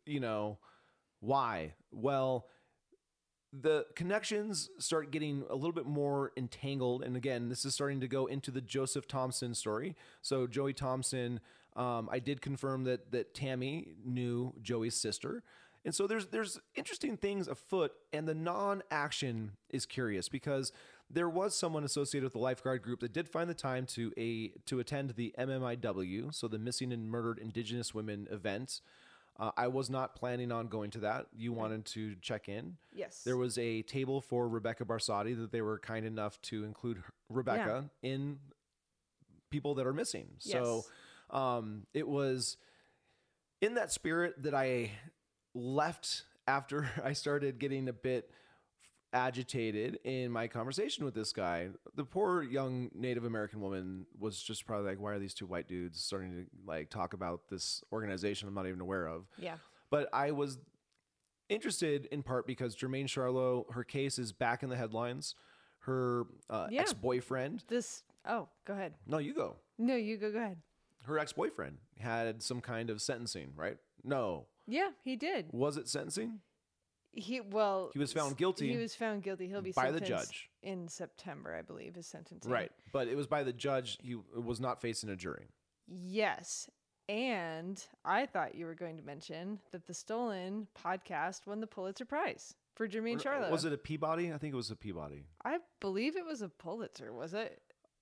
you 0.07 0.21
know, 0.21 0.59
why? 1.21 1.75
Well, 1.91 2.47
the 3.53 3.87
connections 3.95 4.69
start 4.79 5.11
getting 5.11 5.45
a 5.49 5.55
little 5.55 5.73
bit 5.73 5.87
more 5.87 6.33
entangled. 6.37 7.03
And 7.03 7.17
again, 7.17 7.49
this 7.49 7.65
is 7.65 7.75
starting 7.75 8.01
to 8.01 8.09
go 8.09 8.27
into 8.27 8.51
the 8.51 8.61
Joseph 8.61 9.07
Thompson 9.07 9.55
story. 9.55 9.95
So 10.23 10.47
Joey 10.47 10.73
Thompson, 10.73 11.41
um, 11.77 12.09
I 12.11 12.19
did 12.19 12.41
confirm 12.41 12.85
that 12.85 13.13
that 13.13 13.35
Tammy 13.35 13.95
knew 14.05 14.55
Joey's 14.61 14.97
sister. 14.97 15.43
And 15.85 15.95
so 15.95 16.07
there's 16.07 16.27
there's 16.27 16.59
interesting 16.75 17.17
things 17.17 17.47
afoot, 17.47 17.93
and 18.13 18.27
the 18.27 18.35
non-action 18.35 19.53
is 19.71 19.87
curious 19.87 20.29
because 20.29 20.73
there 21.15 21.29
was 21.29 21.57
someone 21.57 21.85
associated 21.85 22.25
with 22.25 22.33
the 22.33 22.39
lifeguard 22.39 22.83
group 22.83 23.01
that 23.01 23.13
did 23.13 23.29
find 23.29 23.49
the 23.49 23.55
time 23.55 23.87
to 23.87 24.13
a 24.19 24.49
to 24.67 24.81
attend 24.81 25.11
the 25.11 25.35
MMIW, 25.39 26.35
so 26.35 26.49
the 26.49 26.59
Missing 26.59 26.93
and 26.93 27.09
Murdered 27.09 27.39
Indigenous 27.39 27.95
Women 27.95 28.27
event. 28.31 28.81
Uh, 29.39 29.51
I 29.57 29.67
was 29.67 29.91
not 29.91 30.15
planning 30.15 30.53
on 30.53 30.69
going 30.69 30.91
to 30.93 31.01
that. 31.01 31.27
You 31.37 31.53
wanted 31.53 31.87
to 31.87 32.15
check 32.23 32.49
in. 32.49 32.77
Yes. 32.93 33.23
There 33.25 33.37
was 33.37 33.59
a 33.59 33.83
table 33.83 34.21
for 34.21 34.49
Rebecca 34.49 34.85
Barsati 34.85 35.37
that 35.41 35.51
they 35.51 35.61
were 35.61 35.81
kind 35.81 36.07
enough 36.07 36.41
to 36.43 36.63
include 36.63 36.99
her- 36.99 37.13
Rebecca 37.29 37.91
in 38.01 38.39
people 39.51 39.75
that 39.75 39.87
are 39.89 39.93
missing. 39.93 40.29
Yes. 40.43 40.53
So 40.53 40.85
um, 41.31 41.87
it 41.93 42.07
was 42.07 42.59
in 43.61 43.75
that 43.75 43.91
spirit 43.91 44.41
that 44.45 44.55
I 44.55 44.93
left 45.53 46.25
after 46.47 46.89
I 47.05 47.13
started 47.13 47.59
getting 47.59 47.89
a 47.89 47.93
bit 47.93 48.31
agitated 49.15 49.99
in 50.05 50.31
my 50.31 50.47
conversation 50.49 51.05
with 51.05 51.15
this 51.15 51.33
guy. 51.33 51.69
The 51.95 52.05
poor 52.05 52.43
young 52.43 52.91
Native 52.95 53.25
American 53.25 53.61
woman 53.61 54.07
was 54.19 54.43
just 54.43 54.67
probably 54.67 54.89
like, 54.91 55.01
"Why 55.01 55.13
are 55.13 55.19
these 55.19 55.33
two 55.35 55.47
white 55.47 55.69
dudes 55.69 56.01
starting 56.03 56.33
to 56.33 56.47
like 56.67 56.91
talk 56.91 57.15
about 57.15 57.49
this 57.49 57.83
organization 57.93 58.49
I'm 58.49 58.55
not 58.55 58.67
even 58.67 58.81
aware 58.81 59.07
of?" 59.07 59.27
yeah. 59.39 59.57
But 59.91 60.09
I 60.13 60.33
was 60.33 60.59
interested 61.49 62.07
in 62.07 62.23
part 62.23 62.47
because 62.47 62.75
Jermain 62.77 63.05
Charlo, 63.05 63.73
her 63.73 63.85
case 63.85 64.19
is 64.19 64.33
back 64.33 64.63
in 64.63 64.69
the 64.69 64.77
headlines. 64.77 65.35
Her 65.81 66.25
uh, 66.51 66.69
Yeah. 66.71 66.81
ex-boyfriend. 66.81 67.65
This. 67.69 68.03
Oh, 68.27 68.49
go 68.65 68.73
ahead. 68.73 68.95
No, 69.07 69.19
you 69.19 69.35
go. 69.35 69.57
No, 69.79 69.95
you 69.95 70.17
go. 70.17 70.33
Go 70.33 70.39
ahead. 70.39 70.57
Her 71.05 71.19
ex-boyfriend 71.19 71.77
had 71.99 72.43
some 72.43 72.63
kind 72.63 72.89
of 72.89 73.03
sentencing, 73.03 73.53
right? 73.55 73.77
No, 74.03 74.47
Yeah, 74.67 74.91
he 75.05 75.15
did. 75.17 75.51
was 75.53 75.77
it 75.77 75.87
sentencing? 75.89 76.41
He 77.15 77.41
well. 77.41 77.91
He 77.93 77.99
was 77.99 78.13
found 78.13 78.37
guilty 78.37 78.73
He 78.73 78.77
was 78.77 78.95
found 78.95 79.23
guilty. 79.23 79.49
He'll 79.49 79.63
be 79.63 79.73
by 79.73 79.91
the 79.91 79.99
sentenced 79.99 80.33
judge. 80.33 80.51
in 80.63 80.89
September, 80.89 81.55
I 81.55 81.63
believe. 81.63 81.95
His 81.95 82.07
sentencing. 82.07 82.51
Right, 82.51 82.73
but 82.93 83.09
it 83.09 83.17
was 83.17 83.27
by 83.27 83.43
the 83.43 83.53
judge. 83.53 83.99
He 84.03 84.17
was 84.37 84.61
not 84.61 84.81
facing 84.81 85.11
a 85.11 85.17
jury. 85.17 85.47
Yes. 85.87 86.69
And 87.09 87.85
I 88.05 88.25
thought 88.25 88.55
you 88.55 88.65
were 88.65 88.75
going 88.75 88.97
to 88.97 89.03
mention 89.03 89.59
that 89.73 89.87
the 89.87 89.93
Stolen 89.93 90.67
podcast 90.83 91.47
won 91.47 91.61
the 91.61 91.67
Pulitzer 91.67 92.07
Prize 92.07 92.55
for 92.75 92.89
Jermain 92.89 93.17
uh, 93.17 93.23
Charlotte. 93.23 93.53
Was 93.53 93.67
it 93.67 93.75
a 93.75 93.79
Peabody? 93.79 94.33
I 94.33 94.39
think 94.39 94.55
it 94.55 94.57
was 94.57 94.71
a 94.71 94.77
Peabody. 94.77 95.27
I 95.45 95.59
believe 95.81 96.17
it 96.17 96.25
was 96.25 96.41
a 96.41 96.49
Pulitzer, 96.49 97.13
was 97.13 97.35
it? 97.35 97.61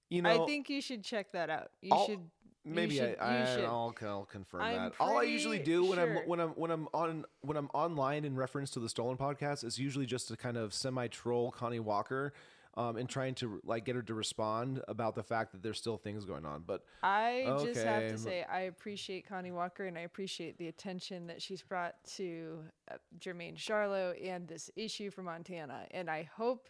You 0.09 0.23
know, 0.23 0.45
I 0.45 0.47
think 0.47 0.71
you 0.71 0.81
should 0.81 1.03
check 1.03 1.33
that 1.33 1.51
out. 1.51 1.71
You 1.81 1.91
I'll- 1.93 2.07
should. 2.07 2.21
Maybe 2.65 2.97
should- 2.97 3.19
I, 3.21 3.43
I 3.43 3.55
should. 3.55 3.65
I'll, 3.65 3.95
I'll 4.03 4.25
confirm 4.31 4.63
I'm 4.63 4.77
that. 4.77 4.93
All 5.01 5.19
I 5.19 5.23
usually 5.23 5.59
do 5.59 5.85
when 5.85 5.99
sure. 5.99 6.19
I'm 6.19 6.29
when 6.29 6.41
I'm 6.41 6.51
when 6.51 6.71
I'm 6.71 6.89
on 6.95 7.25
when 7.41 7.57
I'm 7.57 7.69
online 7.75 8.25
in 8.25 8.37
reference 8.37 8.71
to 8.73 8.81
the 8.81 8.89
stolen 8.89 9.17
podcast 9.17 9.65
is 9.65 9.79
usually 9.79 10.07
just 10.07 10.29
to 10.29 10.37
kind 10.37 10.57
of 10.57 10.73
semi 10.73 11.09
troll 11.09 11.51
Connie 11.51 11.81
Walker, 11.81 12.33
um, 12.77 12.97
and 12.97 13.09
trying 13.09 13.35
to 13.37 13.61
like 13.65 13.85
get 13.85 13.97
her 13.97 14.03
to 14.03 14.15
respond 14.15 14.81
about 14.89 15.15
the 15.15 15.23
fact 15.23 15.53
that 15.53 15.63
there's 15.63 15.79
still 15.79 15.99
things 15.99 16.25
going 16.25 16.47
on. 16.47 16.63
But 16.67 16.85
I 17.03 17.45
just 17.65 17.83
have 17.83 18.09
to 18.09 18.19
say 18.19 18.45
I 18.45 18.61
appreciate 18.61 19.29
Connie 19.29 19.53
Walker 19.53 19.85
and 19.87 19.99
I 19.99 20.03
appreciate 20.03 20.59
the 20.59 20.69
attention 20.69 21.27
that 21.27 21.43
she's 21.43 21.63
brought 21.63 21.95
to 22.17 22.61
uh, 22.91 22.97
Jermain 23.19 23.57
Charlo 23.57 24.15
and 24.27 24.49
this 24.49 24.71
issue 24.77 25.11
for 25.11 25.23
Montana. 25.23 25.87
And 25.91 26.09
I 26.09 26.29
hope 26.37 26.69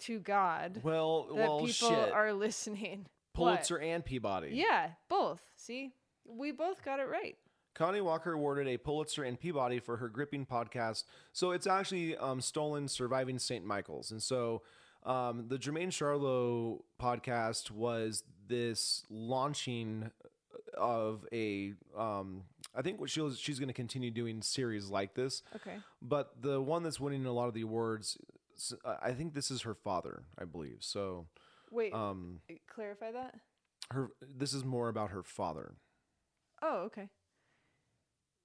to 0.00 0.20
God 0.20 0.80
well, 0.82 1.26
that 1.34 1.48
well, 1.48 1.60
people 1.60 1.88
shit. 1.88 2.12
are 2.12 2.32
listening. 2.32 3.06
Pulitzer 3.36 3.78
and 3.78 4.04
Peabody. 4.04 4.50
Yeah, 4.52 4.90
both. 5.08 5.42
See, 5.56 5.92
we 6.24 6.52
both 6.52 6.84
got 6.84 7.00
it 7.00 7.08
right. 7.08 7.36
Connie 7.74 8.00
Walker 8.00 8.32
awarded 8.32 8.66
a 8.68 8.78
Pulitzer 8.78 9.24
and 9.24 9.38
Peabody 9.38 9.80
for 9.80 9.98
her 9.98 10.08
gripping 10.08 10.46
podcast. 10.46 11.04
So 11.32 11.50
it's 11.50 11.66
actually 11.66 12.16
um, 12.16 12.40
stolen 12.40 12.88
surviving 12.88 13.38
St. 13.38 13.64
Michael's, 13.64 14.10
and 14.10 14.22
so 14.22 14.62
um, 15.04 15.44
the 15.48 15.58
Jermain 15.58 15.88
Charlo 15.88 16.80
podcast 17.00 17.70
was 17.70 18.24
this 18.48 19.04
launching 19.10 20.10
of 20.76 21.26
a. 21.32 21.74
Um, 21.96 22.42
I 22.74 22.82
think 22.82 23.00
what 23.00 23.08
she'll 23.08 23.32
she's 23.34 23.58
going 23.58 23.68
to 23.68 23.74
continue 23.74 24.10
doing 24.10 24.42
series 24.42 24.90
like 24.90 25.14
this. 25.14 25.42
Okay. 25.54 25.76
But 26.02 26.42
the 26.42 26.60
one 26.60 26.82
that's 26.82 27.00
winning 27.00 27.24
a 27.26 27.32
lot 27.32 27.48
of 27.48 27.54
the 27.54 27.62
awards, 27.62 28.18
I 28.84 29.12
think 29.12 29.34
this 29.34 29.50
is 29.50 29.62
her 29.62 29.74
father, 29.74 30.24
I 30.38 30.44
believe. 30.44 30.78
So, 30.80 31.26
Wait. 31.70 31.92
um, 31.92 32.40
clarify 32.68 33.12
that. 33.12 33.34
her 33.90 34.10
this 34.20 34.54
is 34.54 34.64
more 34.64 34.88
about 34.88 35.10
her 35.10 35.22
father. 35.22 35.74
Oh, 36.62 36.84
okay. 36.86 37.08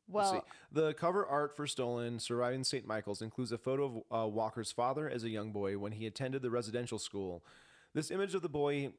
Well, 0.07 0.45
the 0.72 0.93
cover 0.93 1.26
art 1.26 1.55
for 1.55 1.65
Stolen 1.65 2.19
Surviving 2.19 2.65
St. 2.65 2.86
Michael's 2.86 3.22
includes 3.22 3.53
a 3.53 3.57
photo 3.57 4.03
of 4.11 4.26
uh, 4.26 4.28
Walker's 4.28 4.72
father 4.72 5.09
as 5.09 5.24
a 5.24 5.30
young 5.30 5.53
boy 5.53 5.78
when 5.78 5.93
he 5.93 6.05
attended 6.05 6.41
the 6.41 6.49
residential 6.49 6.99
school. 6.99 7.45
This 7.93 8.11
image 8.11 8.36
of 8.36 8.41
the 8.41 8.49
boy 8.49 8.91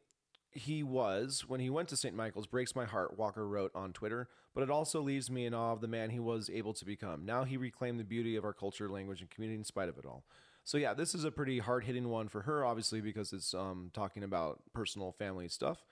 he 0.53 0.83
was 0.83 1.45
when 1.47 1.61
he 1.61 1.71
went 1.71 1.89
to 1.89 1.97
St. 1.97 2.15
Michael's 2.15 2.47
breaks 2.47 2.77
my 2.77 2.85
heart, 2.85 3.19
Walker 3.19 3.47
wrote 3.47 3.73
on 3.75 3.93
Twitter, 3.93 4.29
but 4.55 4.63
it 4.63 4.71
also 4.71 5.01
leaves 5.01 5.31
me 5.31 5.47
in 5.47 5.55
awe 5.55 5.73
of 5.73 5.81
the 5.81 5.89
man 5.89 6.11
he 6.11 6.21
was 6.21 6.51
able 6.53 6.75
to 6.75 6.85
become. 6.85 7.25
Now 7.25 7.45
he 7.45 7.57
reclaimed 7.57 7.99
the 7.99 8.05
beauty 8.05 8.37
of 8.37 8.45
our 8.45 8.53
culture, 8.53 8.89
language, 8.89 9.21
and 9.21 9.31
community 9.31 9.59
in 9.59 9.65
spite 9.65 9.89
of 9.89 9.99
it 9.99 10.07
all. 10.07 10.25
So 10.65 10.79
yeah, 10.79 10.95
this 10.95 11.15
is 11.15 11.25
a 11.25 11.31
pretty 11.31 11.59
hard 11.59 11.85
hitting 11.85 12.09
one 12.09 12.29
for 12.29 12.43
her, 12.43 12.65
obviously, 12.65 13.01
because 13.01 13.33
it's 13.33 13.53
um, 13.55 13.91
talking 13.93 14.23
about 14.23 14.63
personal 14.73 15.13
family 15.13 15.49
stuff. 15.49 15.85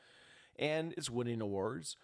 And 0.58 0.92
it's 0.96 1.10
winning 1.10 1.40
awards. 1.40 1.96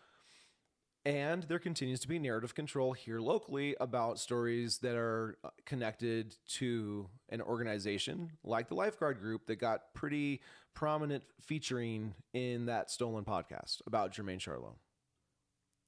And 1.04 1.44
there 1.44 1.60
continues 1.60 2.00
to 2.00 2.08
be 2.08 2.18
narrative 2.18 2.56
control 2.56 2.92
here 2.92 3.20
locally 3.20 3.76
about 3.78 4.18
stories 4.18 4.78
that 4.78 4.96
are 4.96 5.38
uh, 5.44 5.50
connected 5.64 6.34
to 6.54 7.08
an 7.28 7.40
organization 7.40 8.32
like 8.42 8.68
the 8.68 8.74
Lifeguard 8.74 9.20
Group 9.20 9.46
that 9.46 9.60
got 9.60 9.94
pretty 9.94 10.40
prominent 10.74 11.22
featuring 11.40 12.12
in 12.32 12.66
that 12.66 12.90
Stolen 12.90 13.24
podcast 13.24 13.82
about 13.86 14.12
Jermain 14.12 14.38
Charlo. 14.38 14.74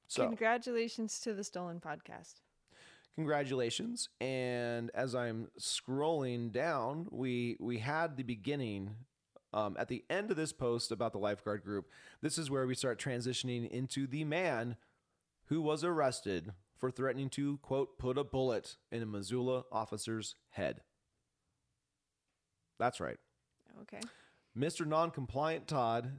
So, 0.07 0.24
congratulations 0.24 1.18
to 1.20 1.35
the 1.35 1.43
Stolen 1.43 1.81
podcast. 1.81 2.35
Congratulations. 3.23 4.09
And 4.21 4.93
as 4.95 5.12
I'm 5.12 5.49
scrolling 5.59 6.53
down, 6.53 7.09
we 7.11 7.57
we 7.59 7.79
had 7.79 8.16
the 8.16 8.23
beginning 8.23 8.95
um, 9.53 9.77
at 9.77 9.89
the 9.89 10.05
end 10.09 10.31
of 10.31 10.37
this 10.37 10.53
post 10.53 10.93
about 10.93 11.11
the 11.11 11.19
Lifeguard 11.19 11.64
Group. 11.64 11.87
This 12.23 12.39
is 12.39 12.49
where 12.49 12.64
we 12.64 12.77
start 12.77 13.01
transitioning 13.01 13.69
into 13.71 14.07
the 14.07 14.23
man 14.23 14.77
who 15.47 15.61
was 15.61 15.83
arrested 15.83 16.53
for 16.77 16.93
threatening 16.93 17.29
to, 17.31 17.57
quote, 17.59 17.99
put 17.99 18.16
a 18.16 18.23
bullet 18.23 18.77
in 18.93 19.03
a 19.03 19.07
Missoula 19.07 19.64
officer's 19.73 20.37
head. 20.51 20.83
That's 22.79 23.01
right. 23.01 23.16
Okay. 23.83 24.01
Mr. 24.57 24.87
Non-compliant 24.87 25.66
Todd 25.66 26.12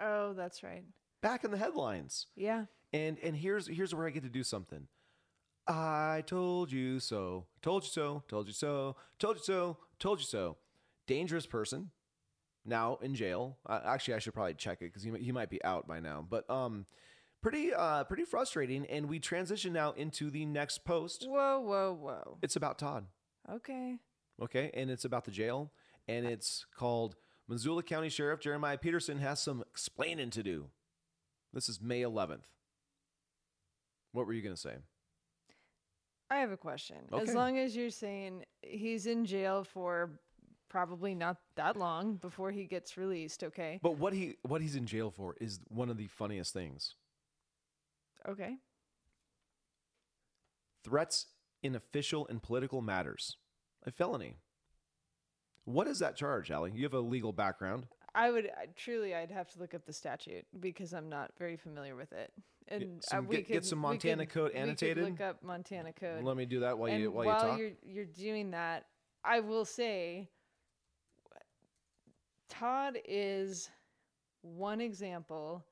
Oh, 0.00 0.34
that's 0.34 0.62
right. 0.62 0.84
back 1.20 1.42
in 1.42 1.50
the 1.50 1.58
headlines. 1.58 2.28
Yeah. 2.36 2.66
And 2.92 3.18
and 3.24 3.34
here's 3.36 3.66
here's 3.66 3.92
where 3.92 4.06
I 4.06 4.10
get 4.10 4.22
to 4.22 4.28
do 4.28 4.44
something. 4.44 4.86
I 5.66 6.22
told 6.26 6.72
you 6.72 6.98
so. 7.00 7.46
Told 7.60 7.84
you 7.84 7.90
so. 7.90 8.22
Told 8.28 8.46
you 8.46 8.52
so. 8.52 8.96
Told 9.18 9.36
you 9.36 9.42
so. 9.42 9.76
Told 9.98 10.18
you 10.18 10.26
so. 10.26 10.56
Dangerous 11.06 11.46
person. 11.46 11.90
Now 12.64 12.98
in 13.02 13.14
jail. 13.14 13.58
Uh, 13.66 13.80
actually, 13.84 14.14
I 14.14 14.18
should 14.18 14.34
probably 14.34 14.54
check 14.54 14.78
it 14.80 14.92
because 14.92 15.02
he, 15.02 15.10
he 15.18 15.32
might 15.32 15.50
be 15.50 15.62
out 15.64 15.86
by 15.86 16.00
now. 16.00 16.26
But 16.28 16.48
um, 16.50 16.86
pretty 17.42 17.72
uh 17.74 18.04
pretty 18.04 18.24
frustrating. 18.24 18.86
And 18.86 19.08
we 19.08 19.18
transition 19.18 19.72
now 19.72 19.92
into 19.92 20.30
the 20.30 20.46
next 20.46 20.84
post. 20.84 21.26
Whoa, 21.28 21.60
whoa, 21.60 21.96
whoa. 22.00 22.38
It's 22.42 22.56
about 22.56 22.78
Todd. 22.78 23.06
Okay. 23.50 23.98
Okay, 24.40 24.70
and 24.74 24.90
it's 24.90 25.04
about 25.04 25.24
the 25.24 25.30
jail, 25.30 25.70
and 26.08 26.26
it's 26.26 26.66
called 26.76 27.14
Missoula 27.48 27.82
County 27.82 28.08
Sheriff 28.08 28.40
Jeremiah 28.40 28.78
Peterson 28.78 29.18
has 29.18 29.40
some 29.40 29.62
explaining 29.70 30.30
to 30.30 30.42
do. 30.42 30.66
This 31.52 31.68
is 31.68 31.80
May 31.80 32.00
11th. 32.00 32.46
What 34.12 34.26
were 34.26 34.32
you 34.32 34.42
going 34.42 34.54
to 34.54 34.60
say? 34.60 34.76
I 36.32 36.36
have 36.36 36.50
a 36.50 36.56
question. 36.56 36.96
Okay. 37.12 37.22
As 37.22 37.34
long 37.34 37.58
as 37.58 37.76
you're 37.76 37.90
saying 37.90 38.44
he's 38.62 39.04
in 39.04 39.26
jail 39.26 39.64
for 39.64 40.12
probably 40.70 41.14
not 41.14 41.36
that 41.56 41.76
long 41.76 42.14
before 42.14 42.50
he 42.50 42.64
gets 42.64 42.96
released, 42.96 43.44
okay? 43.44 43.78
But 43.82 43.98
what 43.98 44.14
he 44.14 44.36
what 44.40 44.62
he's 44.62 44.74
in 44.74 44.86
jail 44.86 45.10
for 45.10 45.36
is 45.42 45.60
one 45.68 45.90
of 45.90 45.98
the 45.98 46.06
funniest 46.06 46.54
things. 46.54 46.94
Okay. 48.26 48.56
Threats 50.82 51.26
in 51.62 51.74
official 51.74 52.26
and 52.28 52.42
political 52.42 52.80
matters. 52.80 53.36
A 53.84 53.90
felony. 53.90 54.36
What 55.66 55.86
is 55.86 55.98
that 55.98 56.16
charge, 56.16 56.50
Allie? 56.50 56.72
You 56.74 56.84
have 56.84 56.94
a 56.94 57.00
legal 57.00 57.34
background. 57.34 57.88
I 58.14 58.30
would 58.30 58.46
I, 58.46 58.66
truly 58.76 59.14
I'd 59.14 59.30
have 59.30 59.48
to 59.52 59.58
look 59.58 59.74
up 59.74 59.86
the 59.86 59.92
statute 59.92 60.44
because 60.60 60.92
I'm 60.92 61.08
not 61.08 61.30
very 61.38 61.56
familiar 61.56 61.96
with 61.96 62.12
it. 62.12 62.32
And 62.68 63.02
some- 63.02 63.24
uh, 63.24 63.28
we 63.28 63.36
get- 63.36 63.46
get 63.48 63.54
could- 63.54 63.66
some 63.66 63.78
we 63.78 63.88
Montana 63.88 64.26
could- 64.26 64.34
code 64.34 64.52
annotated? 64.52 65.04
look 65.04 65.20
up 65.20 65.42
Montana 65.42 65.92
code. 65.92 66.22
Let 66.22 66.36
me 66.36 66.44
do 66.44 66.60
that 66.60 66.76
while 66.78 66.90
and 66.92 67.00
you 67.02 67.10
while, 67.10 67.26
while 67.26 67.58
you 67.58 67.70
talk. 67.70 67.78
are 67.84 67.88
you're 67.88 68.04
doing 68.04 68.50
that, 68.52 68.86
I 69.24 69.40
will 69.40 69.64
say 69.64 70.28
Todd 72.48 72.98
is 73.06 73.70
one 74.42 74.80
example 74.80 75.64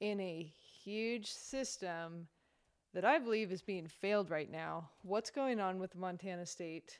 in 0.00 0.20
a 0.20 0.42
huge 0.42 1.26
system 1.30 2.28
that 2.94 3.04
I 3.04 3.18
believe 3.18 3.50
is 3.52 3.62
being 3.62 3.86
failed 3.86 4.30
right 4.30 4.50
now. 4.50 4.90
What's 5.02 5.30
going 5.30 5.60
on 5.60 5.78
with 5.78 5.94
Montana 5.96 6.44
State 6.46 6.98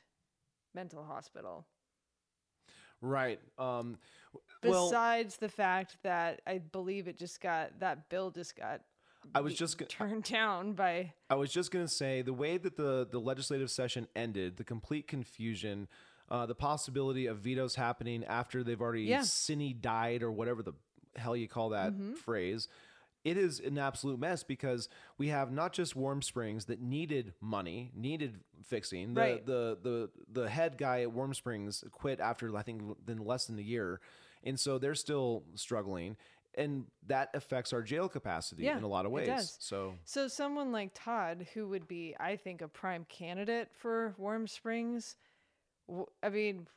Mental 0.73 1.03
Hospital? 1.03 1.67
Right. 3.01 3.39
Um 3.57 3.97
well, 4.63 4.89
Besides 4.89 5.37
the 5.37 5.49
fact 5.49 5.97
that 6.03 6.41
I 6.47 6.57
believe 6.59 7.07
it 7.07 7.17
just 7.17 7.41
got 7.41 7.79
that 7.79 8.09
bill 8.09 8.31
just 8.31 8.55
got 8.55 8.81
I 9.35 9.41
was 9.41 9.53
just 9.53 9.77
go- 9.77 9.85
turned 9.85 10.23
down 10.23 10.73
by 10.73 11.13
I 11.29 11.35
was 11.35 11.51
just 11.51 11.71
going 11.71 11.85
to 11.85 11.91
say 11.91 12.21
the 12.21 12.33
way 12.33 12.57
that 12.57 12.77
the, 12.77 13.07
the 13.09 13.19
legislative 13.19 13.69
session 13.69 14.07
ended, 14.15 14.57
the 14.57 14.63
complete 14.63 15.07
confusion, 15.07 15.87
uh, 16.29 16.45
the 16.45 16.55
possibility 16.55 17.25
of 17.27 17.37
vetoes 17.39 17.75
happening 17.75 18.23
after 18.23 18.63
they've 18.63 18.81
already 18.81 19.03
Yeah. 19.03 19.21
sine 19.23 19.75
died 19.81 20.23
or 20.23 20.31
whatever 20.31 20.63
the 20.63 20.73
hell 21.15 21.35
you 21.35 21.47
call 21.47 21.69
that 21.69 21.93
phrase. 22.23 22.67
It 23.25 23.35
is 23.35 23.59
an 23.59 23.77
absolute 23.77 24.17
mess 24.19 24.43
because 24.43 24.87
we 25.17 25.27
have 25.27 25.51
not 25.51 25.73
just 25.73 25.93
Warm 25.93 26.21
Springs 26.21 26.65
that 26.65 26.81
needed 26.81 27.33
money, 27.41 27.91
needed 27.93 28.39
fixing. 28.63 29.13
The, 29.13 29.21
Right. 29.21 29.45
the 29.45 29.77
the 29.83 30.09
the 30.31 30.49
head 30.49 30.77
guy 30.77 31.01
at 31.01 31.11
Warm 31.11 31.33
Springs 31.33 31.83
quit 31.91 32.21
after 32.21 32.55
I 32.55 32.61
think 32.61 32.81
then 33.05 33.17
less 33.17 33.45
than 33.47 33.59
a 33.59 33.61
year, 33.61 33.99
and 34.43 34.59
so 34.59 34.77
they're 34.77 34.95
still 34.95 35.43
struggling, 35.55 36.15
and 36.55 36.85
that 37.07 37.29
affects 37.33 37.73
our 37.73 37.81
jail 37.81 38.09
capacity 38.09 38.63
Yeah, 38.63 38.77
in 38.77 38.83
a 38.83 38.87
lot 38.87 39.05
of 39.05 39.11
ways. 39.11 39.57
So 39.59 39.95
So 40.05 40.27
someone 40.27 40.71
like 40.71 40.91
Todd, 40.93 41.47
who 41.53 41.67
would 41.69 41.87
be, 41.87 42.15
I 42.19 42.35
think, 42.35 42.61
a 42.61 42.67
prime 42.67 43.05
candidate 43.09 43.69
for 43.73 44.13
Warm 44.17 44.47
Springs. 44.47 45.15
I 46.23 46.29
mean, 46.29 46.67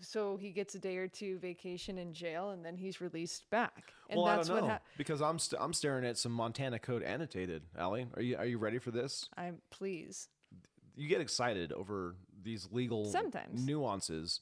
so 0.00 0.36
he 0.36 0.50
gets 0.50 0.74
a 0.74 0.78
day 0.78 0.96
or 0.98 1.08
two 1.08 1.38
vacation 1.38 1.98
in 1.98 2.12
jail, 2.12 2.50
and 2.50 2.64
then 2.64 2.76
he's 2.76 3.00
released 3.00 3.48
back. 3.50 3.92
And 4.10 4.18
well, 4.18 4.26
that's 4.26 4.48
I 4.48 4.52
don't 4.52 4.62
know 4.62 4.66
what 4.66 4.72
hap 4.72 4.86
because 4.96 5.20
I'm 5.22 5.38
st- 5.38 5.60
I'm 5.60 5.72
staring 5.72 6.04
at 6.04 6.18
some 6.18 6.32
Montana 6.32 6.78
code 6.78 7.02
annotated. 7.02 7.62
Allie, 7.76 8.06
are 8.14 8.22
you 8.22 8.36
are 8.36 8.44
you 8.46 8.58
ready 8.58 8.78
for 8.78 8.90
this? 8.90 9.28
I'm 9.36 9.58
please. 9.70 10.28
You 10.96 11.08
get 11.08 11.20
excited 11.20 11.72
over 11.72 12.16
these 12.42 12.68
legal 12.72 13.04
Sometimes. 13.06 13.64
nuances, 13.64 14.40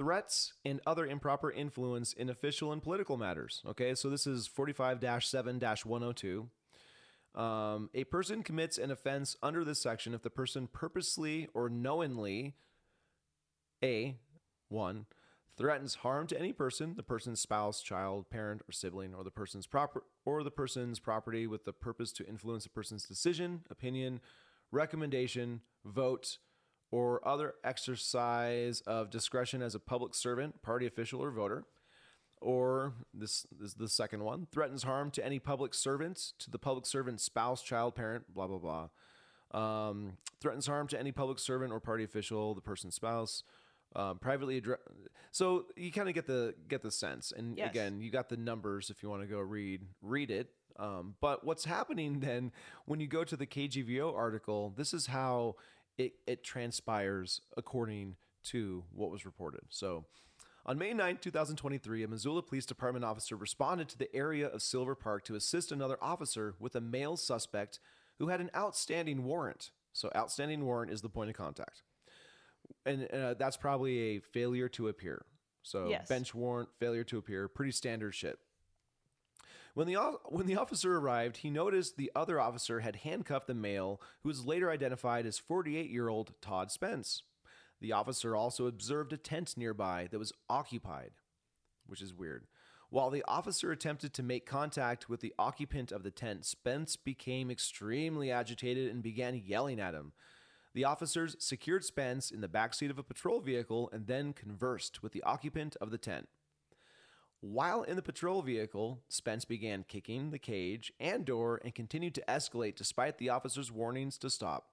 threats, 0.00 0.54
and 0.64 0.80
other 0.86 1.04
improper 1.06 1.50
influence 1.50 2.14
in 2.14 2.30
official 2.30 2.72
and 2.72 2.82
political 2.82 3.18
matters. 3.18 3.60
Okay, 3.68 3.94
so 3.94 4.08
this 4.08 4.26
is 4.26 4.48
45-7-102. 4.48 6.46
Um, 7.34 7.90
a 7.92 8.04
person 8.04 8.42
commits 8.42 8.78
an 8.78 8.90
offense 8.90 9.36
under 9.42 9.62
this 9.62 9.82
section 9.82 10.14
if 10.14 10.22
the 10.22 10.30
person 10.30 10.68
purposely 10.72 11.48
or 11.52 11.68
knowingly 11.68 12.54
a 13.84 14.16
one 14.70 15.04
threatens 15.58 15.96
harm 15.96 16.26
to 16.28 16.38
any 16.38 16.54
person, 16.54 16.94
the 16.96 17.02
person's 17.02 17.38
spouse, 17.38 17.82
child, 17.82 18.30
parent, 18.30 18.62
or 18.66 18.72
sibling, 18.72 19.14
or 19.14 19.22
the 19.22 19.30
person's 19.30 19.66
proper 19.66 20.02
or 20.24 20.42
the 20.42 20.50
person's 20.50 20.98
property 20.98 21.46
with 21.46 21.66
the 21.66 21.74
purpose 21.74 22.10
to 22.12 22.26
influence 22.26 22.64
a 22.64 22.70
person's 22.70 23.04
decision, 23.04 23.64
opinion, 23.68 24.20
recommendation, 24.72 25.60
vote, 25.84 26.38
or 26.90 27.26
other 27.26 27.54
exercise 27.64 28.80
of 28.82 29.10
discretion 29.10 29.62
as 29.62 29.74
a 29.74 29.78
public 29.80 30.14
servant, 30.14 30.62
party 30.62 30.86
official, 30.86 31.22
or 31.22 31.30
voter. 31.30 31.64
Or 32.40 32.94
this, 33.12 33.46
this 33.52 33.72
is 33.72 33.74
the 33.74 33.88
second 33.88 34.24
one 34.24 34.46
threatens 34.50 34.82
harm 34.82 35.10
to 35.12 35.24
any 35.24 35.38
public 35.38 35.74
servant, 35.74 36.32
to 36.38 36.50
the 36.50 36.58
public 36.58 36.86
servant's 36.86 37.22
spouse, 37.22 37.62
child, 37.62 37.94
parent, 37.94 38.32
blah, 38.32 38.46
blah, 38.46 38.58
blah. 38.58 38.88
Um, 39.52 40.16
threatens 40.40 40.66
harm 40.66 40.86
to 40.88 40.98
any 40.98 41.12
public 41.12 41.38
servant 41.38 41.72
or 41.72 41.80
party 41.80 42.02
official, 42.02 42.54
the 42.54 42.60
person's 42.62 42.94
spouse, 42.94 43.42
um, 43.94 44.18
privately 44.18 44.56
address. 44.56 44.78
So 45.32 45.66
you 45.76 45.92
kind 45.92 46.08
of 46.08 46.14
get 46.14 46.26
the 46.26 46.54
get 46.68 46.82
the 46.82 46.90
sense. 46.90 47.32
And 47.36 47.58
Yes. 47.58 47.70
again, 47.70 48.00
you 48.00 48.10
got 48.10 48.28
the 48.28 48.36
numbers 48.36 48.88
if 48.88 49.02
you 49.02 49.10
want 49.10 49.22
to 49.22 49.28
go 49.28 49.38
read 49.40 49.82
read 50.00 50.30
it. 50.30 50.50
Um, 50.78 51.16
but 51.20 51.44
what's 51.44 51.66
happening 51.66 52.20
then 52.20 52.52
when 52.86 53.00
you 53.00 53.06
go 53.06 53.22
to 53.24 53.36
the 53.36 53.46
KGVO 53.46 54.14
article? 54.16 54.72
This 54.76 54.94
is 54.94 55.06
how 55.06 55.56
it 56.04 56.12
it 56.26 56.44
transpires 56.44 57.40
according 57.56 58.16
to 58.44 58.84
what 58.92 59.10
was 59.10 59.24
reported. 59.24 59.60
So. 59.68 60.04
On 60.66 60.76
May 60.76 60.92
9, 60.92 61.16
2023, 61.22 62.02
a 62.02 62.08
Missoula 62.08 62.42
Police 62.42 62.66
Department 62.66 63.02
officer 63.02 63.34
responded 63.34 63.88
to 63.88 63.96
the 63.98 64.14
area 64.14 64.46
of 64.46 64.60
Silver 64.60 64.94
Park 64.94 65.24
to 65.24 65.34
assist 65.34 65.72
another 65.72 65.96
officer 66.02 66.54
with 66.60 66.76
a 66.76 66.82
male 66.82 67.16
suspect 67.16 67.80
who 68.18 68.28
had 68.28 68.42
an 68.42 68.50
outstanding 68.54 69.24
warrant. 69.24 69.70
So, 69.94 70.10
outstanding 70.14 70.62
warrant 70.66 70.92
is 70.92 71.00
the 71.00 71.08
point 71.08 71.30
of 71.30 71.36
contact. 71.36 71.82
And 72.84 73.08
uh, 73.10 73.34
that's 73.34 73.56
probably 73.56 73.98
a 74.16 74.18
failure 74.20 74.68
to 74.68 74.88
appear. 74.88 75.24
So, 75.62 75.88
Yes. 75.88 76.06
bench 76.08 76.34
warrant, 76.34 76.68
failure 76.78 77.04
to 77.04 77.16
appear, 77.16 77.48
pretty 77.48 77.72
standard 77.72 78.14
shit. 78.14 78.38
When 79.74 79.86
the, 79.86 79.96
when 80.26 80.46
the 80.46 80.56
officer 80.56 80.96
arrived, 80.96 81.38
he 81.38 81.50
noticed 81.50 81.96
the 81.96 82.10
other 82.14 82.40
officer 82.40 82.80
had 82.80 82.96
handcuffed 82.96 83.46
the 83.46 83.54
male, 83.54 84.00
who 84.22 84.28
was 84.28 84.44
later 84.44 84.70
identified 84.70 85.26
as 85.26 85.38
48 85.38 85.90
year 85.90 86.08
old 86.08 86.34
Todd 86.40 86.70
Spence. 86.70 87.22
The 87.80 87.92
officer 87.92 88.36
also 88.36 88.66
observed 88.66 89.12
a 89.12 89.16
tent 89.16 89.56
nearby 89.56 90.08
that 90.10 90.18
was 90.18 90.32
occupied, 90.48 91.12
which 91.86 92.02
is 92.02 92.12
weird. 92.12 92.46
While 92.90 93.10
the 93.10 93.24
officer 93.28 93.70
attempted 93.70 94.12
to 94.14 94.22
make 94.22 94.44
contact 94.44 95.08
with 95.08 95.20
the 95.20 95.32
occupant 95.38 95.92
of 95.92 96.02
the 96.02 96.10
tent, 96.10 96.44
Spence 96.44 96.96
became 96.96 97.50
extremely 97.50 98.32
agitated 98.32 98.90
and 98.90 99.02
began 99.02 99.40
yelling 99.46 99.80
at 99.80 99.94
him. 99.94 100.12
The 100.74 100.84
officers 100.84 101.36
secured 101.38 101.84
Spence 101.84 102.30
in 102.30 102.40
the 102.40 102.48
backseat 102.48 102.90
of 102.90 102.98
a 102.98 103.04
patrol 103.04 103.40
vehicle 103.40 103.88
and 103.92 104.06
then 104.06 104.32
conversed 104.32 105.02
with 105.02 105.12
the 105.12 105.22
occupant 105.22 105.76
of 105.80 105.90
the 105.90 105.98
tent. 105.98 106.28
While 107.42 107.84
in 107.84 107.96
the 107.96 108.02
patrol 108.02 108.42
vehicle, 108.42 109.00
Spence 109.08 109.46
began 109.46 109.84
kicking 109.88 110.30
the 110.30 110.38
cage 110.38 110.92
and 111.00 111.24
door 111.24 111.58
and 111.64 111.74
continued 111.74 112.14
to 112.16 112.24
escalate 112.28 112.76
despite 112.76 113.16
the 113.16 113.30
officer's 113.30 113.72
warnings 113.72 114.18
to 114.18 114.28
stop. 114.28 114.68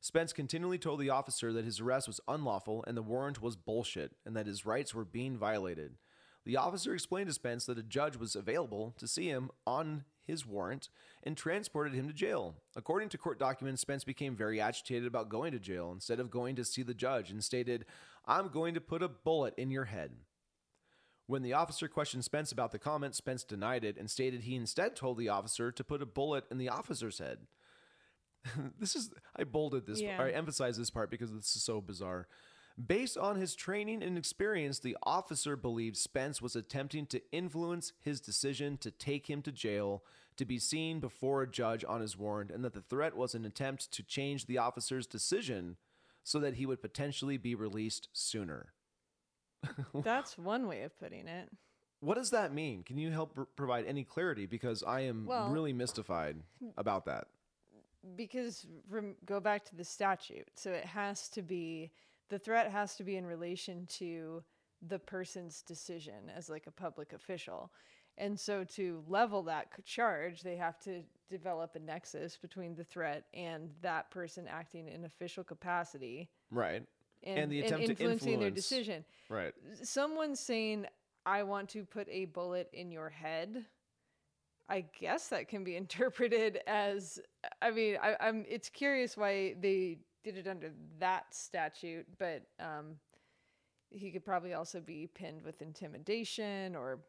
Spence 0.00 0.32
continually 0.32 0.78
told 0.78 1.00
the 1.00 1.10
officer 1.10 1.52
that 1.52 1.64
his 1.64 1.80
arrest 1.80 2.06
was 2.06 2.20
unlawful 2.28 2.84
and 2.86 2.96
the 2.96 3.02
warrant 3.02 3.42
was 3.42 3.56
bullshit 3.56 4.12
and 4.24 4.36
that 4.36 4.46
his 4.46 4.64
rights 4.64 4.94
were 4.94 5.04
being 5.04 5.36
violated. 5.36 5.94
The 6.44 6.56
officer 6.56 6.94
explained 6.94 7.26
to 7.28 7.32
Spence 7.32 7.66
that 7.66 7.78
a 7.78 7.82
judge 7.82 8.16
was 8.16 8.36
available 8.36 8.94
to 8.98 9.08
see 9.08 9.26
him 9.26 9.50
on 9.66 10.04
his 10.24 10.46
warrant 10.46 10.90
and 11.24 11.36
transported 11.36 11.94
him 11.94 12.06
to 12.06 12.14
jail. 12.14 12.54
According 12.76 13.08
to 13.08 13.18
court 13.18 13.40
documents, 13.40 13.80
Spence 13.80 14.04
became 14.04 14.36
very 14.36 14.60
agitated 14.60 15.06
about 15.06 15.30
going 15.30 15.50
to 15.50 15.58
jail 15.58 15.90
instead 15.92 16.20
of 16.20 16.30
going 16.30 16.54
to 16.56 16.64
see 16.64 16.82
the 16.82 16.94
judge 16.94 17.30
and 17.30 17.42
stated, 17.42 17.86
I'm 18.24 18.48
going 18.48 18.74
to 18.74 18.80
put 18.80 19.02
a 19.02 19.08
bullet 19.08 19.54
in 19.56 19.70
your 19.70 19.86
head. 19.86 20.12
When 21.26 21.42
the 21.42 21.54
officer 21.54 21.88
questioned 21.88 22.24
Spence 22.24 22.52
about 22.52 22.70
the 22.70 22.78
comment, 22.78 23.14
Spence 23.14 23.44
denied 23.44 23.84
it 23.84 23.96
and 23.96 24.10
stated 24.10 24.42
he 24.42 24.54
instead 24.56 24.94
told 24.94 25.16
the 25.18 25.30
officer 25.30 25.72
to 25.72 25.84
put 25.84 26.02
a 26.02 26.06
bullet 26.06 26.44
in 26.50 26.58
the 26.58 26.68
officer's 26.68 27.18
head. 27.18 27.38
this 28.78 28.94
is 28.94 29.10
I 29.34 29.44
bolded 29.44 29.86
this 29.86 30.00
Yeah. 30.00 30.20
or 30.20 30.26
I 30.26 30.30
emphasize 30.32 30.76
this 30.76 30.90
part 30.90 31.10
because 31.10 31.32
this 31.32 31.56
is 31.56 31.62
so 31.62 31.80
bizarre. 31.80 32.28
Based 32.84 33.16
on 33.16 33.36
his 33.36 33.54
training 33.54 34.02
and 34.02 34.18
experience, 34.18 34.80
the 34.80 34.96
officer 35.04 35.56
believed 35.56 35.96
Spence 35.96 36.42
was 36.42 36.56
attempting 36.56 37.06
to 37.06 37.22
influence 37.30 37.92
his 38.00 38.20
decision 38.20 38.76
to 38.78 38.90
take 38.90 39.30
him 39.30 39.42
to 39.42 39.52
jail 39.52 40.02
to 40.36 40.44
be 40.44 40.58
seen 40.58 40.98
before 40.98 41.42
a 41.42 41.50
judge 41.50 41.84
on 41.86 42.00
his 42.00 42.18
warrant, 42.18 42.50
and 42.50 42.64
that 42.64 42.74
the 42.74 42.80
threat 42.80 43.16
was 43.16 43.36
an 43.36 43.44
attempt 43.44 43.92
to 43.92 44.02
change 44.02 44.46
the 44.46 44.58
officer's 44.58 45.06
decision 45.06 45.76
so 46.24 46.40
that 46.40 46.54
he 46.54 46.66
would 46.66 46.82
potentially 46.82 47.36
be 47.36 47.54
released 47.54 48.08
sooner. 48.12 48.72
That's 49.94 50.36
one 50.38 50.66
way 50.68 50.82
of 50.82 50.98
putting 50.98 51.26
it. 51.28 51.48
What 52.00 52.16
does 52.16 52.30
that 52.30 52.52
mean? 52.52 52.82
Can 52.82 52.98
you 52.98 53.10
help 53.10 53.34
pr- 53.34 53.42
provide 53.56 53.86
any 53.86 54.04
clarity? 54.04 54.46
Because 54.46 54.82
I 54.82 55.00
am 55.00 55.26
Well- 55.26 55.48
really 55.50 55.72
mystified 55.72 56.36
about 56.76 57.04
that. 57.06 57.28
because 58.16 58.66
rem- 58.88 59.16
go 59.24 59.40
back 59.40 59.64
to 59.64 59.74
the 59.74 59.84
statute 59.84 60.46
so 60.54 60.70
it 60.70 60.84
has 60.84 61.28
to 61.30 61.40
be 61.40 61.90
the 62.28 62.38
threat 62.38 62.70
has 62.70 62.96
to 62.96 63.02
be 63.04 63.16
in 63.16 63.24
relation 63.24 63.86
to 63.86 64.42
the 64.86 64.98
person's 64.98 65.62
decision 65.62 66.30
as 66.36 66.50
like 66.50 66.66
a 66.66 66.70
public 66.70 67.14
official 67.14 67.72
and 68.18 68.38
so 68.38 68.62
to 68.62 69.02
level 69.08 69.42
that 69.42 69.68
charge 69.86 70.42
they 70.42 70.54
have 70.56 70.78
to 70.78 71.02
develop 71.30 71.74
a 71.76 71.78
nexus 71.78 72.36
between 72.36 72.74
the 72.74 72.84
threat 72.84 73.24
and 73.32 73.70
that 73.80 74.10
person 74.10 74.46
acting 74.46 74.86
in 74.88 75.04
official 75.06 75.42
capacity 75.42 76.28
Right. 76.50 76.82
And, 77.24 77.38
And 77.38 77.52
the 77.52 77.60
attempt 77.60 77.86
to 77.86 77.92
influencing 77.92 78.38
their 78.38 78.48
influence. 78.48 78.54
decision 78.68 79.04
Right. 79.28 79.54
someone 79.82 80.36
saying 80.36 80.86
i 81.26 81.42
want 81.42 81.68
to 81.70 81.84
put 81.84 82.06
a 82.10 82.26
bullet 82.26 82.68
in 82.72 82.90
your 82.92 83.08
head 83.08 83.64
i 84.68 84.84
guess 85.00 85.28
that 85.28 85.48
can 85.48 85.64
be 85.64 85.76
interpreted 85.82 86.60
as 86.66 87.18
i 87.62 87.70
mean 87.70 87.96
I, 88.02 88.16
i'm 88.20 88.44
it's 88.48 88.68
curious 88.68 89.16
why 89.16 89.54
they 89.60 89.98
did 90.22 90.36
it 90.38 90.46
under 90.46 90.72
that 90.98 91.26
statute 91.34 92.06
but 92.18 92.42
um 92.60 92.96
he 93.90 94.10
could 94.10 94.24
probably 94.24 94.54
also 94.54 94.80
be 94.80 95.06
pinned 95.14 95.42
with 95.42 95.62
intimidation 95.62 96.74
or 96.76 97.00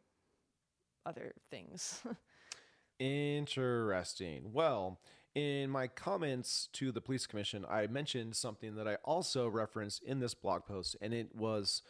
other 1.06 1.34
things 1.52 2.02
Interesting. 3.00 4.54
Well, 4.54 5.00
in 5.36 5.70
my 5.70 5.88
comments 5.88 6.68
to 6.74 6.92
the 6.92 7.02
police 7.02 7.28
commission, 7.28 7.66
I 7.70 7.88
mentioned 7.88 8.36
something 8.36 8.76
that 8.76 8.88
I 8.88 8.96
also 9.04 9.48
referenced 9.48 10.04
in 10.04 10.20
this 10.20 10.34
blog 10.34 10.66
post, 10.66 10.96
and 11.02 11.14
it 11.14 11.36
was 11.36 11.82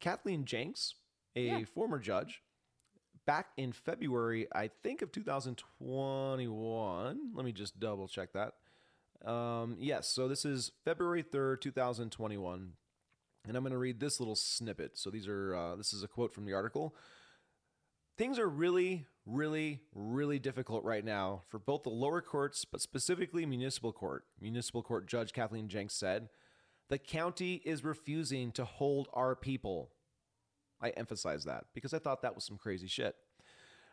Kathleen 0.00 0.44
Jenks, 0.44 0.94
a 1.36 1.60
Yeah. 1.60 1.64
former 1.64 1.98
judge, 2.00 2.42
back 3.26 3.50
in 3.56 3.72
February, 3.72 4.48
I 4.52 4.68
think 4.68 5.02
of 5.02 5.12
2021. 5.12 7.32
Let 7.34 7.44
me 7.44 7.52
just 7.52 7.78
double 7.78 8.08
check 8.08 8.30
that. 8.32 8.54
Um, 9.28 9.76
yes, 9.78 10.08
so 10.08 10.26
this 10.28 10.44
is 10.44 10.72
February 10.84 11.22
3rd, 11.22 11.60
2021. 11.60 12.72
And 13.46 13.56
I'm 13.56 13.62
going 13.62 13.72
to 13.72 13.78
read 13.78 14.00
this 14.00 14.20
little 14.20 14.36
snippet. 14.36 14.98
So 14.98 15.10
these 15.10 15.28
are 15.28 15.54
uh, 15.54 15.76
this 15.76 15.92
is 15.92 16.02
a 16.02 16.08
quote 16.08 16.34
from 16.34 16.44
the 16.44 16.52
article. 16.52 16.94
Things 18.20 18.38
are 18.38 18.50
really, 18.50 19.06
really, 19.24 19.80
really 19.94 20.38
difficult 20.38 20.84
right 20.84 21.02
now 21.02 21.40
for 21.48 21.58
both 21.58 21.84
the 21.84 21.88
lower 21.88 22.20
courts, 22.20 22.66
but 22.66 22.82
specifically 22.82 23.46
municipal 23.46 23.94
court. 23.94 24.26
Municipal 24.38 24.82
court 24.82 25.06
judge 25.06 25.32
Kathleen 25.32 25.68
Jenks 25.70 25.94
said, 25.94 26.28
"The 26.90 26.98
county 26.98 27.62
is 27.64 27.82
refusing 27.82 28.52
to 28.52 28.66
hold 28.66 29.08
our 29.14 29.34
people." 29.34 29.94
I 30.82 30.90
emphasize 30.90 31.44
that 31.44 31.68
because 31.72 31.94
I 31.94 31.98
thought 31.98 32.20
that 32.20 32.34
was 32.34 32.44
some 32.44 32.58
crazy 32.58 32.88
shit. 32.88 33.16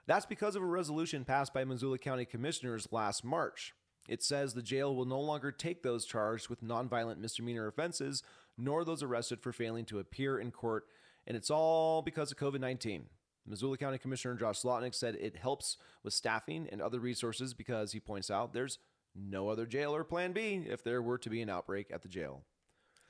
That's 0.08 0.26
because 0.26 0.58
of 0.58 0.62
a 0.62 0.66
resolution 0.66 1.24
passed 1.24 1.54
by 1.54 1.64
Missoula 1.64 1.98
County 1.98 2.26
Commissioners 2.26 2.92
last 2.92 3.24
March. 3.24 3.74
It 4.10 4.22
says 4.22 4.54
the 4.54 4.62
jail 4.62 4.94
will 4.94 5.06
no 5.06 5.22
longer 5.22 5.54
take 5.54 5.84
those 5.84 6.06
charged 6.06 6.50
with 6.50 6.62
nonviolent 6.62 7.20
misdemeanor 7.20 7.68
offenses, 7.68 8.24
nor 8.58 8.84
those 8.84 9.04
arrested 9.04 9.40
for 9.42 9.54
failing 9.54 9.86
to 9.86 10.00
appear 10.00 10.38
in 10.38 10.52
court, 10.52 10.86
and 11.26 11.38
it's 11.38 11.50
all 11.50 12.02
because 12.02 12.30
of 12.30 12.38
COVID 12.38 12.60
19. 12.60 13.08
Missoula 13.48 13.78
County 13.78 13.98
Commissioner 13.98 14.36
Josh 14.36 14.62
Slotnick 14.62 14.94
said 14.96 15.16
it 15.16 15.36
helps 15.38 15.78
with 16.04 16.14
staffing 16.14 16.68
and 16.72 16.82
other 16.82 17.00
resources 17.00 17.54
because 17.54 17.92
he 17.94 18.00
points 18.00 18.30
out 18.30 18.54
there's 18.54 18.80
no 19.16 19.50
other 19.50 19.66
jail 19.66 19.96
or 19.96 20.04
plan 20.04 20.32
B 20.34 20.64
if 20.70 20.84
there 20.84 21.02
were 21.02 21.18
to 21.18 21.30
be 21.30 21.42
an 21.42 21.50
outbreak 21.50 21.88
at 21.92 22.02
the 22.04 22.08
jail. 22.10 22.44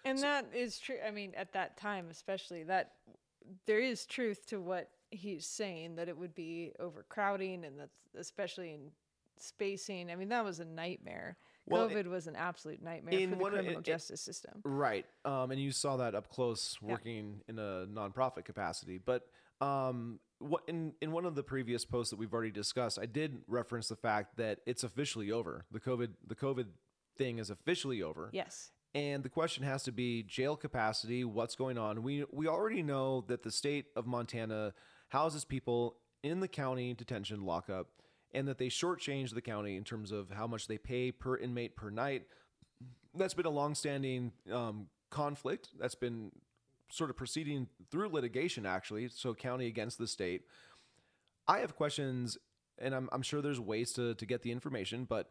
and 0.05 0.19
that 0.19 0.45
is 0.53 0.79
true 0.79 0.95
i 1.05 1.11
mean 1.11 1.33
at 1.35 1.51
that 1.53 1.75
time 1.75 2.05
especially 2.11 2.63
that 2.63 2.93
there 3.65 3.79
is 3.79 4.05
truth 4.05 4.45
to 4.47 4.61
what 4.61 4.89
he's 5.11 5.45
saying 5.45 5.95
that 5.95 6.07
it 6.07 6.17
would 6.17 6.33
be 6.35 6.71
overcrowding 6.79 7.65
and 7.65 7.77
that's 7.79 7.97
especially 8.17 8.71
in 8.73 8.91
spacing 9.38 10.09
i 10.11 10.15
mean 10.15 10.29
that 10.29 10.43
was 10.45 10.59
a 10.59 10.65
nightmare 10.65 11.35
Well, 11.65 11.89
covid 11.89 12.07
was 12.07 12.27
an 12.27 12.35
absolute 12.35 12.81
nightmare 12.81 13.19
in 13.19 13.31
for 13.31 13.35
the 13.38 13.49
criminal 13.49 13.77
in- 13.77 13.83
justice 13.83 14.21
system 14.21 14.61
Right. 14.63 15.05
Um, 15.25 15.51
and 15.51 15.59
you 15.59 15.71
saw 15.71 15.97
that 15.97 16.15
up 16.15 16.29
close 16.29 16.77
Yeah. 16.81 16.91
working 16.91 17.41
in 17.47 17.59
a 17.59 17.85
nonprofit 17.91 18.45
capacity. 18.45 18.97
But 18.97 19.27
um, 19.61 20.19
what 20.39 20.63
in, 20.67 20.93
in 21.01 21.11
one 21.11 21.25
of 21.25 21.35
the 21.35 21.43
previous 21.43 21.85
posts 21.85 22.11
that 22.11 22.19
we've 22.19 22.33
already 22.33 22.51
discussed, 22.51 22.99
I 22.99 23.05
did 23.05 23.41
reference 23.47 23.88
the 23.88 23.95
fact 23.95 24.38
that 24.38 24.59
it's 24.65 24.83
officially 24.83 25.31
over. 25.31 25.65
The 25.71 25.79
COVID 25.79 26.09
the 26.25 26.35
COVID 26.35 26.67
thing 27.17 27.39
is 27.39 27.49
officially 27.49 28.01
over. 28.01 28.29
yes 28.31 28.71
And 28.93 29.23
the 29.23 29.29
question 29.29 29.63
has 29.63 29.83
to 29.83 29.91
be 29.91 30.23
jail 30.23 30.55
capacity, 30.55 31.23
what's 31.23 31.55
going 31.55 31.77
on? 31.77 32.03
We 32.03 32.25
we 32.31 32.47
already 32.47 32.83
know 32.83 33.25
that 33.27 33.43
the 33.43 33.51
state 33.51 33.85
of 33.95 34.05
Montana 34.05 34.73
houses 35.09 35.45
people 35.45 35.97
in 36.23 36.39
the 36.39 36.47
county 36.47 36.93
detention 36.93 37.45
lockup 37.45 37.88
and 38.33 38.47
that 38.47 38.57
they 38.57 38.67
shortchange 38.67 39.33
the 39.33 39.41
county 39.41 39.75
in 39.77 39.83
terms 39.83 40.11
of 40.11 40.29
how 40.31 40.47
much 40.47 40.67
they 40.67 40.77
pay 40.77 41.11
per 41.11 41.38
inmate 41.38 41.75
per 41.75 41.89
night. 41.89 42.23
That's 43.15 43.33
been 43.33 43.45
a 43.45 43.51
longstanding 43.51 44.33
um, 44.51 44.88
conflict. 45.09 45.69
That's 45.79 45.95
been 45.95 46.31
sort 46.89 47.09
of 47.09 47.17
proceeding 47.17 47.67
through 47.91 48.09
litigation, 48.09 48.65
actually. 48.65 49.09
So, 49.09 49.33
county 49.33 49.67
against 49.67 49.97
the 49.97 50.07
state. 50.07 50.43
I 51.47 51.59
have 51.59 51.75
questions, 51.75 52.38
and 52.77 52.93
I'm, 52.93 53.09
I'm 53.11 53.21
sure 53.21 53.41
there's 53.41 53.59
ways 53.59 53.93
to, 53.93 54.15
to 54.15 54.25
get 54.25 54.41
the 54.41 54.51
information, 54.51 55.05
but 55.05 55.29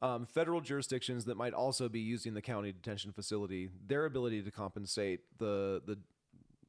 um, 0.00 0.26
federal 0.26 0.60
jurisdictions 0.60 1.24
that 1.26 1.36
might 1.36 1.52
also 1.52 1.88
be 1.88 2.00
using 2.00 2.34
the 2.34 2.42
county 2.42 2.72
detention 2.72 3.12
facility, 3.12 3.68
their 3.86 4.04
ability 4.06 4.42
to 4.42 4.50
compensate 4.50 5.20
the, 5.38 5.82
the, 5.84 5.98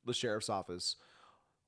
the 0.06 0.14
sheriff's 0.14 0.50
office, 0.50 0.96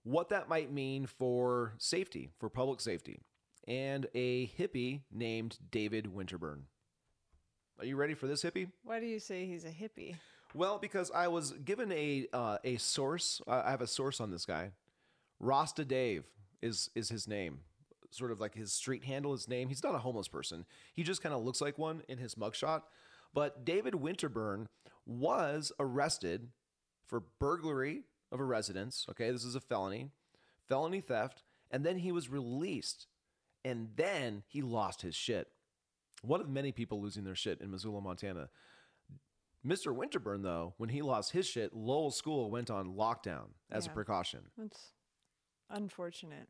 what 0.04 0.30
that 0.30 0.50
might 0.50 0.72
mean 0.72 1.06
for 1.06 1.74
safety, 1.78 2.32
for 2.40 2.50
public 2.50 2.82
safety, 2.82 3.20
and 3.68 4.08
a 4.16 4.48
hippie 4.48 5.02
named 5.12 5.58
David 5.70 6.06
Winterburn. 6.06 6.62
Are 7.80 7.86
you 7.86 7.96
ready 7.96 8.14
for 8.14 8.28
this 8.28 8.44
hippie? 8.44 8.70
why 8.84 9.00
do 9.00 9.06
you 9.06 9.20
say 9.20 9.46
he's 9.46 9.66
a 9.66 9.70
hippie 9.70 10.16
Well, 10.54 10.80
because 10.80 11.12
I 11.12 11.28
was 11.28 11.52
given 11.52 11.92
a 11.92 12.28
uh, 12.34 12.58
a 12.64 12.78
source. 12.78 13.42
I 13.48 13.72
have 13.72 13.82
a 13.82 13.88
source 13.88 14.20
on 14.20 14.32
this 14.32 14.46
guy. 14.46 14.72
Rasta 15.40 15.86
Dave 15.86 16.26
is 16.62 16.90
is 16.96 17.10
his 17.10 17.28
name. 17.28 17.60
Sort 18.10 18.32
of 18.32 18.42
like 18.42 18.56
his 18.56 18.74
street 18.74 19.06
handle, 19.06 19.32
his 19.32 19.48
name. 19.48 19.70
He's 19.70 19.84
not 19.84 19.96
a 19.96 20.00
homeless 20.00 20.28
person. 20.28 20.66
He 20.94 21.04
just 21.04 21.24
kind 21.24 21.34
of 21.34 21.44
looks 21.44 21.62
like 21.62 21.78
one 21.78 22.04
in 22.10 22.18
his 22.18 22.36
mugshot. 22.36 22.82
But 23.34 23.64
David 23.64 23.94
Winterburn 23.94 24.68
was 25.06 25.72
arrested 25.80 26.50
for 27.06 27.24
burglary 27.40 28.04
of 28.32 28.42
a 28.42 28.44
residence. 28.44 29.06
Okay, 29.10 29.32
this 29.32 29.46
is 29.46 29.56
a 29.56 29.62
felony, 29.62 30.10
felony 30.68 31.00
theft, 31.00 31.44
and 31.70 31.86
then 31.86 32.00
he 32.00 32.12
was 32.12 32.30
released, 32.30 33.08
and 33.64 33.90
then 33.96 34.44
he 34.48 34.62
lost 34.62 35.02
his 35.02 35.16
shit. 35.16 35.48
One 36.22 36.42
of 36.42 36.50
many 36.50 36.72
people 36.72 37.02
losing 37.02 37.24
their 37.24 37.36
shit 37.36 37.62
in 37.62 37.72
Missoula, 37.72 38.02
Montana. 38.02 38.50
Mr. 39.66 39.96
Winterburn, 39.96 40.42
though, 40.42 40.74
when 40.78 40.90
he 40.90 41.02
lost 41.02 41.32
his 41.32 41.48
shit, 41.48 41.74
Lowell 41.74 42.12
School 42.12 42.50
went 42.50 42.72
on 42.72 42.96
lockdown 42.96 43.50
as 43.72 43.86
a 43.86 43.90
precaution. 43.90 44.42
That's 44.58 44.94
unfortunate. 45.70 46.48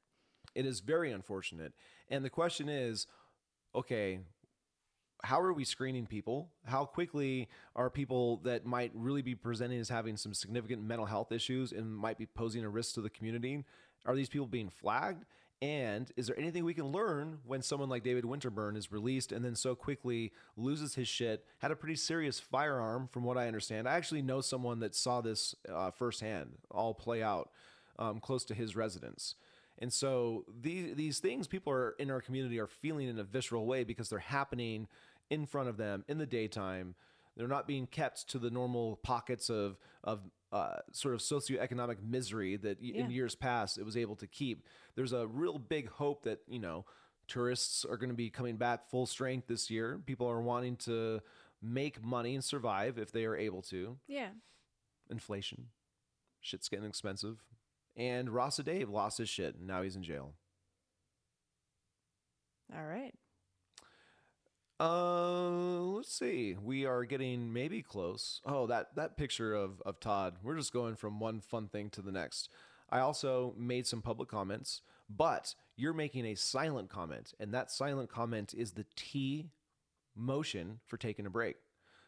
It 0.55 0.65
is 0.65 0.79
very 0.79 1.11
unfortunate. 1.11 1.73
And 2.09 2.23
the 2.23 2.29
question 2.29 2.69
is 2.69 3.07
okay, 3.73 4.19
how 5.23 5.39
are 5.39 5.53
we 5.53 5.63
screening 5.63 6.05
people? 6.05 6.49
How 6.65 6.85
quickly 6.85 7.47
are 7.75 7.89
people 7.89 8.37
that 8.37 8.65
might 8.65 8.91
really 8.93 9.21
be 9.21 9.35
presenting 9.35 9.79
as 9.79 9.89
having 9.89 10.17
some 10.17 10.33
significant 10.33 10.81
mental 10.81 11.05
health 11.05 11.31
issues 11.31 11.71
and 11.71 11.95
might 11.95 12.17
be 12.17 12.25
posing 12.25 12.63
a 12.63 12.69
risk 12.69 12.95
to 12.95 13.01
the 13.01 13.09
community? 13.09 13.63
Are 14.05 14.15
these 14.15 14.29
people 14.29 14.47
being 14.47 14.69
flagged? 14.69 15.25
And 15.61 16.11
is 16.17 16.25
there 16.25 16.39
anything 16.39 16.65
we 16.65 16.73
can 16.73 16.91
learn 16.91 17.37
when 17.45 17.61
someone 17.61 17.87
like 17.87 18.03
David 18.03 18.23
Winterburn 18.23 18.75
is 18.75 18.91
released 18.91 19.31
and 19.31 19.45
then 19.45 19.53
so 19.55 19.75
quickly 19.75 20.31
loses 20.57 20.95
his 20.95 21.07
shit? 21.07 21.45
Had 21.59 21.69
a 21.69 21.75
pretty 21.75 21.95
serious 21.95 22.39
firearm, 22.39 23.07
from 23.07 23.23
what 23.23 23.37
I 23.37 23.45
understand. 23.45 23.87
I 23.87 23.93
actually 23.93 24.23
know 24.23 24.41
someone 24.41 24.79
that 24.79 24.95
saw 24.95 25.21
this 25.21 25.53
uh, 25.71 25.91
firsthand 25.91 26.53
all 26.71 26.95
play 26.95 27.21
out 27.21 27.51
um, 27.99 28.19
close 28.19 28.43
to 28.45 28.55
his 28.55 28.75
residence. 28.75 29.35
And 29.77 29.93
so 29.93 30.45
these 30.61 30.95
these 30.95 31.19
things 31.19 31.47
people 31.47 31.73
are 31.73 31.91
in 31.99 32.09
our 32.11 32.21
community 32.21 32.59
are 32.59 32.67
feeling 32.67 33.07
in 33.07 33.19
a 33.19 33.23
visceral 33.23 33.65
way 33.65 33.83
because 33.83 34.09
they're 34.09 34.19
happening 34.19 34.87
in 35.29 35.45
front 35.45 35.69
of 35.69 35.77
them 35.77 36.03
in 36.07 36.17
the 36.17 36.25
daytime. 36.25 36.95
They're 37.37 37.47
not 37.47 37.67
being 37.67 37.87
kept 37.87 38.27
to 38.29 38.39
the 38.39 38.49
normal 38.49 38.97
pockets 39.03 39.49
of 39.49 39.77
of 40.03 40.21
uh, 40.51 40.77
sort 40.91 41.13
of 41.13 41.21
socioeconomic 41.21 41.97
misery 42.03 42.57
that 42.57 42.79
y- 42.81 42.91
in 42.93 43.09
years 43.11 43.35
past 43.35 43.77
it 43.77 43.83
was 43.85 43.95
able 43.95 44.15
to 44.17 44.27
keep. 44.27 44.65
There's 44.95 45.13
a 45.13 45.25
real 45.27 45.57
big 45.59 45.89
hope 45.89 46.23
that 46.23 46.39
you 46.47 46.59
know 46.59 46.85
tourists 47.27 47.85
are 47.85 47.97
going 47.97 48.09
to 48.09 48.15
be 48.15 48.29
coming 48.29 48.57
back 48.57 48.89
full 48.89 49.05
strength 49.05 49.47
this 49.47 49.69
year. 49.69 49.99
People 50.05 50.27
are 50.29 50.41
wanting 50.41 50.75
to 50.77 51.21
make 51.61 52.03
money 52.03 52.35
and 52.35 52.43
survive 52.43 52.97
if 52.97 53.11
they 53.11 53.23
are 53.25 53.35
able 53.37 53.61
to 53.61 53.97
Yeah. 54.07 54.31
inflation. 55.09 55.67
Shit's 56.41 56.67
getting 56.69 56.85
expensive. 56.85 57.43
And 57.95 58.29
Rasta 58.31 58.63
Dave 58.63 58.89
lost 58.89 59.19
his 59.19 59.29
shit 59.29 59.55
and 59.55 59.67
now 59.67 59.81
he's 59.83 59.95
in 59.95 60.03
jail. 60.03 60.33
All 62.75 62.83
right. 62.85 63.13
Uh 64.81 65.49
let's 65.95 66.11
see. 66.11 66.55
We 66.59 66.85
are 66.87 67.05
getting 67.05 67.53
maybe 67.53 67.83
close. 67.83 68.41
Oh, 68.45 68.65
that 68.65 68.95
that 68.95 69.15
picture 69.15 69.53
of 69.53 69.79
of 69.85 69.99
Todd. 69.99 70.37
We're 70.41 70.57
just 70.57 70.73
going 70.73 70.95
from 70.95 71.19
one 71.19 71.39
fun 71.39 71.67
thing 71.67 71.91
to 71.91 72.01
the 72.01 72.11
next. 72.11 72.49
I 72.89 72.99
also 72.99 73.53
made 73.57 73.85
some 73.85 74.01
public 74.01 74.27
comments, 74.27 74.81
but 75.07 75.53
you're 75.77 75.93
making 75.93 76.25
a 76.25 76.35
silent 76.35 76.89
comment, 76.89 77.33
and 77.39 77.53
that 77.53 77.69
silent 77.71 78.09
comment 78.11 78.55
is 78.57 78.71
the 78.71 78.85
T 78.95 79.51
motion 80.15 80.79
for 80.87 80.97
taking 80.97 81.27
a 81.27 81.29
break. 81.29 81.57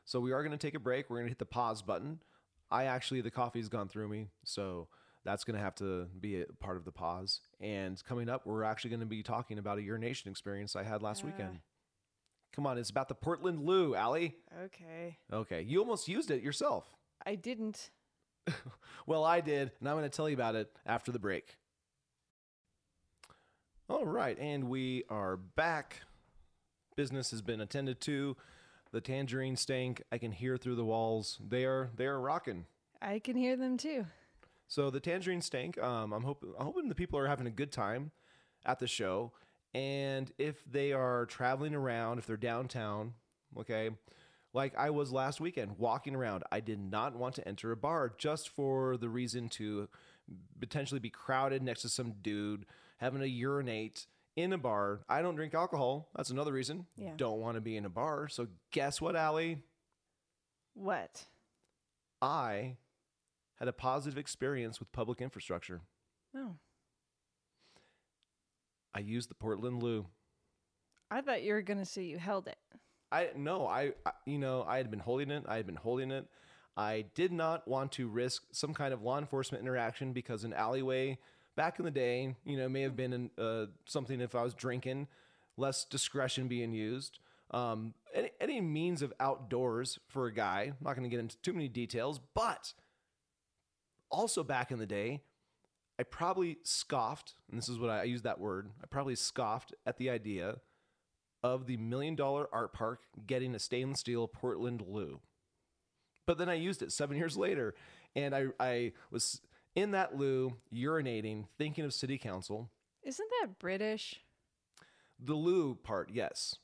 So 0.04 0.20
we 0.20 0.34
are 0.34 0.42
going 0.42 0.52
to 0.52 0.58
take 0.58 0.76
a 0.76 0.80
break. 0.80 1.10
We're 1.10 1.18
going 1.18 1.28
to 1.28 1.32
hit 1.32 1.40
the 1.40 1.46
pause 1.46 1.82
button. 1.84 2.20
I 2.72 2.86
actually 2.86 3.22
the 3.22 3.32
coffee's 3.32 3.70
gone 3.70 3.88
through 3.88 4.10
me, 4.10 4.30
so 4.44 4.88
that's 5.24 5.44
going 5.44 5.56
to 5.58 5.64
have 5.64 5.76
to 5.76 6.08
be 6.20 6.42
a 6.42 6.46
part 6.60 6.76
of 6.78 6.86
the 6.86 6.92
pause. 6.92 7.40
And 7.62 8.04
coming 8.04 8.30
up, 8.30 8.48
we're 8.48 8.64
actually 8.64 8.90
going 8.90 9.00
to 9.02 9.06
be 9.06 9.22
talking 9.22 9.60
about 9.60 9.78
a 9.78 9.84
urination 9.84 10.32
experience 10.32 10.76
I 10.76 10.82
had 10.84 11.04
last 11.04 11.24
Uh. 11.24 11.28
weekend. 11.28 11.60
Come 12.56 12.68
on, 12.68 12.78
it's 12.78 12.90
about 12.90 13.08
the 13.08 13.16
Portland 13.16 13.62
Loo, 13.62 13.96
Allie. 13.96 14.36
Okay. 14.66 15.18
Okay, 15.32 15.62
you 15.62 15.80
almost 15.80 16.08
used 16.08 16.30
it 16.30 16.44
yourself. 16.44 16.90
I 17.26 17.36
didn't. 17.36 17.90
Well, 19.06 19.26
I 19.26 19.42
did, 19.42 19.72
and 19.82 19.90
I'm 19.90 19.98
going 19.98 20.10
to 20.10 20.16
tell 20.16 20.30
you 20.30 20.36
about 20.36 20.56
it 20.56 20.72
after 20.86 21.12
the 21.12 21.20
break. 21.20 21.58
All 23.90 24.06
right, 24.06 24.40
and 24.40 24.70
we 24.70 25.04
are 25.10 25.36
back. 25.36 26.04
Business 26.96 27.32
has 27.32 27.42
been 27.42 27.60
attended 27.60 28.00
to. 28.02 28.38
The 28.94 29.02
tangerine 29.02 29.58
stank, 29.58 30.04
I 30.10 30.18
can 30.20 30.32
hear 30.32 30.56
through 30.56 30.76
the 30.76 30.86
walls. 30.86 31.38
They 31.46 31.66
are 31.66 31.90
they 31.98 32.06
are 32.06 32.18
rocking. 32.20 32.66
I 33.02 33.20
can 33.20 33.36
hear 33.36 33.58
them 33.58 33.76
too. 33.76 34.06
So 34.70 34.90
the 34.90 35.02
tangerine 35.02 35.42
stank, 35.42 35.78
um, 35.82 36.14
I'm 36.14 36.24
hoping 36.24 36.54
I'm 36.58 36.66
hoping 36.66 36.88
the 36.88 36.96
people 36.96 37.20
are 37.20 37.28
having 37.28 37.48
a 37.48 37.52
good 37.52 37.74
time 37.74 38.12
at 38.66 38.80
the 38.80 38.88
show, 38.88 39.34
and 39.74 40.32
if 40.38 40.64
they 40.70 40.94
are 40.94 41.26
traveling 41.26 41.76
around, 41.76 42.20
if 42.20 42.26
they're 42.26 42.38
downtown, 42.38 43.14
okay, 43.60 43.90
like 44.54 44.78
I 44.78 44.92
was 44.92 45.12
last 45.12 45.42
weekend 45.42 45.78
walking 45.78 46.16
around, 46.16 46.44
I 46.52 46.60
did 46.60 46.80
not 46.80 47.16
want 47.16 47.36
to 47.36 47.48
enter 47.48 47.72
a 47.72 47.78
bar 47.78 48.14
just 48.18 48.50
for 48.50 48.98
the 48.98 49.10
reason 49.10 49.50
to 49.50 49.90
potentially 50.60 51.00
be 51.00 51.10
crowded 51.10 51.64
next 51.64 51.82
to 51.82 51.90
some 51.90 52.14
dude 52.22 52.66
having 52.98 53.22
to 53.22 53.28
urinate 53.28 54.06
in 54.36 54.54
a 54.54 54.58
bar. 54.58 55.02
I 55.10 55.22
don't 55.22 55.36
drink 55.36 55.54
alcohol. 55.54 56.10
That's 56.16 56.30
another 56.30 56.54
reason. 56.54 56.86
Yeah. 56.96 57.14
Don't 57.18 57.40
want 57.40 57.56
to 57.56 57.62
be 57.62 57.76
in 57.78 57.86
a 57.86 57.90
bar. 57.90 58.28
So 58.28 58.48
guess 58.72 59.02
what, 59.02 59.16
Allie? 59.16 59.60
What? 60.76 61.26
I 62.22 62.78
had 63.56 63.68
a 63.68 63.74
positive 63.74 64.18
experience 64.18 64.80
with 64.80 64.92
public 64.92 65.22
infrastructure. 65.22 65.82
Oh. 66.36 66.56
I 68.94 69.00
used 69.00 69.30
the 69.30 69.36
Portland 69.36 69.82
Loo. 69.82 70.06
I 71.10 71.22
thought 71.22 71.44
you 71.44 71.54
were 71.54 71.62
going 71.62 71.80
to 71.80 71.86
say 71.86 72.04
you 72.04 72.18
held 72.18 72.48
it. 72.48 72.58
I 73.12 73.30
no, 73.36 73.68
I, 73.68 73.94
I 74.06 74.12
you 74.26 74.40
know, 74.40 74.66
I 74.68 74.78
had 74.78 74.90
been 74.90 75.00
holding 75.00 75.32
it. 75.32 75.44
I 75.48 75.58
had 75.58 75.66
been 75.66 75.76
holding 75.76 76.12
it. 76.12 76.26
I 76.76 77.06
did 77.14 77.32
not 77.32 77.68
want 77.68 77.92
to 77.94 78.08
risk 78.08 78.44
some 78.52 78.74
kind 78.74 78.94
of 78.94 79.04
law 79.04 79.20
enforcement 79.20 79.64
interaction 79.64 80.12
because 80.12 80.44
an 80.44 80.54
alleyway 80.54 81.20
back 81.56 81.78
in 81.78 81.86
the 81.86 81.92
day, 81.92 82.36
you 82.46 82.58
know, 82.58 82.68
may 82.68 82.82
have 82.82 82.96
been 82.96 83.14
in, 83.14 83.30
uh, 83.38 83.66
something 83.86 84.20
if 84.20 84.34
I 84.34 84.42
was 84.42 84.56
drinking, 84.56 85.08
less 85.56 85.86
discretion 85.86 86.48
being 86.48 86.74
used. 86.74 87.20
Um, 87.52 87.94
any, 88.14 88.32
any 88.42 88.62
means 88.62 89.04
of 89.04 89.14
outdoors 89.20 90.00
for 90.08 90.26
a 90.26 90.34
guy. 90.34 90.72
I'm 90.72 90.78
not 90.82 90.96
going 90.96 91.04
to 91.04 91.10
get 91.10 91.20
into 91.20 91.38
too 91.38 91.54
many 91.54 91.68
details, 91.68 92.20
but 92.34 92.74
also 94.10 94.44
back 94.44 94.72
in 94.72 94.80
the 94.80 94.88
day, 94.88 95.22
I 96.00 96.04
probably 96.04 96.58
scoffed, 96.64 97.36
and 97.50 97.58
this 97.58 97.70
is 97.70 97.78
what 97.78 97.90
I, 97.90 98.02
I 98.02 98.04
use 98.04 98.24
that 98.24 98.40
word. 98.40 98.70
I 98.82 98.88
probably 98.88 99.16
scoffed 99.16 99.74
at 99.86 99.98
the 99.98 100.10
idea 100.10 100.58
of 101.44 101.68
the 101.68 101.78
million 101.78 102.16
dollar 102.16 102.48
art 102.54 102.74
park 102.74 103.02
getting 103.28 103.54
a 103.54 103.60
stainless 103.60 104.00
steel 104.00 104.28
Portland 104.28 104.84
loo. 104.88 105.20
But 106.26 106.38
then 106.38 106.50
I 106.50 106.54
used 106.54 106.82
it 106.82 106.92
seven 106.92 107.18
years 107.24 107.38
later, 107.38 107.76
and 108.16 108.36
I, 108.36 108.48
I 108.60 108.94
was 109.12 109.42
in 109.76 109.92
that 109.92 110.16
loo 110.16 110.54
urinating, 110.74 111.46
thinking 111.58 111.86
of 111.86 111.94
city 111.94 112.18
council. 112.18 112.70
Isn't 113.04 113.30
that 113.42 113.60
British? 113.60 114.22
The 115.20 115.36
loo 115.36 115.76
part, 115.76 116.10
yes. 116.12 116.56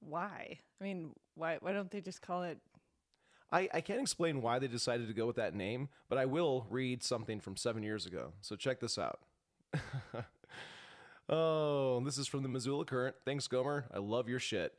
Why? 0.00 0.58
I 0.80 0.84
mean, 0.84 1.12
why 1.34 1.58
why 1.60 1.72
don't 1.72 1.90
they 1.90 2.00
just 2.00 2.22
call 2.22 2.42
it 2.42 2.58
I, 3.52 3.68
I 3.74 3.80
can't 3.82 4.00
explain 4.00 4.40
why 4.40 4.58
they 4.58 4.66
decided 4.66 5.08
to 5.08 5.14
go 5.14 5.26
with 5.26 5.36
that 5.36 5.54
name, 5.54 5.90
but 6.08 6.16
I 6.16 6.24
will 6.24 6.66
read 6.70 7.02
something 7.02 7.38
from 7.38 7.56
seven 7.56 7.82
years 7.82 8.06
ago. 8.06 8.32
So 8.40 8.56
check 8.56 8.80
this 8.80 8.98
out. 8.98 9.20
oh, 11.28 12.00
this 12.00 12.16
is 12.16 12.26
from 12.26 12.42
the 12.42 12.48
Missoula 12.48 12.86
Current. 12.86 13.16
Thanks, 13.26 13.46
Gomer. 13.46 13.84
I 13.92 13.98
love 13.98 14.28
your 14.28 14.38
shit. 14.38 14.72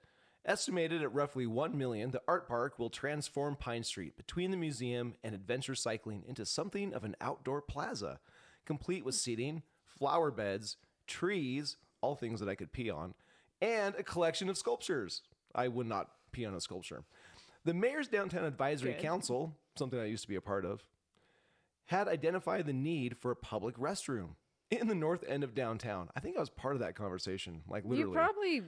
Estimated 0.45 1.01
at 1.03 1.13
roughly 1.13 1.45
1 1.45 1.77
million, 1.77 2.11
the 2.11 2.21
art 2.27 2.47
park 2.47 2.77
will 2.77 2.89
transform 2.89 3.55
Pine 3.55 3.83
Street 3.83 4.17
between 4.17 4.51
the 4.51 4.57
museum 4.57 5.13
and 5.23 5.33
adventure 5.33 5.75
cycling 5.75 6.23
into 6.27 6.45
something 6.45 6.93
of 6.93 7.05
an 7.05 7.15
outdoor 7.21 7.61
plaza, 7.61 8.19
complete 8.65 9.05
with 9.05 9.15
seating, 9.15 9.61
flower 9.85 10.31
beds, 10.31 10.77
trees, 11.07 11.77
all 12.01 12.15
things 12.15 12.39
that 12.41 12.49
I 12.49 12.55
could 12.55 12.73
pee 12.73 12.89
on, 12.89 13.13
and 13.61 13.95
a 13.95 14.03
collection 14.03 14.49
of 14.49 14.57
sculptures. 14.57 15.21
I 15.55 15.69
would 15.69 15.87
not 15.87 16.09
pee 16.33 16.45
on 16.45 16.55
a 16.55 16.59
sculpture. 16.59 17.03
The 17.65 17.73
Mayor's 17.73 18.07
Downtown 18.07 18.43
Advisory 18.43 18.93
Good. 18.93 19.01
Council, 19.01 19.55
something 19.77 19.99
I 19.99 20.05
used 20.05 20.23
to 20.23 20.29
be 20.29 20.35
a 20.35 20.41
part 20.41 20.65
of, 20.65 20.83
had 21.85 22.07
identified 22.07 22.65
the 22.65 22.73
need 22.73 23.17
for 23.17 23.31
a 23.31 23.35
public 23.35 23.77
restroom 23.77 24.35
in 24.69 24.87
the 24.87 24.95
north 24.95 25.23
end 25.27 25.43
of 25.43 25.53
downtown. 25.53 26.09
I 26.15 26.19
think 26.19 26.35
I 26.35 26.39
was 26.39 26.49
part 26.49 26.75
of 26.75 26.81
that 26.81 26.95
conversation, 26.95 27.61
like 27.67 27.83
literally. 27.83 28.09
You 28.09 28.13
probably 28.13 28.61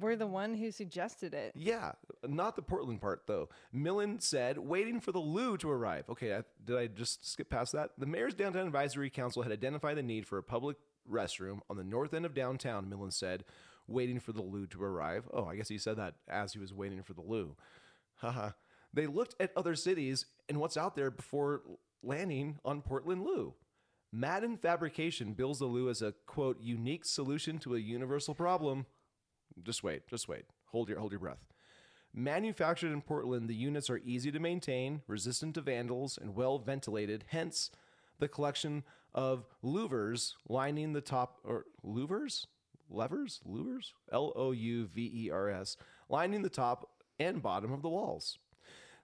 were 0.00 0.16
the 0.16 0.26
one 0.26 0.54
who 0.54 0.70
suggested 0.70 1.34
it. 1.34 1.52
Yeah, 1.54 1.92
not 2.26 2.56
the 2.56 2.62
Portland 2.62 3.00
part 3.00 3.22
though. 3.26 3.48
Millen 3.72 4.20
said, 4.20 4.58
waiting 4.58 5.00
for 5.00 5.12
the 5.12 5.20
loo 5.20 5.56
to 5.58 5.70
arrive. 5.70 6.04
Okay, 6.08 6.34
I, 6.34 6.42
did 6.64 6.76
I 6.76 6.86
just 6.88 7.30
skip 7.30 7.48
past 7.48 7.72
that? 7.72 7.90
The 7.96 8.06
Mayor's 8.06 8.34
Downtown 8.34 8.66
Advisory 8.66 9.10
Council 9.10 9.42
had 9.42 9.52
identified 9.52 9.96
the 9.96 10.02
need 10.02 10.26
for 10.26 10.38
a 10.38 10.42
public 10.42 10.76
restroom 11.10 11.60
on 11.70 11.76
the 11.76 11.84
north 11.84 12.14
end 12.14 12.26
of 12.26 12.34
downtown, 12.34 12.88
Millen 12.88 13.10
said, 13.10 13.44
waiting 13.86 14.20
for 14.20 14.32
the 14.32 14.42
loo 14.42 14.66
to 14.68 14.82
arrive. 14.82 15.28
Oh, 15.32 15.44
I 15.44 15.56
guess 15.56 15.68
he 15.68 15.78
said 15.78 15.96
that 15.96 16.14
as 16.28 16.52
he 16.52 16.58
was 16.58 16.72
waiting 16.72 17.02
for 17.02 17.12
the 17.14 17.22
loo. 17.22 17.56
Haha. 18.22 18.50
They 18.94 19.06
looked 19.06 19.34
at 19.40 19.52
other 19.56 19.74
cities 19.74 20.26
and 20.48 20.58
what's 20.58 20.76
out 20.76 20.94
there 20.94 21.10
before 21.10 21.62
landing 22.02 22.58
on 22.64 22.80
Portland 22.80 23.24
Loo. 23.24 23.54
Madden 24.12 24.56
Fabrication 24.56 25.32
bills 25.32 25.58
the 25.58 25.66
Loo 25.66 25.88
as 25.90 26.02
a 26.02 26.14
quote 26.26 26.60
unique 26.60 27.04
solution 27.04 27.58
to 27.58 27.74
a 27.74 27.78
universal 27.78 28.34
problem. 28.34 28.86
Just 29.62 29.82
wait, 29.82 30.06
just 30.08 30.28
wait. 30.28 30.44
Hold 30.66 30.88
your 30.88 30.98
hold 30.98 31.12
your 31.12 31.18
breath. 31.18 31.44
Manufactured 32.14 32.92
in 32.92 33.00
Portland, 33.00 33.48
the 33.48 33.54
units 33.54 33.88
are 33.90 34.00
easy 34.04 34.30
to 34.30 34.38
maintain, 34.38 35.00
resistant 35.08 35.54
to 35.54 35.62
vandals, 35.62 36.18
and 36.20 36.34
well 36.34 36.58
ventilated. 36.58 37.24
Hence, 37.28 37.70
the 38.18 38.28
collection 38.28 38.84
of 39.14 39.46
louvers 39.64 40.34
lining 40.48 40.92
the 40.92 41.00
top 41.00 41.38
or 41.42 41.64
louvers, 41.84 42.46
levers, 42.90 43.40
louvers, 43.48 43.92
L 44.12 44.32
O 44.36 44.52
U 44.52 44.86
V 44.86 45.10
E 45.26 45.30
R 45.30 45.48
S, 45.48 45.76
lining 46.10 46.42
the 46.42 46.50
top 46.50 46.90
and 47.18 47.42
bottom 47.42 47.72
of 47.72 47.82
the 47.82 47.88
walls. 47.88 48.38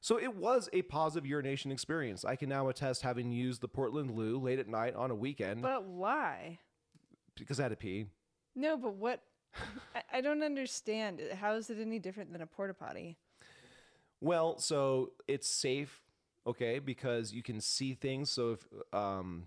So 0.01 0.19
it 0.19 0.37
was 0.37 0.69
a 0.73 0.83
positive 0.83 1.27
urination 1.27 1.73
experience. 1.73 2.25
I 2.25 2.37
can 2.37 2.49
now 2.49 2.69
attest 2.69 3.03
having 3.03 3.33
used 3.33 3.61
the 3.61 3.69
Portland 3.69 4.13
Loo 4.13 4.39
late 4.39 4.59
at 4.61 4.69
night 4.69 4.95
on 4.95 5.11
a 5.11 5.15
weekend 5.15 5.63
But 5.63 5.85
why? 5.85 6.59
because 7.37 7.59
I 7.59 7.65
had 7.65 7.71
to 7.71 7.77
pee. 7.77 8.07
No, 8.55 8.77
but 8.77 8.95
what? 8.95 9.23
I, 9.95 10.19
I 10.19 10.21
don't 10.21 10.43
understand. 10.43 11.21
How 11.41 11.55
is 11.55 11.71
it 11.71 11.79
any 11.81 11.99
different 11.99 12.33
than 12.33 12.43
a 12.43 12.47
porta 12.47 12.75
potty? 12.75 13.17
Well, 14.21 14.59
so 14.59 15.13
it's 15.29 15.49
safe, 15.49 16.01
okay, 16.47 16.81
because 16.81 17.33
you 17.33 17.43
can 17.43 17.61
see 17.61 17.95
things. 17.95 18.31
So 18.31 18.53
if 18.53 18.67
um, 18.93 19.47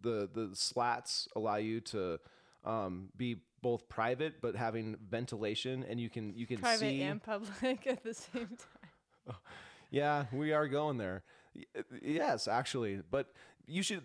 the 0.00 0.28
the 0.32 0.50
slats 0.54 1.28
allow 1.36 1.56
you 1.56 1.80
to 1.80 2.18
um, 2.64 3.08
be 3.16 3.36
both 3.62 3.88
private 3.88 4.40
but 4.40 4.56
having 4.56 4.96
ventilation, 5.08 5.84
and 5.88 6.00
you 6.00 6.10
can 6.10 6.34
you 6.34 6.46
can 6.46 6.58
Private 6.58 6.80
see. 6.80 7.02
and 7.02 7.22
public 7.22 7.86
at 7.86 8.02
the 8.02 8.14
same 8.14 8.48
time. 9.28 9.36
Yeah, 9.90 10.24
we 10.32 10.54
are 10.54 10.68
going 10.68 10.96
there. 10.96 11.22
Yes, 12.00 12.48
actually, 12.48 13.00
but 13.10 13.30
you 13.66 13.82
should 13.82 14.02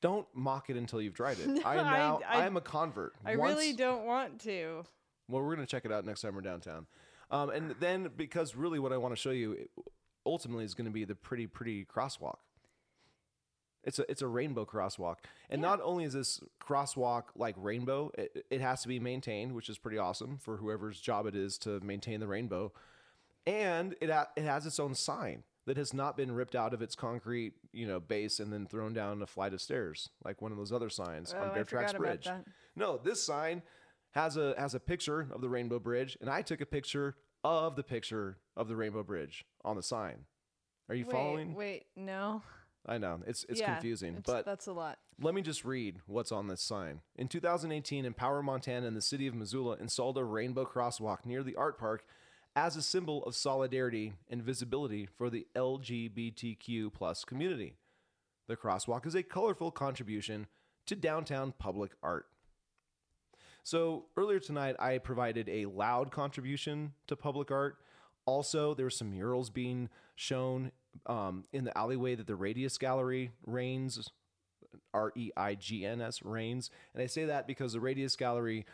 don't 0.00 0.26
mock 0.34 0.70
it 0.70 0.76
until 0.76 1.02
you've 1.02 1.12
tried 1.14 1.38
it. 1.38 1.62
I 1.66 1.76
am 1.76 1.84
now 1.84 2.20
I, 2.26 2.40
I- 2.42 2.46
am 2.46 2.56
a 2.56 2.62
convert. 2.62 3.12
I 3.24 3.36
Once- 3.36 3.50
really 3.56 3.72
don't 3.74 4.06
want 4.06 4.40
to. 4.44 4.84
Well, 5.28 5.42
we're 5.42 5.54
gonna 5.54 5.66
check 5.66 5.84
it 5.84 5.92
out 5.92 6.06
next 6.06 6.22
time 6.22 6.34
we're 6.34 6.40
downtown, 6.40 6.86
um, 7.30 7.50
and 7.50 7.74
then 7.78 8.08
because 8.16 8.56
really 8.56 8.78
what 8.78 8.90
I 8.92 8.96
want 8.96 9.12
to 9.12 9.20
show 9.20 9.30
you 9.30 9.68
ultimately 10.26 10.64
is 10.64 10.74
going 10.74 10.86
to 10.86 10.90
be 10.90 11.04
the 11.04 11.14
pretty 11.14 11.46
pretty 11.46 11.84
crosswalk. 11.84 12.38
It's 13.84 13.98
a 13.98 14.10
it's 14.10 14.22
a 14.22 14.26
rainbow 14.26 14.64
crosswalk, 14.66 15.16
and 15.48 15.62
not 15.62 15.80
only 15.82 16.04
is 16.04 16.12
this 16.12 16.40
crosswalk 16.62 17.24
like 17.34 17.54
rainbow, 17.58 18.10
it, 18.16 18.44
it 18.50 18.60
has 18.60 18.82
to 18.82 18.88
be 18.88 19.00
maintained, 19.00 19.52
which 19.52 19.68
is 19.70 19.78
pretty 19.78 19.96
awesome 19.98 20.36
for 20.38 20.58
whoever's 20.58 21.00
job 21.00 21.26
it 21.26 21.34
is 21.34 21.56
to 21.58 21.80
maintain 21.80 22.20
the 22.20 22.26
rainbow, 22.26 22.72
and 23.46 23.94
it 24.00 24.10
ha- 24.10 24.28
it 24.36 24.44
has 24.44 24.66
its 24.66 24.78
own 24.78 24.94
sign 24.94 25.44
that 25.66 25.76
has 25.76 25.94
not 25.94 26.16
been 26.16 26.32
ripped 26.32 26.54
out 26.54 26.74
of 26.74 26.82
its 26.82 26.94
concrete 26.94 27.54
you 27.72 27.86
know 27.86 28.00
base 28.00 28.38
and 28.40 28.52
then 28.52 28.66
thrown 28.66 28.92
down 28.92 29.22
a 29.22 29.26
flight 29.26 29.54
of 29.54 29.60
stairs 29.60 30.08
like 30.24 30.42
one 30.42 30.52
of 30.52 30.58
those 30.58 30.72
other 30.72 30.90
signs 30.90 31.34
Oh, 31.36 31.40
on 31.42 31.50
I 31.50 31.54
Bear 31.54 31.64
Tracks 31.64 31.92
forgot 31.92 32.06
about 32.06 32.22
Bridge. 32.22 32.44
No, 32.76 32.98
this 32.98 33.22
sign 33.22 33.62
has 34.12 34.36
a 34.36 34.54
has 34.58 34.74
a 34.74 34.80
picture 34.80 35.28
of 35.32 35.40
the 35.40 35.48
Rainbow 35.48 35.78
Bridge, 35.78 36.18
and 36.20 36.28
I 36.28 36.42
took 36.42 36.60
a 36.60 36.66
picture 36.66 37.16
of 37.44 37.76
the 37.76 37.82
picture 37.82 38.36
of 38.56 38.68
the 38.68 38.76
Rainbow 38.76 39.02
Bridge 39.02 39.46
on 39.64 39.76
the 39.76 39.82
sign. 39.82 40.24
Are 40.88 40.94
you 40.94 41.06
wait, 41.06 41.12
following? 41.12 41.54
wait, 41.54 41.86
no. 41.96 42.42
I 42.86 42.98
know 42.98 43.20
it's 43.26 43.44
it's 43.48 43.60
Yeah, 43.60 43.74
confusing, 43.74 44.10
it's- 44.16 44.24
but 44.26 44.44
that's 44.44 44.66
a 44.66 44.72
lot. 44.72 44.98
let 45.20 45.34
me 45.34 45.42
just 45.42 45.64
read 45.64 46.00
what's 46.06 46.32
on 46.32 46.48
this 46.48 46.62
sign. 46.62 47.02
In 47.16 47.28
2018, 47.28 48.04
Empower 48.04 48.42
Montana 48.42 48.86
and 48.86 48.96
the 48.96 49.02
city 49.02 49.26
of 49.26 49.34
Missoula 49.34 49.76
installed 49.76 50.16
a 50.18 50.24
rainbow 50.24 50.64
crosswalk 50.64 51.24
near 51.26 51.42
the 51.42 51.56
art 51.56 51.78
park 51.78 52.04
as 52.56 52.76
a 52.76 52.82
symbol 52.82 53.22
of 53.24 53.36
solidarity 53.36 54.14
and 54.28 54.42
visibility 54.42 55.06
for 55.06 55.30
the 55.30 55.46
LGBTQ 55.54 56.92
plus 56.92 57.24
community. 57.24 57.76
The 58.48 58.56
crosswalk 58.56 59.06
is 59.06 59.14
a 59.14 59.22
colorful 59.22 59.70
contribution 59.70 60.46
to 60.86 60.96
downtown 60.96 61.52
public 61.52 61.92
art. 62.02 62.26
So 63.62 64.06
earlier 64.16 64.40
tonight, 64.40 64.74
I 64.78 64.98
provided 64.98 65.48
a 65.48 65.66
loud 65.66 66.10
contribution 66.10 66.94
to 67.06 67.14
public 67.14 67.50
art. 67.50 67.76
Also, 68.26 68.74
there 68.74 68.86
were 68.86 68.90
some 68.90 69.10
murals 69.10 69.50
being 69.50 69.88
shown 70.16 70.72
um, 71.06 71.44
in 71.52 71.64
the 71.64 71.76
alleyway 71.76 72.14
that 72.14 72.26
the 72.26 72.36
Radius 72.36 72.78
Gallery 72.78 73.30
reigns, 73.46 74.10
R 74.94 75.12
E 75.16 75.30
I 75.36 75.54
G 75.54 75.84
N 75.84 76.00
S 76.00 76.22
reigns, 76.22 76.70
and 76.94 77.02
I 77.02 77.06
say 77.06 77.24
that 77.26 77.46
because 77.46 77.72
the 77.72 77.80
Radius 77.80 78.16
Gallery 78.16 78.66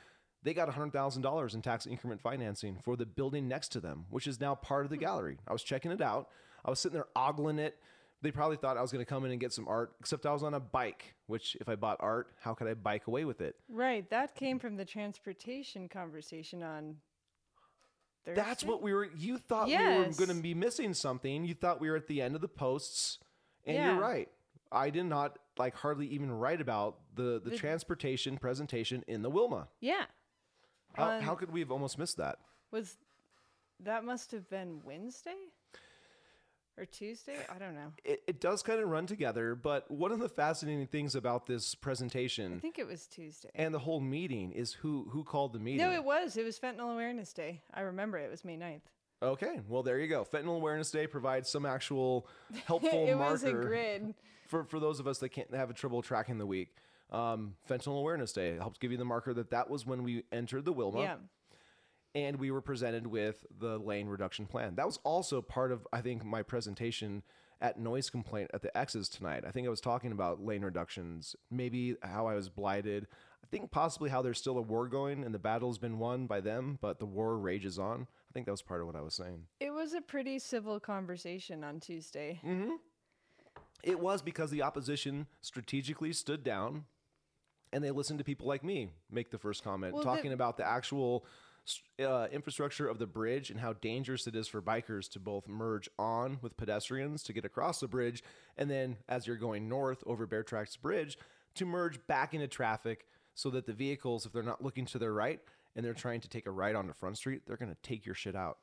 they 0.47 0.55
got 0.55 0.69
$100,000 0.69 1.55
in 1.55 1.63
tax 1.63 1.87
increment 1.89 2.21
financing 2.21 2.79
for 2.81 2.97
the 2.97 3.05
building 3.05 3.49
next 3.49 3.71
to 3.71 3.81
them, 3.81 4.05
which 4.11 4.29
is 4.29 4.41
now 4.41 4.55
part 4.55 4.85
of 4.85 4.91
the 4.91 4.97
gallery. 4.97 5.39
I 5.49 5.53
was 5.53 5.65
checking 5.65 5.91
it 5.91 6.01
out. 6.01 6.29
I 6.65 6.71
was 6.71 6.79
sitting 6.79 6.95
there 6.95 7.09
ogling 7.17 7.59
it. 7.59 7.77
They 8.23 8.31
probably 8.31 8.57
thought 8.57 8.77
I 8.77 8.83
was 8.83 8.93
going 8.93 9.05
to 9.05 9.09
come 9.09 9.25
in 9.25 9.33
and 9.33 9.41
get 9.41 9.53
some 9.53 9.67
art, 9.67 9.95
except 9.99 10.25
I 10.25 10.33
was 10.33 10.45
on 10.45 10.55
a 10.55 10.61
bike, 10.61 11.17
which 11.27 11.57
if 11.61 11.69
I 11.69 11.75
bought 11.75 11.97
art, 11.99 12.29
how 12.41 12.55
could 12.55 12.69
I 12.69 12.75
bike 12.75 13.09
away 13.09 13.25
with 13.25 13.41
it? 13.41 13.57
Right, 13.69 14.09
that 14.11 14.37
came 14.37 14.61
from 14.61 14.77
the 14.77 14.85
transportation 14.85 15.89
conversation 15.89 16.63
on 16.63 16.97
Thursday. 18.27 18.43
That's 18.43 18.65
what 18.65 18.83
we 18.83 18.93
were. 18.93 19.09
You 19.17 19.39
thought 19.39 19.69
Yes. 19.69 19.99
we 19.99 20.05
were 20.09 20.27
going 20.27 20.37
to 20.37 20.43
be 20.43 20.53
missing 20.53 20.93
something. 20.95 21.45
You 21.45 21.55
thought 21.55 21.81
we 21.81 21.89
were 21.89 21.97
at 21.97 22.09
the 22.09 22.21
end 22.21 22.35
of 22.35 22.41
the 22.41 22.49
posts, 22.49 23.19
and 23.65 23.77
Yeah. 23.77 23.93
you're 23.93 24.01
right. 24.01 24.29
I 24.71 24.91
did 24.91 25.05
not 25.05 25.39
like 25.57 25.75
hardly 25.75 26.07
even 26.09 26.31
write 26.31 26.61
about 26.61 26.99
the 27.15 27.41
the, 27.43 27.57
transportation 27.57 28.37
presentation 28.37 29.05
in 29.07 29.23
the 29.23 29.31
Wilma. 29.31 29.69
Yeah. 29.81 30.07
How, 30.95 31.21
how 31.21 31.33
um, 31.33 31.37
could 31.39 31.53
we 31.53 31.61
have 31.61 31.71
almost 31.71 31.99
missed 31.99 32.17
that? 32.17 32.39
Was 32.71 32.99
that 33.81 34.05
must 34.05 34.33
have 34.33 34.51
been 34.51 34.83
Wednesday 34.85 35.37
or 36.79 36.85
Tuesday? 36.85 37.37
I 37.55 37.59
don't 37.59 37.75
know. 37.75 37.93
It, 38.05 38.23
it 38.27 38.41
does 38.41 38.63
kind 38.63 38.81
of 38.81 38.89
run 38.89 39.07
together, 39.07 39.55
but 39.55 39.91
one 39.91 40.13
of 40.13 40.19
the 40.19 40.29
fascinating 40.29 40.87
things 40.87 41.15
about 41.15 41.47
this 41.47 41.75
presentation, 41.75 42.55
I 42.57 42.59
think 42.61 42.79
it 42.79 42.87
was 42.87 43.07
Tuesday. 43.07 43.51
and 43.55 43.73
the 43.75 43.79
whole 43.79 44.01
meeting 44.01 44.53
is 44.53 44.73
who 44.73 45.09
who 45.11 45.25
called 45.25 45.53
the 45.53 45.59
meeting. 45.59 45.79
no, 45.87 45.93
it 45.93 46.05
was. 46.05 46.37
It 46.37 46.45
was 46.45 46.59
Fentanyl 46.59 46.93
Awareness 46.93 47.33
Day. 47.33 47.63
I 47.73 47.81
remember 47.83 48.19
it 48.19 48.31
was 48.31 48.45
May 48.45 48.57
9th. 48.57 48.83
Okay, 49.23 49.61
well 49.69 49.83
there 49.83 49.99
you 49.99 50.09
go. 50.09 50.25
Fentanyl 50.25 50.57
Awareness 50.57 50.91
Day 50.91 51.07
provides 51.07 51.49
some 51.49 51.65
actual 51.65 52.29
helpful 52.67 53.07
it 53.09 53.15
marker 53.17 53.33
was 53.33 53.45
a 53.45 53.53
grid. 53.53 54.15
for 54.47 54.65
for 54.65 54.79
those 54.79 55.01
of 55.01 55.07
us 55.07 55.19
that 55.19 55.31
can't 55.31 55.55
have 55.55 55.71
a 55.71 55.75
trouble 55.75 56.03
tracking 56.03 56.39
the 56.39 56.47
week. 56.47 56.75
Um, 57.11 57.55
Fentanyl 57.71 57.99
Awareness 58.01 58.33
Day 58.33 58.57
helps 58.57 58.79
give 58.79 58.91
you 58.91 58.99
the 58.99 59.05
marker 59.05 59.33
that 59.33 59.51
that 59.51 59.71
was 59.71 59.87
when 59.87 60.03
we 60.03 60.25
entered 60.33 60.65
the 60.65 60.73
Wilma, 60.73 61.01
Yeah. 61.01 61.17
And 62.17 62.39
we 62.39 62.51
were 62.51 62.63
presented 62.63 63.07
with 63.07 63.45
the 63.61 63.79
lane 63.79 64.09
reduction 64.09 64.47
plan. 64.47 64.75
That 64.77 64.87
was 64.87 64.99
also 65.05 65.43
part 65.43 65.71
of 65.71 65.87
I 65.93 66.01
think 66.01 66.25
my 66.25 66.43
presentation 66.43 67.23
at 67.61 67.79
noise 67.79 68.09
complaint 68.09 68.51
at 68.55 68.63
the 68.63 68.77
X's 68.77 69.09
tonight. 69.09 69.45
I 69.47 69.51
think 69.51 69.67
I 69.67 69.71
was 69.71 69.83
talking 69.83 70.13
about 70.13 70.43
lane 70.43 70.63
reductions, 70.63 71.37
maybe 71.51 71.97
how 72.03 72.27
I 72.27 72.35
was 72.35 72.49
blighted. 72.49 73.07
I 73.45 73.47
think 73.49 73.71
possibly 73.71 74.09
how 74.11 74.23
there's 74.23 74.39
still 74.39 74.57
a 74.59 74.63
war 74.63 74.89
going 74.89 75.25
and 75.25 75.35
the 75.35 75.39
battle's 75.39 75.79
been 75.79 75.99
won 75.99 76.27
by 76.27 76.41
them, 76.41 76.79
but 76.81 76.99
the 76.99 77.07
war 77.07 77.39
rages 77.39 77.79
on. 77.79 78.07
I 78.31 78.33
think 78.33 78.47
that 78.47 78.53
was 78.53 78.63
part 78.63 78.81
of 78.81 78.87
what 78.87 78.97
I 78.97 79.03
was 79.03 79.15
saying. 79.15 79.43
It 79.61 79.71
was 79.71 79.93
a 79.93 80.01
pretty 80.01 80.39
civil 80.39 80.81
conversation 80.81 81.65
on 81.65 81.81
Tuesday. 81.81 82.41
Mm. 82.45 82.77
It 83.83 84.01
was 84.01 84.23
because 84.23 84.51
the 84.51 84.63
opposition 84.63 85.27
strategically 85.43 86.13
stood 86.13 86.43
down 86.43 86.85
and 87.73 87.85
they 87.85 87.91
listened 87.91 88.19
to 88.19 88.25
people 88.25 88.49
like 88.49 88.65
me 88.65 88.89
make 89.11 89.31
the 89.31 89.39
first 89.39 89.63
comment, 89.63 89.93
Well, 89.95 90.03
the- 90.03 90.11
talking 90.11 90.33
about 90.33 90.57
the 90.57 90.67
actual 90.67 91.25
uh, 92.03 92.27
infrastructure 92.33 92.89
of 92.89 92.99
the 92.99 93.07
bridge 93.07 93.51
and 93.51 93.61
how 93.61 93.73
dangerous 93.75 94.27
it 94.27 94.35
is 94.37 94.47
for 94.49 94.61
bikers 94.63 95.09
to 95.11 95.21
both 95.21 95.49
merge 95.49 95.89
on 95.99 96.39
with 96.43 96.57
pedestrians 96.57 97.23
to 97.25 97.33
get 97.33 97.45
across 97.45 97.81
the 97.81 97.89
bridge, 97.89 98.23
and 98.57 98.71
then 98.71 98.97
as 99.09 99.27
you're 99.27 99.37
going 99.37 99.69
north 99.69 100.03
over 100.07 100.27
Bear 100.27 100.43
Tracks 100.43 100.77
Bridge, 100.77 101.19
to 101.55 101.65
merge 101.65 101.99
back 102.07 102.35
into 102.35 102.47
traffic 102.49 103.07
so 103.35 103.51
that 103.51 103.67
the 103.67 103.73
vehicles, 103.73 104.27
if 104.27 104.33
they're 104.33 104.43
not 104.43 104.63
looking 104.63 104.85
to 104.87 104.99
their 104.99 105.13
right 105.13 105.41
and 105.75 105.85
they're 105.85 105.95
trying 105.95 106.21
to 106.21 106.29
take 106.29 106.47
a 106.47 106.51
right 106.51 106.75
onto 106.75 106.93
Front 106.93 107.17
Street, 107.19 107.43
they're 107.47 107.57
going 107.57 107.71
to 107.73 107.79
take 107.83 108.07
your 108.07 108.15
shit 108.15 108.35
out. 108.37 108.59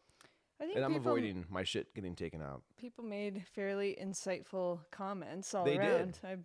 I 0.61 0.65
think 0.65 0.75
And 0.77 0.85
I'm 0.85 0.93
people, 0.93 1.11
avoiding 1.11 1.45
my 1.49 1.63
shit 1.63 1.93
getting 1.93 2.15
taken 2.15 2.41
out. 2.41 2.61
people 2.77 3.03
made 3.03 3.43
fairly 3.53 3.97
insightful 4.01 4.79
comments 4.91 5.53
all 5.53 5.65
They 5.65 5.77
did. 5.77 5.81
around. 5.81 6.19
I, 6.23 6.37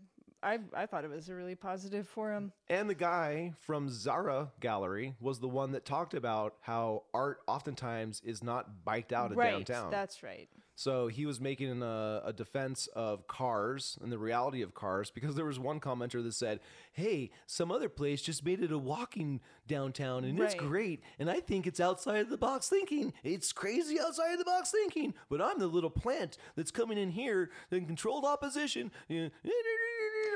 I 0.43 0.59
I 0.75 0.87
thought 0.87 1.05
it 1.05 1.11
was 1.11 1.29
a 1.29 1.35
really 1.35 1.55
positive 1.55 2.07
forum. 2.07 2.53
And 2.69 2.89
the 2.89 2.95
guy 2.95 3.55
from 3.61 3.89
Zara 3.91 4.53
Gallery 4.61 5.15
was 5.21 5.41
the 5.41 5.49
one 5.49 5.73
that 5.73 5.85
talked 5.85 6.15
about 6.15 6.55
how 6.61 7.05
art 7.13 7.39
oftentimes 7.47 8.23
is 8.25 8.43
not 8.43 8.85
biked 8.85 9.13
out 9.13 9.33
of 9.33 9.37
right, 9.37 9.65
downtown. 9.65 9.91
that's 9.91 10.23
right. 10.23 10.49
So 10.79 11.09
he 11.09 11.27
was 11.27 11.41
making 11.41 11.83
a, 11.83 12.23
a 12.25 12.33
defense 12.33 12.87
of 12.95 13.27
cars 13.27 13.99
and 14.01 14.13
the 14.13 14.19
reality 14.19 14.63
of 14.63 14.75
cars 14.75 15.11
because 15.11 15.35
there 15.35 15.45
was 15.45 15.59
one 15.59 15.81
commenter 15.81 16.23
that 16.23 16.35
said, 16.35 16.61
Hey, 16.93 17.33
some 17.49 17.73
other 17.73 17.89
place 17.89 18.23
just 18.23 18.45
made 18.45 18.63
it 18.63 18.71
a 18.71 18.79
walking 18.79 19.41
downtown 19.67 20.23
and 20.23 20.39
it's 20.39 20.55
great. 20.55 21.03
And 21.19 21.29
I 21.29 21.41
think 21.41 21.67
it's 21.67 21.81
outside 21.81 22.21
of 22.21 22.31
the 22.31 22.37
box 22.37 22.69
thinking. 22.69 23.13
It's 23.25 23.53
crazy 23.53 23.99
outside 23.99 24.31
of 24.35 24.39
the 24.39 24.45
box 24.45 24.71
thinking. 24.71 25.15
But 25.29 25.43
I'm 25.43 25.59
the 25.59 25.67
little 25.67 25.91
plant 25.91 26.39
that's 26.55 26.71
coming 26.71 26.97
in 26.97 27.11
here 27.11 27.51
in 27.73 27.85
controlled 27.85 28.25
opposition. 28.25 28.93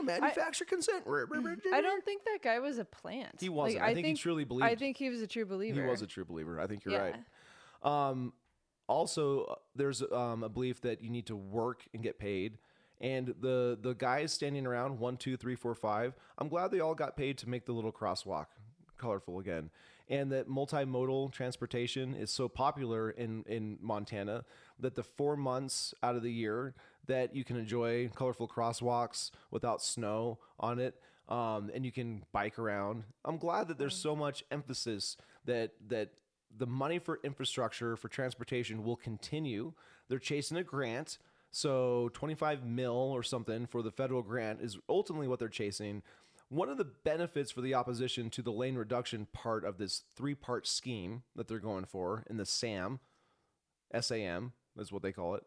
Manufacture 0.02 0.64
consent. 0.64 1.04
I 1.06 1.80
don't 1.80 2.04
think 2.04 2.24
that 2.24 2.40
guy 2.42 2.58
was 2.58 2.78
a 2.78 2.84
plant. 2.84 3.36
He 3.38 3.48
wasn't. 3.48 3.84
I 3.84 3.94
think 3.94 4.08
he 4.08 4.14
truly 4.14 4.42
believed. 4.42 4.64
I 4.64 4.74
think 4.74 4.96
he 4.96 5.08
was 5.08 5.22
a 5.22 5.28
true 5.28 5.46
believer. 5.46 5.80
He 5.80 5.88
was 5.88 6.02
a 6.02 6.06
true 6.08 6.24
believer. 6.24 6.60
I 6.60 6.66
think 6.66 6.84
you're 6.84 6.94
yeah. 6.94 7.12
right. 7.12 7.14
Um, 8.10 8.32
also, 8.92 9.44
uh, 9.44 9.54
there's 9.74 10.02
um, 10.12 10.42
a 10.42 10.48
belief 10.48 10.80
that 10.82 11.02
you 11.02 11.10
need 11.10 11.26
to 11.26 11.36
work 11.36 11.82
and 11.94 12.02
get 12.02 12.18
paid. 12.18 12.58
And 13.00 13.34
the 13.40 13.76
the 13.80 13.94
guys 13.94 14.32
standing 14.32 14.64
around 14.64 15.00
one, 15.00 15.16
two, 15.16 15.36
three, 15.36 15.56
four, 15.56 15.74
five. 15.74 16.14
I'm 16.38 16.48
glad 16.48 16.70
they 16.70 16.78
all 16.78 16.94
got 16.94 17.16
paid 17.16 17.36
to 17.38 17.48
make 17.48 17.64
the 17.66 17.72
little 17.72 17.90
crosswalk 17.90 18.46
colorful 18.96 19.40
again, 19.40 19.70
and 20.08 20.30
that 20.30 20.48
multimodal 20.48 21.32
transportation 21.32 22.14
is 22.14 22.30
so 22.30 22.48
popular 22.48 23.10
in 23.10 23.42
in 23.48 23.76
Montana 23.80 24.44
that 24.78 24.94
the 24.94 25.02
four 25.02 25.36
months 25.36 25.94
out 26.00 26.14
of 26.14 26.22
the 26.22 26.30
year 26.32 26.74
that 27.06 27.34
you 27.34 27.42
can 27.42 27.56
enjoy 27.56 28.08
colorful 28.14 28.46
crosswalks 28.46 29.32
without 29.50 29.82
snow 29.82 30.38
on 30.60 30.78
it, 30.78 30.94
um, 31.28 31.72
and 31.74 31.84
you 31.84 31.90
can 31.90 32.22
bike 32.30 32.56
around. 32.56 33.02
I'm 33.24 33.38
glad 33.38 33.66
that 33.66 33.78
there's 33.78 33.96
so 33.96 34.14
much 34.14 34.44
emphasis 34.52 35.16
that 35.44 35.72
that 35.88 36.10
the 36.56 36.66
money 36.66 36.98
for 36.98 37.18
infrastructure 37.24 37.96
for 37.96 38.08
transportation 38.08 38.84
will 38.84 38.96
continue. 38.96 39.72
They're 40.08 40.18
chasing 40.18 40.56
a 40.56 40.62
grant. 40.62 41.18
So 41.50 42.10
25 42.14 42.64
mil 42.64 42.92
or 42.94 43.22
something 43.22 43.66
for 43.66 43.82
the 43.82 43.90
federal 43.90 44.22
grant 44.22 44.60
is 44.62 44.78
ultimately 44.88 45.28
what 45.28 45.38
they're 45.38 45.48
chasing. 45.48 46.02
One 46.48 46.68
of 46.68 46.78
the 46.78 46.84
benefits 46.84 47.50
for 47.50 47.60
the 47.62 47.74
opposition 47.74 48.30
to 48.30 48.42
the 48.42 48.52
lane 48.52 48.74
reduction 48.74 49.26
part 49.32 49.64
of 49.64 49.78
this 49.78 50.02
three 50.16 50.34
part 50.34 50.66
scheme 50.66 51.22
that 51.36 51.48
they're 51.48 51.58
going 51.58 51.84
for 51.84 52.24
in 52.28 52.36
the 52.36 52.46
SAM, 52.46 53.00
SAM 53.98 54.52
is 54.78 54.92
what 54.92 55.02
they 55.02 55.12
call 55.12 55.34
it, 55.34 55.44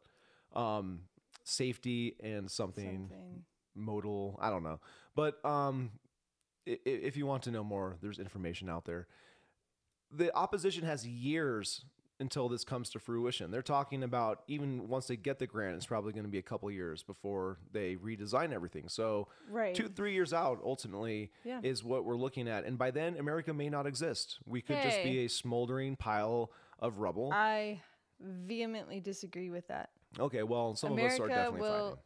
um, 0.56 1.02
safety 1.44 2.16
and 2.24 2.50
something, 2.50 3.10
Something. 3.10 3.44
modal, 3.76 4.38
I 4.42 4.50
don't 4.50 4.64
know. 4.64 4.80
But 5.16 5.44
um, 5.46 5.92
if 6.66 7.18
you 7.18 7.26
want 7.26 7.44
to 7.44 7.52
know 7.52 7.64
more, 7.64 7.98
there's 8.02 8.20
information 8.20 8.70
out 8.70 8.86
there. 8.86 9.08
The 10.16 10.36
opposition 10.36 10.84
has 10.86 11.06
years 11.08 11.84
until 12.20 12.48
this 12.48 12.64
comes 12.64 12.90
to 12.92 13.00
fruition. 13.00 13.52
They're 13.52 13.62
talking 13.62 14.02
about 14.04 14.44
even 14.48 14.88
once 14.88 15.08
they 15.08 15.18
get 15.18 15.38
the 15.38 15.48
grant, 15.48 15.76
it's 15.76 15.86
probably 15.86 16.14
going 16.14 16.24
to 16.24 16.30
be 16.32 16.38
a 16.38 16.42
couple 16.44 16.72
years 16.72 17.04
before 17.04 17.58
they 17.74 17.98
redesign 17.98 18.54
everything. 18.54 18.88
So, 18.88 19.28
Right. 19.50 19.76
two, 19.76 19.90
three 19.90 20.14
years 20.14 20.32
out, 20.32 20.62
ultimately, 20.64 21.32
Yeah. 21.44 21.60
is 21.62 21.84
what 21.84 22.06
we're 22.06 22.16
looking 22.16 22.48
at. 22.48 22.64
And 22.64 22.78
by 22.78 22.92
then, 22.92 23.18
America 23.18 23.54
may 23.54 23.70
not 23.70 23.86
exist. 23.86 24.40
We 24.46 24.62
could 24.62 24.82
just 24.82 25.04
be 25.04 25.26
a 25.26 25.28
smoldering 25.28 25.98
pile 25.98 26.52
of 26.80 27.00
rubble. 27.00 27.32
I 27.34 27.82
vehemently 28.22 29.02
disagree 29.02 29.50
with 29.50 29.68
that. 29.68 29.90
okay, 30.18 30.44
well, 30.44 30.74
some 30.76 30.94
America 30.94 31.16
of 31.16 31.20
us 31.20 31.26
are 31.26 31.28
definitely 31.28 31.60
will 31.62 31.90
fighting. 31.90 32.00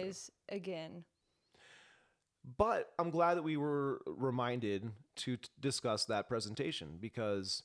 rise 0.00 0.30
again. 0.48 1.04
But 2.56 2.92
I'm 2.98 3.10
glad 3.10 3.34
that 3.34 3.42
we 3.42 3.56
were 3.56 4.00
reminded 4.06 4.90
to 5.16 5.36
t- 5.36 5.48
discuss 5.60 6.04
that 6.06 6.28
presentation 6.28 6.98
because 7.00 7.62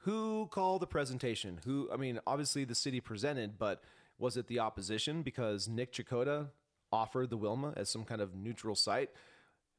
who 0.00 0.48
called 0.50 0.82
the 0.82 0.86
presentation? 0.86 1.60
Who, 1.64 1.88
I 1.92 1.96
mean, 1.96 2.20
obviously 2.26 2.64
the 2.64 2.74
city 2.74 3.00
presented, 3.00 3.58
but 3.58 3.82
was 4.18 4.36
it 4.36 4.46
the 4.46 4.58
opposition 4.58 5.22
because 5.22 5.68
Nick 5.68 5.92
Checota 5.92 6.48
offered 6.92 7.30
the 7.30 7.36
Wilma 7.36 7.72
as 7.76 7.88
some 7.88 8.04
kind 8.04 8.20
of 8.20 8.34
neutral 8.34 8.74
site? 8.74 9.10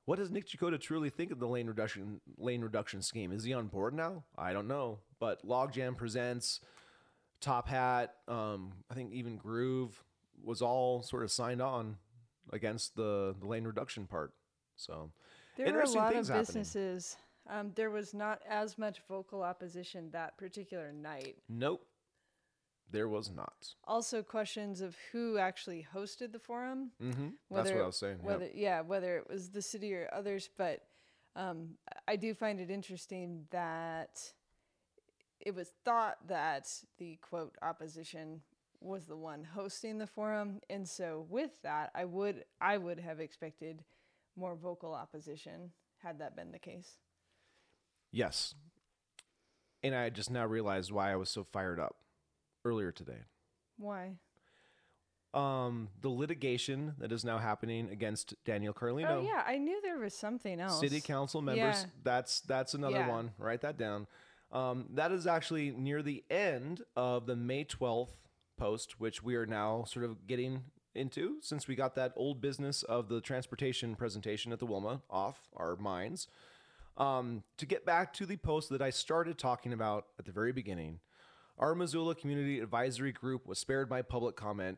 What 0.06 0.18
does 0.18 0.32
Nick 0.32 0.48
Checota 0.48 0.80
truly 0.80 1.10
think 1.10 1.32
of 1.32 1.40
the 1.40 1.48
lane 1.48 1.68
reduction 1.68 2.22
lane 2.38 2.62
reduction 2.62 3.02
scheme? 3.02 3.32
Is 3.32 3.44
he 3.44 3.54
on 3.54 3.68
board 3.68 3.94
now? 3.94 4.24
I 4.38 4.52
don't 4.54 4.68
know. 4.68 5.00
But 5.20 5.46
Logjam 5.46 5.96
presents, 5.96 6.60
Top 7.40 7.68
Hat, 7.68 8.16
um, 8.28 8.74
I 8.90 8.96
think 8.96 9.14
even 9.14 9.38
Groove 9.38 10.04
was 10.44 10.62
all 10.62 11.04
sort 11.04 11.24
of 11.24 11.32
signed 11.32 11.62
on 11.62 11.98
against 12.52 12.96
the, 12.96 13.36
the 13.40 13.46
lane 13.46 13.64
reduction 13.64 14.08
part. 14.08 14.34
So 14.82 15.12
There 15.58 15.72
were 15.74 15.82
a 15.82 15.90
lot 15.90 16.16
of 16.16 16.28
things 16.28 16.30
businesses. 16.30 17.18
Um, 17.50 17.72
there 17.76 17.90
was 17.90 18.14
not 18.14 18.42
as 18.48 18.78
much 18.78 19.02
vocal 19.08 19.44
opposition 19.44 20.10
that 20.12 20.38
particular 20.38 20.92
night. 20.92 21.38
nope, 21.50 21.86
there 22.92 23.08
was 23.08 23.32
not. 23.32 23.74
Also, 23.88 24.22
questions 24.22 24.82
of 24.82 24.96
who 25.12 25.38
actually 25.38 25.86
hosted 25.96 26.32
the 26.32 26.40
forum. 26.40 26.92
Mm-hmm. 27.02 27.30
That's 27.50 27.72
what 27.72 27.82
I 27.82 27.86
was 27.86 27.96
saying. 27.98 28.18
Yep. 28.18 28.26
Whether 28.26 28.50
yeah, 28.54 28.82
whether 28.82 29.18
it 29.18 29.30
was 29.30 29.50
the 29.50 29.62
city 29.62 29.94
or 29.94 30.10
others, 30.14 30.50
but 30.58 30.84
um, 31.36 31.70
I 32.08 32.16
do 32.16 32.34
find 32.34 32.60
it 32.60 32.70
interesting 32.70 33.46
that 33.52 34.20
it 35.40 35.56
was 35.56 35.72
thought 35.86 36.28
that 36.28 36.68
the 36.98 37.18
quote 37.22 37.56
opposition 37.62 38.42
was 38.82 39.06
the 39.06 39.16
one 39.16 39.44
hosting 39.44 39.98
the 39.98 40.08
forum, 40.08 40.60
and 40.70 40.88
so 40.88 41.26
with 41.30 41.52
that, 41.64 41.92
I 41.96 42.06
would 42.06 42.46
I 42.60 42.78
would 42.78 43.00
have 43.00 43.20
expected 43.20 43.84
more 44.36 44.56
vocal 44.56 44.94
opposition 44.94 45.72
had 46.02 46.20
that 46.20 46.36
been 46.36 46.52
the 46.52 46.60
case. 46.60 46.98
Yes. 48.12 48.56
And 49.84 49.96
I 49.96 50.10
just 50.10 50.30
now 50.32 50.46
realized 50.46 50.92
why 50.92 51.12
I 51.12 51.16
was 51.16 51.30
so 51.30 51.44
fired 51.44 51.80
up 51.80 51.96
earlier 52.66 52.92
today. 52.92 53.24
Why? 53.78 54.18
Um, 55.34 55.88
the 56.02 56.10
litigation 56.10 56.94
that 57.00 57.12
is 57.12 57.24
now 57.24 57.38
happening 57.38 57.90
against 57.90 58.34
Daniel 58.44 58.74
Carlino. 58.74 59.20
Oh 59.20 59.22
yeah, 59.22 59.44
I 59.48 59.58
knew 59.58 59.80
there 59.82 59.98
was 59.98 60.14
something 60.14 60.60
else. 60.60 60.80
city 60.82 61.00
council 61.00 61.42
members. 61.42 61.84
Yeah. 61.84 61.90
That's 62.04 62.42
that's 62.42 62.74
another 62.74 62.98
Yeah. 62.98 63.08
one. 63.10 63.32
Write 63.38 63.62
that 63.62 63.78
down. 63.78 64.08
Um, 64.52 64.88
that 64.96 65.14
is 65.14 65.26
actually 65.26 65.72
near 65.72 66.02
the 66.04 66.26
end 66.30 66.82
of 66.98 67.28
the 67.28 67.38
May 67.38 67.64
twelfth 67.64 68.28
post, 68.58 69.00
which 69.00 69.24
we 69.24 69.36
are 69.36 69.46
now 69.46 69.86
sort 69.86 70.04
of 70.04 70.28
getting 70.28 70.66
into 70.96 71.38
since 71.42 71.68
we 71.68 71.76
got 71.76 71.96
that 71.96 72.14
old 72.16 72.42
business 72.42 72.84
of 72.84 73.10
the 73.10 73.22
transportation 73.22 73.96
presentation 73.96 74.52
at 74.52 74.60
the 74.60 74.66
Wilma 74.66 75.02
off 75.10 75.50
our 75.56 75.76
minds. 75.76 76.28
Um, 76.98 77.44
to 77.58 77.66
get 77.66 77.86
back 77.86 78.14
to 78.16 78.26
the 78.26 78.38
post 78.38 78.70
that 78.70 78.82
I 78.82 78.90
started 78.90 79.38
talking 79.38 79.74
about 79.74 80.08
at 80.20 80.26
the 80.26 80.32
very 80.32 80.52
beginning, 80.52 81.00
our 81.58 81.76
Missoula 81.76 82.16
Community 82.16 82.60
Advisory 82.60 83.12
Group 83.12 83.48
was 83.48 83.60
spared 83.60 83.90
my 83.90 84.02
public 84.02 84.36
comment. 84.36 84.78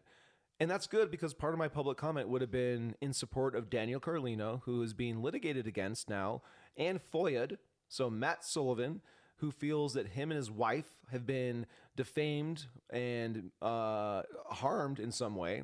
And 0.59 0.69
that's 0.69 0.87
good 0.87 1.09
because 1.09 1.33
part 1.33 1.53
of 1.53 1.59
my 1.59 1.67
public 1.67 1.97
comment 1.97 2.29
would 2.29 2.41
have 2.41 2.51
been 2.51 2.95
in 3.01 3.11
support 3.13 3.55
of 3.55 3.69
Daniel 3.69 3.99
Carlino, 3.99 4.61
who 4.65 4.81
is 4.83 4.93
being 4.93 5.21
litigated 5.21 5.65
against 5.65 6.09
now, 6.09 6.41
and 6.77 6.99
FOIA'd, 7.11 7.57
so 7.89 8.09
Matt 8.09 8.45
Sullivan, 8.45 9.01
who 9.37 9.51
feels 9.51 9.93
that 9.93 10.07
him 10.07 10.31
and 10.31 10.37
his 10.37 10.51
wife 10.51 10.99
have 11.11 11.25
been 11.25 11.65
defamed 11.95 12.67
and 12.89 13.51
uh, 13.61 14.21
harmed 14.49 14.99
in 14.99 15.11
some 15.11 15.35
way, 15.35 15.63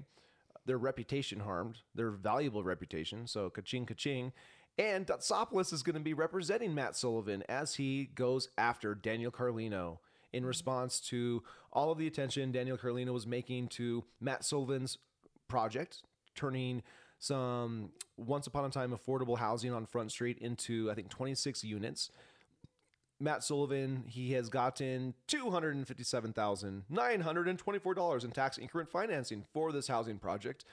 their 0.70 0.78
reputation 0.78 1.40
harmed, 1.40 1.80
their 1.96 2.12
valuable 2.12 2.64
reputation. 2.64 3.26
So 3.26 3.50
ka-ching, 3.50 3.88
ka-ching. 3.88 4.32
And 4.78 5.08
Dotsopoulos 5.08 5.74
is 5.74 5.82
going 5.82 5.96
to 5.96 6.00
be 6.00 6.14
representing 6.14 6.76
Matt 6.76 6.96
Sullivan 6.96 7.44
as 7.50 7.76
he 7.76 8.06
goes 8.14 8.50
after 8.56 8.94
Daniel 8.94 9.32
Carlino 9.32 9.98
in 10.32 10.46
response 10.46 11.00
to 11.00 11.42
all 11.74 11.92
of 11.92 11.98
the 11.98 12.06
attention 12.06 12.52
Daniel 12.52 12.78
Carlino 12.78 13.12
was 13.12 13.26
making 13.26 13.68
to 13.70 14.06
Matt 14.22 14.46
Sullivan's 14.46 15.00
project, 15.48 16.04
turning 16.36 16.84
some 17.18 17.90
once 18.16 18.46
upon 18.46 18.64
a 18.64 18.70
time 18.70 18.96
affordable 18.96 19.40
housing 19.40 19.74
on 19.74 19.88
Front 19.88 20.12
Street 20.12 20.38
into, 20.38 20.90
I 20.92 20.94
think, 20.94 21.10
26 21.10 21.64
units. 21.64 22.12
Matt 23.20 23.44
Sullivan, 23.44 24.06
he 24.08 24.32
has 24.34 24.50
gotten 24.50 25.14
$257,924 25.28 28.24
in 28.24 28.32
tax 28.32 28.58
increment 28.58 28.90
financing 28.90 29.44
for 29.54 29.74
this 29.74 29.88
housing 29.88 30.18
project. 30.18 30.66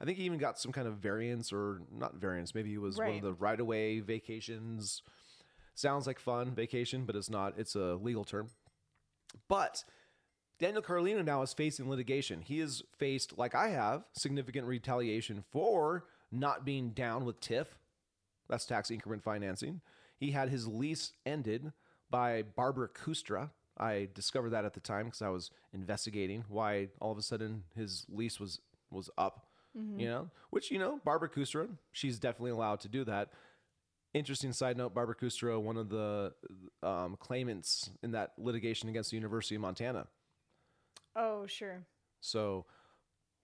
I 0.00 0.04
think 0.04 0.16
he 0.16 0.22
even 0.24 0.38
got 0.38 0.60
some 0.60 0.70
kind 0.70 0.86
of 0.86 0.98
variance 0.98 1.52
or 1.52 1.80
not 1.92 2.14
variance. 2.14 2.54
Maybe 2.54 2.72
it 2.72 2.80
was 2.80 2.98
one 2.98 3.16
of 3.16 3.22
the 3.22 3.32
right 3.32 3.58
away 3.58 3.98
vacations. 3.98 5.02
Sounds 5.74 6.06
like 6.06 6.20
fun 6.20 6.54
vacation, 6.54 7.04
but 7.04 7.16
it's 7.16 7.30
not. 7.30 7.54
It's 7.56 7.74
a 7.74 7.96
legal 7.96 8.24
term. 8.24 8.50
But 9.48 9.82
Daniel 10.60 10.82
Carlino 10.82 11.24
now 11.24 11.42
is 11.42 11.52
facing 11.52 11.90
litigation. 11.90 12.42
He 12.42 12.60
has 12.60 12.80
faced, 12.96 13.36
like 13.38 13.56
I 13.56 13.70
have, 13.70 14.04
significant 14.12 14.66
retaliation 14.66 15.42
for 15.50 16.04
not 16.30 16.64
being 16.64 16.90
down 16.90 17.24
with 17.24 17.40
TIF. 17.40 17.66
That's 18.48 18.66
tax 18.66 18.92
increment 18.92 19.24
financing. 19.24 19.80
He 20.16 20.30
had 20.30 20.48
his 20.48 20.66
lease 20.66 21.12
ended 21.26 21.72
by 22.10 22.42
Barbara 22.42 22.88
Koostra. 22.88 23.50
I 23.78 24.08
discovered 24.14 24.50
that 24.50 24.64
at 24.64 24.74
the 24.74 24.80
time 24.80 25.06
because 25.06 25.22
I 25.22 25.28
was 25.28 25.50
investigating 25.72 26.44
why 26.48 26.88
all 27.00 27.12
of 27.12 27.18
a 27.18 27.22
sudden 27.22 27.64
his 27.74 28.06
lease 28.08 28.40
was 28.40 28.60
was 28.90 29.10
up. 29.16 29.46
You 29.96 30.08
know, 30.08 30.30
which 30.50 30.70
you 30.72 30.78
know, 30.78 31.00
Barbara 31.04 31.28
Koostra, 31.28 31.68
she's 31.92 32.18
definitely 32.18 32.50
allowed 32.50 32.80
to 32.80 32.88
do 32.88 33.04
that. 33.04 33.28
Interesting 34.12 34.52
side 34.52 34.76
note: 34.76 34.92
Barbara 34.92 35.14
Koostra, 35.14 35.60
one 35.60 35.76
of 35.76 35.88
the 35.88 36.32
um, 36.82 37.16
claimants 37.20 37.90
in 38.02 38.10
that 38.12 38.32
litigation 38.38 38.88
against 38.88 39.10
the 39.10 39.16
University 39.16 39.54
of 39.54 39.60
Montana. 39.60 40.06
Oh 41.14 41.46
sure. 41.46 41.86
So 42.20 42.66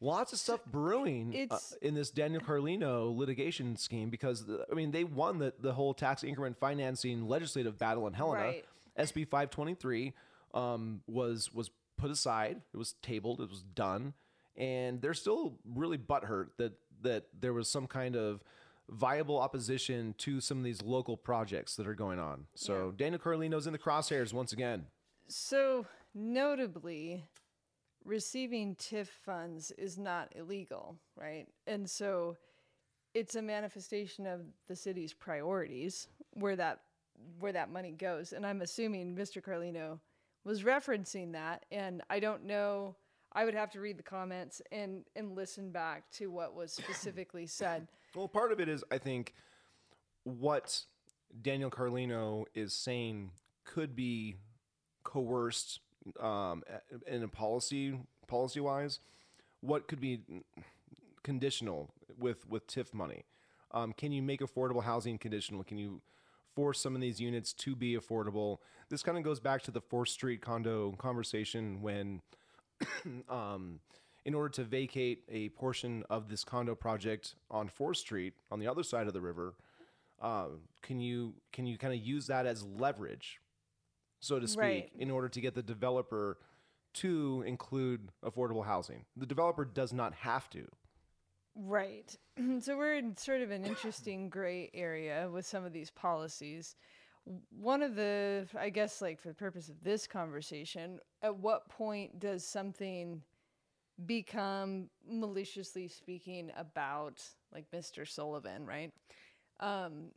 lots 0.01 0.33
of 0.33 0.39
stuff 0.39 0.61
brewing 0.67 1.49
uh, 1.51 1.59
in 1.83 1.95
this 1.95 2.11
Daniel 2.11 2.41
Carlino 2.41 3.17
litigation 3.17 3.77
scheme 3.77 4.11
because 4.11 4.47
the- 4.47 4.67
I 4.71 4.75
mean 4.75 4.91
they 4.91 5.05
won 5.05 5.39
the 5.39 5.53
the 5.59 5.73
whole 5.73 5.95
tax 5.95 6.25
increment 6.25 6.59
financing 6.59 7.27
legislative 7.29 7.79
battle 7.79 8.07
in 8.07 8.13
Helena. 8.13 8.45
Right. 8.45 8.65
SB 8.99 9.25
523 9.29 10.13
um, 10.55 11.01
was 11.07 11.53
was 11.53 11.71
put 11.97 12.11
aside. 12.11 12.61
It 12.73 12.77
was 12.77 12.95
tabled. 13.03 13.41
It 13.41 13.49
was 13.51 13.63
done, 13.63 14.15
and 14.57 15.01
they're 15.03 15.15
still 15.15 15.59
really 15.65 15.99
butthurt 15.99 16.49
that 16.59 16.75
that 17.03 17.25
there 17.39 17.53
was 17.53 17.69
some 17.69 17.87
kind 17.87 18.17
of 18.17 18.43
viable 18.89 19.39
opposition 19.41 20.15
to 20.19 20.41
some 20.41 20.59
of 20.59 20.65
these 20.65 20.83
local 20.83 21.17
projects 21.17 21.75
that 21.77 21.87
are 21.89 21.95
going 21.95 22.19
on. 22.19 22.47
So 22.55 22.93
Daniel 22.97 23.19
Carlino's 23.21 23.67
in 23.67 23.73
the 23.73 23.79
crosshairs 23.79 24.33
once 24.33 24.53
again. 24.53 24.87
So 25.27 25.87
notably, 26.15 27.25
receiving 28.05 28.75
TIF 28.77 29.07
funds 29.07 29.71
is 29.73 29.99
not 29.99 30.33
illegal, 30.37 30.97
right? 31.17 31.47
And 31.67 31.89
so 31.89 32.37
it's 33.15 33.37
a 33.37 33.43
manifestation 33.43 34.27
of 34.27 34.41
the 34.69 34.77
city's 34.77 35.13
priorities 35.13 36.09
where 36.33 36.57
that 36.57 36.81
where 37.39 37.53
that 37.53 37.71
money 37.71 37.93
goes. 37.93 38.33
And 38.33 38.45
I'm 38.45 38.61
assuming 38.61 39.15
Mr. 39.15 39.41
Carlino 39.41 40.01
was 40.45 40.63
referencing 40.63 41.33
that 41.33 41.65
and 41.71 42.03
I 42.11 42.21
don't 42.21 42.45
know 42.45 42.97
I 43.33 43.45
would 43.45 43.55
have 43.55 43.71
to 43.73 43.81
read 43.81 43.99
the 43.99 44.03
comments 44.03 44.61
and 44.71 45.05
and 45.17 45.35
listen 45.35 45.71
back 45.71 46.11
to 46.13 46.31
what 46.31 46.55
was 46.55 46.73
specifically 46.83 47.47
said. 47.47 47.89
Well, 48.15 48.29
part 48.29 48.53
of 48.53 48.61
it 48.61 48.69
is 48.69 48.85
I 48.91 48.99
think 48.99 49.35
what 50.25 50.83
Daniel 51.41 51.71
Carlino 51.71 52.45
is 52.55 52.73
saying 52.73 53.31
could 53.65 53.97
be 53.97 54.37
coerced 55.03 55.81
um, 56.21 56.63
in 57.07 57.23
a 57.23 57.29
policy 57.29 57.99
policy 58.27 58.61
wise. 58.61 59.01
What 59.61 59.89
could 59.89 60.01
be 60.01 60.21
conditional 61.23 61.91
with 62.19 62.49
with 62.49 62.67
TIF 62.67 62.93
money? 62.93 63.25
Um, 63.71 63.93
can 63.93 64.13
you 64.13 64.23
make 64.23 64.41
affordable 64.41 64.85
housing 64.85 65.19
conditional? 65.19 65.65
Can 65.65 65.79
you 65.79 66.01
force 66.55 66.81
some 66.81 66.95
of 66.95 67.01
these 67.01 67.21
units 67.21 67.53
to 67.55 67.75
be 67.75 67.97
affordable? 67.97 68.59
This 68.89 69.03
kind 69.03 69.19
of 69.19 69.25
goes 69.25 69.41
back 69.41 69.63
to 69.63 69.71
the 69.71 69.81
Fourth 69.81 70.11
Street 70.11 70.41
condo 70.41 70.93
conversation 70.93 71.83
when, 71.83 72.23
um, 73.29 73.81
in 74.25 74.35
order 74.35 74.51
to 74.51 74.63
vacate 74.65 75.25
a 75.29 75.49
portion 75.51 76.05
of 76.09 76.29
this 76.29 76.45
condo 76.45 76.77
project 76.77 77.35
on 77.51 77.69
Fourth 77.69 77.97
Street 77.97 78.35
on 78.53 78.61
the 78.61 78.69
other 78.69 78.85
side 78.85 79.09
of 79.09 79.13
the 79.13 79.21
river, 79.21 79.55
uh, 80.23 80.47
can 80.83 81.01
you 81.01 81.35
can 81.53 81.67
you 81.67 81.77
kind 81.77 81.93
of 81.93 82.01
use 82.01 82.29
that 82.29 82.47
as 82.47 82.65
leverage, 82.65 83.41
so 84.25 84.41
to 84.41 84.49
speak, 84.49 84.61
Right. 84.61 84.93
in 84.99 85.11
order 85.11 85.29
to 85.29 85.41
get 85.41 85.55
the 85.55 85.63
developer 85.63 86.39
to 86.95 87.43
include 87.47 88.11
affordable 88.25 88.65
housing? 88.65 89.05
The 89.17 89.27
developer 89.27 89.65
does 89.65 89.93
not 89.93 90.15
have 90.15 90.49
to. 90.51 90.67
Right. 91.55 92.17
so 92.61 92.77
we're 92.77 92.97
in 92.97 93.17
sort 93.17 93.43
of 93.43 93.51
an 93.51 93.65
interesting 93.65 94.29
gray 94.29 94.71
area 94.75 95.29
with 95.33 95.47
some 95.47 95.65
of 95.65 95.73
these 95.73 95.91
policies. 95.91 96.75
One 97.51 97.83
of 97.83 97.95
the, 97.95 98.47
I 98.59 98.71
guess, 98.71 99.01
like 99.01 99.21
for 99.21 99.29
the 99.29 99.35
purpose 99.35 99.69
of 99.69 99.83
this 99.83 100.07
conversation, 100.07 100.99
at 101.23 101.37
what 101.37 101.69
point 101.69 102.19
does 102.19 102.47
something 102.47 103.23
become 104.07 104.91
maliciously 105.09 105.87
speaking 105.89 106.51
about 106.57 107.23
like 107.53 107.71
Mr. 107.73 108.07
Sullivan, 108.09 108.67
right? 108.67 108.93
Um, 109.61 110.11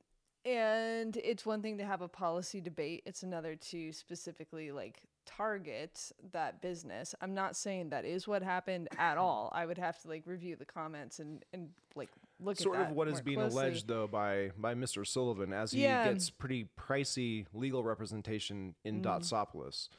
and 0.48 1.18
it's 1.18 1.46
one 1.46 1.62
thing 1.62 1.78
to 1.80 1.86
have 1.86 2.02
a 2.02 2.08
policy 2.08 2.62
debate, 2.62 3.04
it's 3.06 3.24
another 3.24 3.56
to 3.56 3.92
specifically 3.92 4.72
like 4.72 5.02
target 5.26 6.12
that 6.32 6.62
business. 6.62 7.14
I'm 7.22 7.34
not 7.34 7.56
saying 7.58 7.90
that 7.90 8.06
is 8.06 8.28
what 8.28 8.42
happened 8.42 8.88
at 8.98 9.18
all. 9.26 9.52
I 9.54 9.66
would 9.66 9.78
have 9.78 10.02
to 10.04 10.08
like 10.08 10.24
review 10.26 10.56
the 10.56 10.66
comments 10.66 11.20
and, 11.20 11.44
and 11.54 11.70
like 11.96 12.10
look 12.40 12.58
sort 12.58 12.80
of 12.80 12.92
what 12.92 13.08
is 13.10 13.20
being 13.22 13.40
closely. 13.40 13.62
alleged 13.66 13.88
though 13.88 14.08
by 14.08 14.52
by 14.58 14.74
Mr. 14.74 15.06
Sullivan 15.06 15.52
as 15.52 15.72
he 15.72 15.84
Yeah. 15.84 16.06
gets 16.12 16.30
pretty 16.30 16.70
pricey 16.80 17.46
legal 17.54 17.84
representation 17.84 18.76
in 18.86 19.02
Mm. 19.02 19.04
Datsopoulos. 19.04 19.90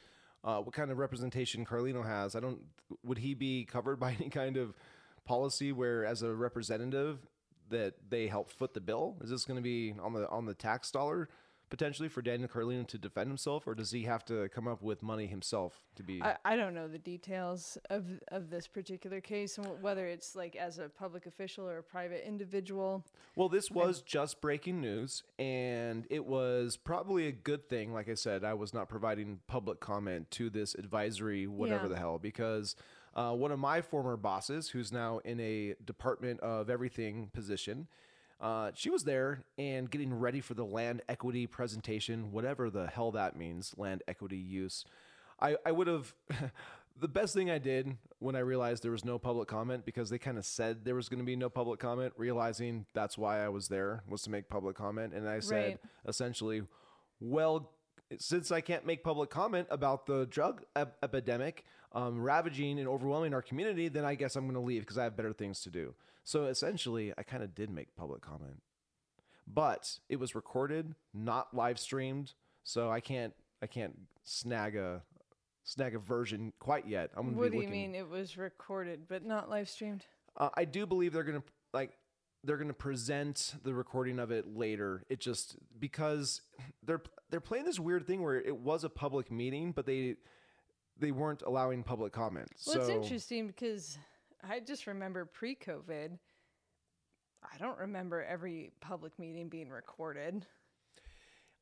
Uh, 0.43 0.61
what 0.61 0.73
kind 0.73 0.89
of 0.89 0.97
representation 0.97 1.65
Carlino 1.65 2.01
has? 2.05 2.35
I 2.35 2.39
don't. 2.39 2.59
Would 3.03 3.17
he 3.19 3.33
be 3.35 3.65
covered 3.65 3.99
by 4.05 4.13
any 4.19 4.29
kind 4.29 4.57
of 4.57 4.73
policy 5.25 5.71
where, 5.71 6.05
as 6.05 6.23
a 6.23 6.33
representative, 6.33 7.19
that 7.69 7.95
they 8.09 8.27
help 8.27 8.49
foot 8.49 8.73
the 8.73 8.81
bill? 8.81 9.17
Is 9.21 9.29
this 9.29 9.45
going 9.45 9.57
to 9.57 9.63
be 9.63 9.93
on 10.01 10.13
the 10.13 10.27
on 10.29 10.45
the 10.45 10.53
tax 10.53 10.91
dollar 10.91 11.29
potentially 11.69 12.09
for 12.09 12.23
Daniel 12.23 12.49
Carlino 12.49 12.87
to 12.87 12.97
defend 12.97 13.29
himself, 13.29 13.67
or 13.67 13.75
does 13.75 13.91
he 13.91 14.01
have 14.01 14.25
to 14.25 14.49
come 14.49 14.67
up 14.67 14.81
with 14.81 15.03
money 15.03 15.27
himself 15.27 15.79
to 15.95 16.01
be? 16.01 16.19
I, 16.19 16.35
I 16.43 16.55
don't 16.55 16.73
know 16.73 16.87
the 16.87 16.97
details 16.97 17.77
of 17.91 18.05
of 18.29 18.49
this 18.49 18.67
particular 18.67 19.21
case 19.21 19.57
and 19.59 19.67
whether 19.81 20.07
it's 20.07 20.35
like 20.35 20.55
as 20.55 20.79
a 20.79 20.89
public 20.89 21.27
official 21.27 21.67
or 21.69 21.77
a 21.77 21.83
private 21.83 22.27
individual. 22.27 23.05
Well, 23.35 23.49
this 23.49 23.69
was 23.69 24.01
just 24.01 24.41
breaking 24.41 24.81
news, 24.81 25.21
and 25.37 26.07
it 26.09 26.25
was 26.25 26.75
probably 26.75 27.27
a 27.27 27.31
good 27.31 27.69
thing. 27.69 27.93
Like 27.93 28.09
I 28.09 28.15
said, 28.15 28.43
I 28.43 28.55
was 28.55 28.73
not 28.73 28.89
providing 28.89 29.39
public 29.47 29.79
comment 29.79 30.31
to 30.31 30.49
this 30.49 30.73
advisory, 30.75 31.45
whatever 31.45 31.83
Yeah. 31.83 31.89
the 31.89 31.97
hell, 31.97 32.19
because 32.19 32.75
uh, 33.15 33.31
one 33.33 33.51
of 33.51 33.59
my 33.59 33.81
former 33.81 34.17
bosses, 34.17 34.69
who's 34.69 34.91
now 34.91 35.19
in 35.23 35.39
a 35.39 35.75
Department 35.85 36.39
of 36.41 36.69
Everything 36.69 37.29
position, 37.33 37.87
uh, 38.39 38.71
she 38.73 38.89
was 38.89 39.03
there 39.03 39.43
and 39.57 39.89
getting 39.89 40.13
ready 40.13 40.39
for 40.39 40.53
the 40.53 40.63
land 40.63 41.01
equity 41.09 41.45
presentation, 41.45 42.31
whatever 42.31 42.69
the 42.69 42.87
hell 42.87 43.11
that 43.11 43.35
means, 43.35 43.73
land 43.77 44.01
equity 44.07 44.37
use. 44.37 44.85
I, 45.41 45.57
I 45.65 45.71
would 45.71 45.87
have. 45.87 46.13
the 46.99 47.07
best 47.07 47.33
thing 47.33 47.49
I 47.49 47.57
did 47.59 47.95
when 48.19 48.35
I 48.35 48.39
realized 48.39 48.83
there 48.83 48.91
was 48.91 49.05
no 49.05 49.17
public 49.17 49.47
comment 49.47 49.85
because 49.85 50.09
they 50.09 50.17
kind 50.17 50.37
of 50.37 50.45
said 50.45 50.83
there 50.83 50.95
was 50.95 51.07
going 51.07 51.19
to 51.19 51.25
be 51.25 51.35
no 51.35 51.49
public 51.49 51.79
comment, 51.79 52.13
realizing 52.17 52.85
that's 52.93 53.17
why 53.17 53.43
I 53.43 53.49
was 53.49 53.67
there 53.67 54.03
was 54.07 54.21
to 54.23 54.29
make 54.29 54.49
public 54.49 54.75
comment. 54.75 55.13
And 55.13 55.27
I 55.27 55.39
said 55.39 55.65
Right. 55.65 55.79
essentially, 56.07 56.63
well, 57.19 57.71
since 58.17 58.51
I 58.51 58.61
can't 58.61 58.85
make 58.85 59.03
public 59.03 59.29
comment 59.29 59.67
about 59.69 60.05
the 60.05 60.25
drug 60.25 60.63
ep- 60.75 60.97
epidemic 61.03 61.65
um, 61.91 62.19
ravaging 62.21 62.79
and 62.79 62.87
overwhelming 62.87 63.33
our 63.33 63.41
community, 63.41 63.87
then 63.87 64.05
I 64.05 64.15
guess 64.15 64.35
I'm 64.35 64.45
going 64.45 64.55
to 64.55 64.59
leave 64.61 64.81
because 64.81 64.97
I 64.97 65.03
have 65.03 65.15
better 65.15 65.33
things 65.33 65.61
to 65.61 65.69
do. 65.69 65.93
So 66.23 66.45
essentially, 66.45 67.13
I 67.17 67.23
kind 67.23 67.43
of 67.43 67.55
did 67.55 67.69
make 67.69 67.95
public 67.95 68.21
comment, 68.21 68.61
but 69.47 69.99
it 70.09 70.19
was 70.19 70.35
recorded, 70.35 70.93
not 71.13 71.53
live 71.53 71.79
streamed, 71.79 72.33
so 72.63 72.89
I 72.89 72.99
can't 72.99 73.33
I 73.61 73.67
can't 73.67 73.97
snag 74.23 74.75
a 74.75 75.01
snag 75.63 75.95
a 75.95 75.99
version 75.99 76.53
quite 76.59 76.87
yet. 76.87 77.09
I'm 77.15 77.23
going 77.23 77.35
to 77.35 77.39
What 77.39 77.51
do 77.51 77.57
you 77.59 77.67
mean 77.67 77.95
it 77.95 78.07
was 78.07 78.37
recorded 78.37 79.01
but 79.07 79.25
not 79.25 79.49
live 79.49 79.69
streamed? 79.69 80.05
Uh, 80.37 80.49
I 80.53 80.65
do 80.65 80.85
believe 80.85 81.13
they're 81.13 81.23
gonna 81.23 81.43
like 81.73 81.97
they're 82.43 82.57
gonna 82.57 82.73
present 82.73 83.55
the 83.63 83.73
recording 83.73 84.19
of 84.19 84.31
it 84.31 84.47
later. 84.47 85.03
It 85.09 85.19
just 85.19 85.57
because 85.79 86.41
they're 86.83 87.01
they're 87.29 87.39
playing 87.41 87.65
this 87.65 87.79
weird 87.79 88.07
thing 88.07 88.21
where 88.23 88.35
it 88.39 88.55
was 88.57 88.83
a 88.83 88.89
public 88.89 89.31
meeting, 89.31 89.71
but 89.71 89.85
they 89.85 90.15
they 90.97 91.11
weren't 91.11 91.41
allowing 91.43 91.83
public 91.83 92.13
comment. 92.13 92.49
Well, 92.65 92.75
so 92.75 92.81
it's 92.81 92.89
interesting 92.89 93.47
because 93.47 93.97
I 94.47 94.59
just 94.59 94.87
remember 94.87 95.25
pre-COVID. 95.25 96.17
I 97.41 97.57
don't 97.57 97.77
remember 97.77 98.21
every 98.23 98.71
public 98.81 99.17
meeting 99.17 99.47
being 99.47 99.69
recorded. 99.69 100.45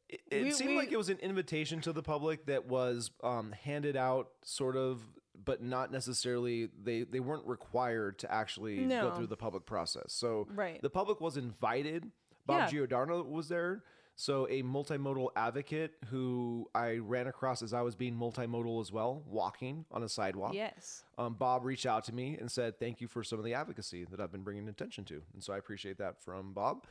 it, 0.09 0.21
it 0.31 0.43
we- 0.43 0.51
seemed 0.51 0.71
we- 0.71 0.77
like 0.77 0.91
it 0.91 0.97
was 0.97 1.09
an 1.09 1.19
invitation 1.19 1.81
to 1.81 1.93
the 1.93 2.01
public 2.03 2.45
that 2.47 2.65
was 2.65 3.11
um, 3.23 3.51
handed 3.51 3.95
out, 3.95 4.29
sort 4.43 4.75
of, 4.75 5.01
but 5.45 5.61
not 5.61 5.91
necessarily. 5.91 6.69
They 6.83 7.03
they 7.03 7.19
weren't 7.19 7.45
required 7.47 8.19
to 8.19 8.31
actually 8.31 8.85
go 8.87 9.11
through 9.15 9.27
the 9.27 9.37
public 9.37 9.65
process. 9.65 10.13
So 10.13 10.47
Right. 10.51 10.81
the 10.81 10.89
public 10.89 11.21
was 11.21 11.37
invited. 11.37 12.11
Bob 12.45 12.69
Giordano 12.69 13.23
was 13.23 13.49
there. 13.49 13.83
So 14.19 14.47
a 14.47 14.63
multimodal 14.63 15.29
advocate 15.35 15.93
who 16.09 16.67
I 16.73 16.95
ran 16.97 17.27
across 17.27 17.61
as 17.61 17.71
I 17.71 17.81
was 17.81 17.95
being 17.95 18.15
multimodal 18.15 18.81
as 18.81 18.91
well, 18.91 19.21
walking 19.27 19.85
on 19.91 20.01
a 20.01 20.09
sidewalk. 20.09 20.55
Yes. 20.55 21.03
Um, 21.19 21.35
Bob 21.35 21.63
reached 21.63 21.85
out 21.85 22.03
to 22.05 22.15
me 22.15 22.35
and 22.39 22.51
said, 22.51 22.79
"Thank 22.79 22.99
you 22.99 23.07
for 23.07 23.23
some 23.23 23.37
of 23.37 23.45
the 23.45 23.53
advocacy 23.53 24.05
that 24.05 24.19
I've 24.19 24.31
been 24.31 24.41
bringing 24.43 24.67
attention 24.69 25.05
to," 25.05 25.21
and 25.33 25.43
so 25.43 25.53
I 25.53 25.57
appreciate 25.57 25.99
that 25.99 26.19
from 26.23 26.53
Bob. 26.53 26.87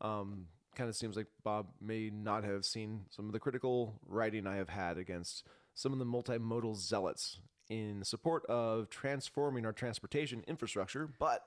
Um, 0.00 0.46
kind 0.76 0.88
of 0.88 0.94
seems 0.94 1.16
like 1.16 1.26
Bob 1.42 1.66
may 1.80 2.10
not 2.10 2.44
have 2.44 2.64
seen 2.64 3.06
some 3.10 3.26
of 3.26 3.32
the 3.32 3.40
critical 3.40 3.98
writing 4.06 4.46
I 4.46 4.54
have 4.56 4.68
had 4.68 4.98
against 4.98 5.44
some 5.74 5.92
of 5.92 5.98
the 5.98 6.04
multimodal 6.06 6.76
zealots 6.76 7.40
in 7.68 8.02
support 8.04 8.44
of 8.46 8.88
transforming 8.90 9.66
our 9.66 9.72
transportation 9.72 10.44
infrastructure, 10.46 11.08
but 11.18 11.44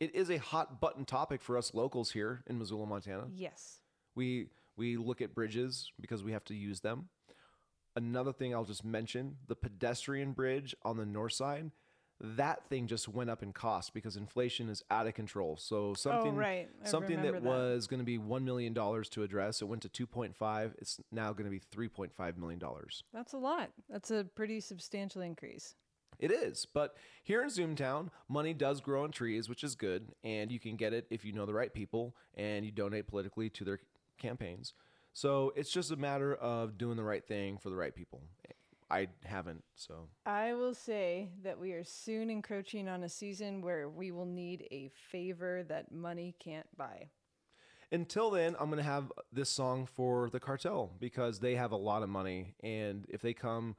it 0.00 0.14
is 0.14 0.30
a 0.30 0.38
hot 0.38 0.80
button 0.80 1.04
topic 1.04 1.42
for 1.42 1.56
us 1.56 1.74
locals 1.74 2.10
here 2.10 2.42
in 2.46 2.58
Missoula, 2.58 2.86
Montana. 2.86 3.26
Yes. 3.34 3.80
We 4.14 4.48
we 4.76 4.96
look 4.96 5.20
at 5.20 5.34
bridges 5.34 5.92
because 6.00 6.24
we 6.24 6.32
have 6.32 6.44
to 6.44 6.54
use 6.54 6.80
them. 6.80 7.08
Another 7.96 8.32
thing 8.32 8.54
I'll 8.54 8.64
just 8.64 8.84
mention, 8.84 9.36
the 9.46 9.54
pedestrian 9.54 10.32
bridge 10.32 10.74
on 10.82 10.96
the 10.96 11.06
north 11.06 11.34
side, 11.34 11.70
that 12.20 12.64
thing 12.68 12.86
just 12.86 13.08
went 13.08 13.28
up 13.30 13.42
in 13.42 13.52
cost 13.52 13.92
because 13.92 14.16
inflation 14.16 14.68
is 14.68 14.82
out 14.90 15.06
of 15.06 15.14
control. 15.14 15.56
So 15.56 15.94
something 15.94 16.34
Oh, 16.34 16.38
right. 16.38 16.68
Something 16.84 17.22
that, 17.22 17.32
that. 17.32 17.42
was 17.42 17.86
going 17.86 17.98
to 17.98 18.04
be 18.04 18.18
1 18.18 18.44
million 18.44 18.72
dollars 18.72 19.08
to 19.10 19.22
address, 19.22 19.60
it 19.60 19.66
went 19.66 19.82
to 19.82 20.06
2.5, 20.06 20.72
it's 20.78 21.00
now 21.10 21.32
going 21.32 21.44
to 21.44 21.50
be 21.50 21.60
3.5 21.60 22.36
million 22.36 22.58
dollars. 22.58 23.02
That's 23.12 23.32
a 23.32 23.38
lot. 23.38 23.70
That's 23.90 24.10
a 24.10 24.24
pretty 24.24 24.60
substantial 24.60 25.22
increase. 25.22 25.74
It 26.20 26.30
is, 26.30 26.64
but 26.72 26.94
here 27.24 27.42
in 27.42 27.48
Zoomtown, 27.48 28.10
money 28.28 28.54
does 28.54 28.80
grow 28.80 29.02
on 29.02 29.10
trees, 29.10 29.48
which 29.48 29.64
is 29.64 29.74
good, 29.74 30.12
and 30.22 30.52
you 30.52 30.60
can 30.60 30.76
get 30.76 30.92
it 30.92 31.06
if 31.10 31.24
you 31.24 31.32
know 31.32 31.44
the 31.44 31.52
right 31.52 31.74
people 31.74 32.14
and 32.34 32.64
you 32.64 32.70
donate 32.70 33.08
politically 33.08 33.50
to 33.50 33.64
their 33.64 33.80
campaigns. 34.16 34.74
So 35.12 35.52
it's 35.56 35.70
just 35.70 35.90
a 35.90 35.96
matter 35.96 36.32
of 36.34 36.78
doing 36.78 36.96
the 36.96 37.02
right 37.02 37.24
thing 37.26 37.58
for 37.58 37.68
the 37.68 37.76
right 37.76 37.94
people. 37.94 38.22
I 38.94 39.08
haven't, 39.24 39.64
so 39.74 40.08
I 40.24 40.54
will 40.54 40.74
say 40.74 41.30
that 41.42 41.58
we 41.58 41.72
are 41.72 41.82
soon 41.84 42.30
encroaching 42.30 42.88
on 42.88 43.02
a 43.02 43.08
season 43.08 43.60
where 43.60 43.88
we 43.88 44.12
will 44.12 44.26
need 44.26 44.68
a 44.70 44.90
favor 45.10 45.64
that 45.68 45.90
money 45.92 46.34
can't 46.38 46.66
buy. 46.76 47.08
until 47.92 48.30
then, 48.30 48.56
I'm 48.58 48.70
gonna 48.70 48.82
have 48.82 49.12
this 49.32 49.50
song 49.50 49.86
for 49.86 50.30
the 50.30 50.40
cartel 50.40 50.92
because 51.00 51.38
they 51.40 51.54
have 51.56 51.72
a 51.72 51.76
lot 51.76 52.02
of 52.02 52.08
money, 52.08 52.54
and 52.62 53.04
if 53.08 53.20
they 53.20 53.34
come 53.34 53.76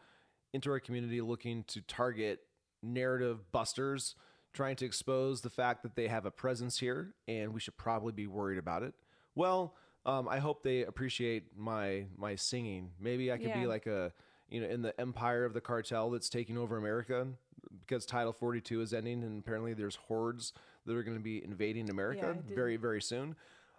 into 0.54 0.70
our 0.72 0.80
community 0.80 1.22
looking 1.22 1.64
to 1.66 1.82
target 1.82 2.40
narrative 2.82 3.52
busters 3.52 4.16
trying 4.54 4.76
to 4.78 4.86
expose 4.86 5.42
the 5.42 5.50
fact 5.50 5.84
that 5.84 5.96
they 5.96 6.08
have 6.08 6.26
a 6.26 6.32
presence 6.32 6.80
here 6.80 7.14
and 7.28 7.54
we 7.54 7.60
should 7.60 7.76
probably 7.78 8.14
be 8.14 8.26
worried 8.28 8.58
about 8.58 8.84
it. 8.84 8.94
Well, 9.34 9.76
um, 10.06 10.30
I 10.30 10.40
hope 10.40 10.64
they 10.64 10.86
appreciate 10.86 11.58
my 11.58 12.06
my 12.18 12.36
singing. 12.36 12.92
Maybe 13.00 13.32
I 13.32 13.38
could 13.38 13.54
be 13.54 13.66
like 13.68 13.86
a 13.88 14.14
you 14.50 14.62
know 14.62 14.68
in 14.68 14.82
the 14.82 15.00
empire 15.00 15.46
of 15.46 15.54
the 15.54 15.62
cartel 15.62 16.10
that's 16.12 16.30
taking 16.30 16.58
over 16.58 16.78
America 16.78 17.28
because 17.82 18.06
Title 18.06 18.34
42 18.34 18.82
is 18.82 18.94
ending 18.94 19.24
and 19.24 19.40
apparently 19.40 19.74
there's 19.74 19.96
hordes 19.96 20.54
that 20.86 20.96
are 20.96 21.04
going 21.04 21.18
to 21.18 21.24
be 21.24 21.44
invading 21.44 21.90
America 21.90 22.34
did- 22.34 22.56
very 22.56 22.78
very 22.78 23.02
soon. 23.02 23.36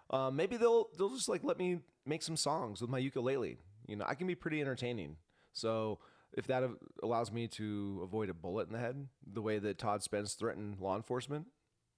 Um, 0.09 0.35
maybe 0.35 0.57
they'll 0.57 0.89
they'll 0.97 1.13
just 1.13 1.29
like 1.29 1.43
let 1.43 1.57
me 1.57 1.79
make 2.05 2.23
some 2.23 2.37
songs 2.37 2.81
with 2.81 2.89
my 2.89 2.97
ukulele. 2.99 3.57
You 3.87 3.95
know, 3.97 4.05
I 4.07 4.15
can 4.15 4.27
be 4.27 4.35
pretty 4.35 4.61
entertaining. 4.61 5.17
So 5.53 5.99
if 6.33 6.47
that 6.47 6.63
allows 7.01 7.31
me 7.31 7.47
to 7.47 8.01
avoid 8.03 8.29
a 8.29 8.33
bullet 8.33 8.67
in 8.67 8.73
the 8.73 8.79
head, 8.79 9.07
the 9.25 9.41
way 9.41 9.59
that 9.59 9.77
Todd 9.77 10.03
Spence 10.03 10.33
threatened 10.33 10.79
law 10.79 10.95
enforcement, 10.95 11.47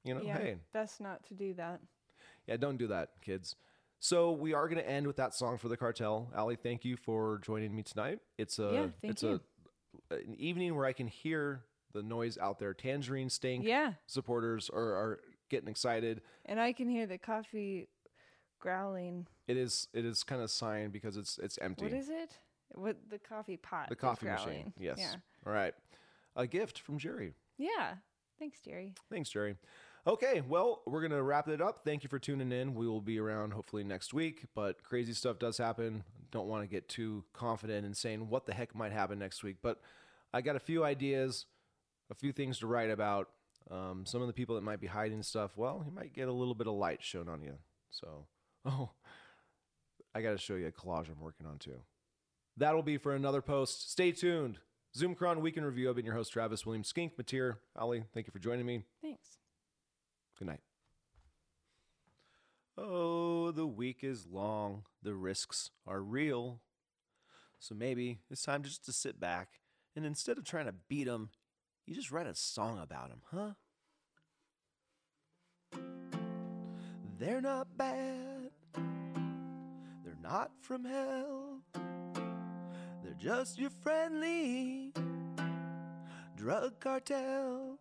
you 0.03 0.13
know, 0.15 0.22
yeah, 0.22 0.38
hey, 0.38 0.55
best 0.74 1.01
not 1.01 1.26
to 1.28 1.34
do 1.34 1.53
that. 1.55 1.82
yeah, 2.47 2.57
don't 2.57 2.78
do 2.78 2.88
that, 2.88 3.09
kids. 3.22 3.55
So 4.00 4.32
we 4.32 4.54
are 4.54 4.68
going 4.70 4.82
to 4.82 4.89
end 4.89 5.08
with 5.08 5.18
that 5.18 5.34
song 5.36 5.58
for 5.58 5.68
the 5.68 5.78
cartel. 5.78 6.32
Ali, 6.36 6.56
thank 6.56 6.86
you 6.86 6.95
for 6.95 7.39
joining 7.43 7.76
me 7.76 7.84
tonight. 7.84 8.20
It's 8.38 8.58
a 8.60 8.72
Yeah, 9.04 9.10
it's 9.10 9.24
you. 9.24 9.41
a 10.12 10.16
an 10.16 10.36
evening 10.38 10.76
where 10.76 10.86
I 10.86 10.93
can 10.93 11.08
hear 11.08 11.64
the 11.93 12.02
noise 12.02 12.38
out 12.38 12.60
there. 12.60 12.74
Tangerine 12.74 13.30
Stink 13.30 13.66
Yeah, 13.66 13.93
supporters 14.08 14.70
are, 14.74 14.80
are 14.95 15.20
getting 15.50 15.68
excited. 15.70 16.22
and 16.45 16.60
I 16.60 16.72
can 16.74 16.88
hear 16.89 17.06
the 17.08 17.18
coffee 17.18 17.89
growling. 18.60 19.28
It 19.47 19.58
is 19.58 19.88
it 19.93 20.06
is 20.06 20.24
kind 20.24 20.41
of 20.41 20.50
sign 20.50 20.91
because 20.91 21.18
it's 21.18 21.38
it's 21.39 21.58
empty. 21.60 21.86
What 21.86 21.93
is 21.93 22.10
it? 22.10 22.38
What 22.70 22.97
the 23.10 23.20
coffee 23.20 23.58
pot? 23.58 23.89
the 23.89 23.95
coffee 23.95 24.28
machine. 24.28 24.74
Yes. 24.80 24.97
Yeah. 25.00 25.16
All 25.45 25.52
right. 25.54 25.74
A 26.36 26.47
gift 26.47 26.80
from 26.80 26.97
Jerry. 27.00 27.34
Yeah. 27.58 27.95
Thanks, 28.38 28.60
Jerry. 28.62 28.93
Thanks, 29.12 29.30
Jerry. 29.30 29.56
Okay, 30.08 30.41
well, 30.47 30.82
we're 30.86 31.02
going 31.02 31.12
to 31.12 31.22
wrap 31.22 31.50
it 31.50 31.62
up. 31.62 31.82
Thank 31.84 32.04
you 32.04 32.10
for 32.10 32.20
tuning 32.20 32.52
in. 32.52 32.74
We 32.74 32.88
will 32.88 33.02
be 33.02 33.20
around 33.20 33.52
hopefully 33.52 33.84
next 33.84 34.14
week, 34.14 34.45
but 34.56 34.82
crazy 34.82 35.14
stuff 35.14 35.39
does 35.39 35.58
happen. 35.58 36.04
Don't 36.32 36.47
want 36.47 36.64
to 36.64 36.68
get 36.68 36.88
too 36.88 37.26
confident 37.34 37.86
in 37.86 37.93
saying 37.93 38.30
what 38.30 38.45
the 38.45 38.54
heck 38.54 38.74
might 38.74 38.91
happen 38.91 39.20
next 39.20 39.43
week, 39.43 39.58
but 39.62 39.82
I 40.34 40.41
got 40.41 40.56
a 40.56 40.60
few 40.60 40.84
ideas, 40.84 41.45
a 42.10 42.16
few 42.16 42.32
things 42.32 42.60
to 42.60 42.68
write 42.68 42.89
about. 42.89 43.30
Um, 43.70 44.06
some 44.06 44.22
of 44.22 44.28
the 44.28 44.34
people 44.34 44.56
that 44.56 44.62
might 44.62 44.80
be 44.80 44.88
hiding 44.88 45.22
stuff, 45.22 45.52
well, 45.58 45.84
you 45.86 45.91
might 45.91 46.14
get 46.14 46.28
a 46.28 46.34
little 46.34 46.56
bit 46.56 46.68
of 46.68 46.74
light 46.74 47.04
shown 47.04 47.28
on 47.28 47.41
you. 47.41 47.56
So, 47.89 48.26
oh, 48.66 48.91
I 50.16 50.22
got 50.22 50.32
to 50.32 50.38
show 50.38 50.56
you 50.56 50.68
a 50.68 50.72
collage 50.72 51.10
I'm 51.10 51.20
working 51.20 51.45
on 51.45 51.60
too. 51.60 51.82
That'll 52.58 52.84
be 52.84 52.97
for 52.97 53.14
another 53.16 53.41
post. 53.41 53.91
Stay 53.91 54.12
tuned. 54.12 54.60
Zoomchron 54.97 55.41
Weekend 55.41 55.66
Review. 55.66 55.89
I've 55.89 55.95
been 55.95 56.06
your 56.06 56.16
host, 56.16 56.34
Travis 56.34 56.66
Williams 56.66 56.88
Skink. 56.88 57.16
Mateer, 57.16 57.58
Ali, 57.76 58.06
thank 58.14 58.28
you 58.28 58.32
for 58.32 58.39
joining 58.39 58.66
me. 58.66 58.84
Thanks. 59.02 59.38
Good 60.39 60.47
night. 60.47 60.61
Oh, 62.77 63.51
the 63.51 63.67
week 63.67 63.99
is 64.03 64.25
long. 64.25 64.83
The 65.03 65.13
risks 65.13 65.69
are 65.85 66.01
real. 66.01 66.61
So 67.59 67.75
maybe 67.75 68.19
it's 68.31 68.43
time 68.43 68.63
just 68.63 68.85
to 68.85 68.93
sit 68.93 69.19
back 69.19 69.59
and 69.97 70.05
instead 70.05 70.37
of 70.37 70.45
trying 70.45 70.67
to 70.67 70.75
beat 70.87 71.07
them, 71.07 71.29
you 71.85 71.93
just 71.93 72.09
write 72.09 72.25
a 72.25 72.35
song 72.35 72.79
about 72.79 73.09
them, 73.09 73.21
huh? 73.31 73.51
They're 77.19 77.41
not 77.41 77.75
bad. 77.75 78.51
They're 80.05 80.17
not 80.23 80.51
from 80.61 80.85
hell. 80.85 81.59
They're 83.03 83.17
just 83.17 83.59
your 83.59 83.71
friendly 83.71 84.93
drug 86.37 86.79
cartel. 86.79 87.77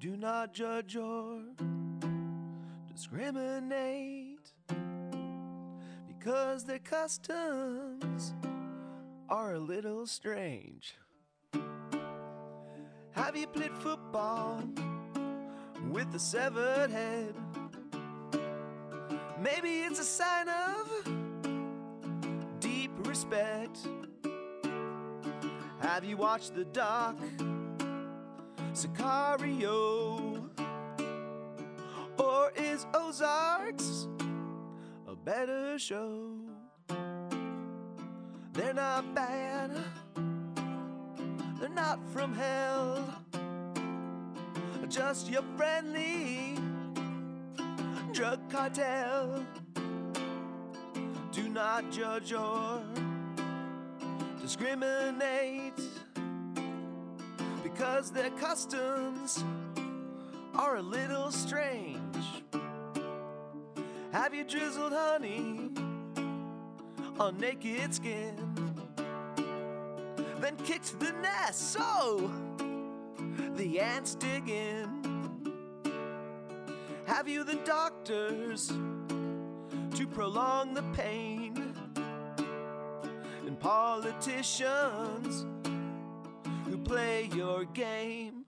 Do 0.00 0.16
not 0.16 0.54
judge 0.54 0.94
or 0.94 1.40
discriminate 2.86 4.52
because 6.06 6.64
their 6.64 6.78
customs 6.78 8.32
are 9.28 9.54
a 9.54 9.58
little 9.58 10.06
strange. 10.06 10.94
Have 13.10 13.36
you 13.36 13.48
played 13.48 13.76
football 13.78 14.62
with 15.90 16.14
a 16.14 16.20
severed 16.20 16.92
head? 16.92 17.34
Maybe 19.42 19.80
it's 19.80 19.98
a 19.98 20.04
sign 20.04 20.48
of 20.48 20.88
deep 22.60 22.92
respect. 23.04 23.78
Have 25.80 26.04
you 26.04 26.16
watched 26.16 26.54
the 26.54 26.66
doc? 26.66 27.16
Sicario? 28.78 30.48
Or 32.16 32.52
is 32.54 32.86
Ozarks 32.94 34.06
a 35.08 35.16
better 35.16 35.80
show? 35.80 36.30
They're 38.52 38.74
not 38.74 39.16
bad, 39.16 39.72
they're 41.58 41.68
not 41.70 41.98
from 42.10 42.32
hell, 42.32 43.04
just 44.88 45.28
your 45.28 45.42
friendly 45.56 46.54
drug 48.12 48.48
cartel. 48.48 49.44
Do 51.32 51.48
not 51.48 51.90
judge 51.90 52.32
or 52.32 52.80
discriminate 54.40 55.80
because 57.78 58.10
their 58.10 58.30
customs 58.30 59.44
are 60.56 60.78
a 60.78 60.82
little 60.82 61.30
strange. 61.30 62.16
Have 64.10 64.34
you 64.34 64.42
drizzled 64.42 64.92
honey 64.92 65.70
on 67.20 67.38
naked 67.38 67.94
skin? 67.94 68.34
Then 70.40 70.56
kicked 70.64 70.98
the 70.98 71.12
nest 71.22 71.70
so 71.70 72.28
the 73.54 73.78
ants 73.78 74.16
dig 74.16 74.48
in. 74.48 75.52
Have 77.06 77.28
you 77.28 77.44
the 77.44 77.60
doctors 77.64 78.72
to 79.94 80.06
prolong 80.12 80.74
the 80.74 80.82
pain? 80.94 81.76
And 83.46 83.60
politicians 83.60 85.46
play 86.88 87.28
your 87.34 87.66
game. 87.66 88.46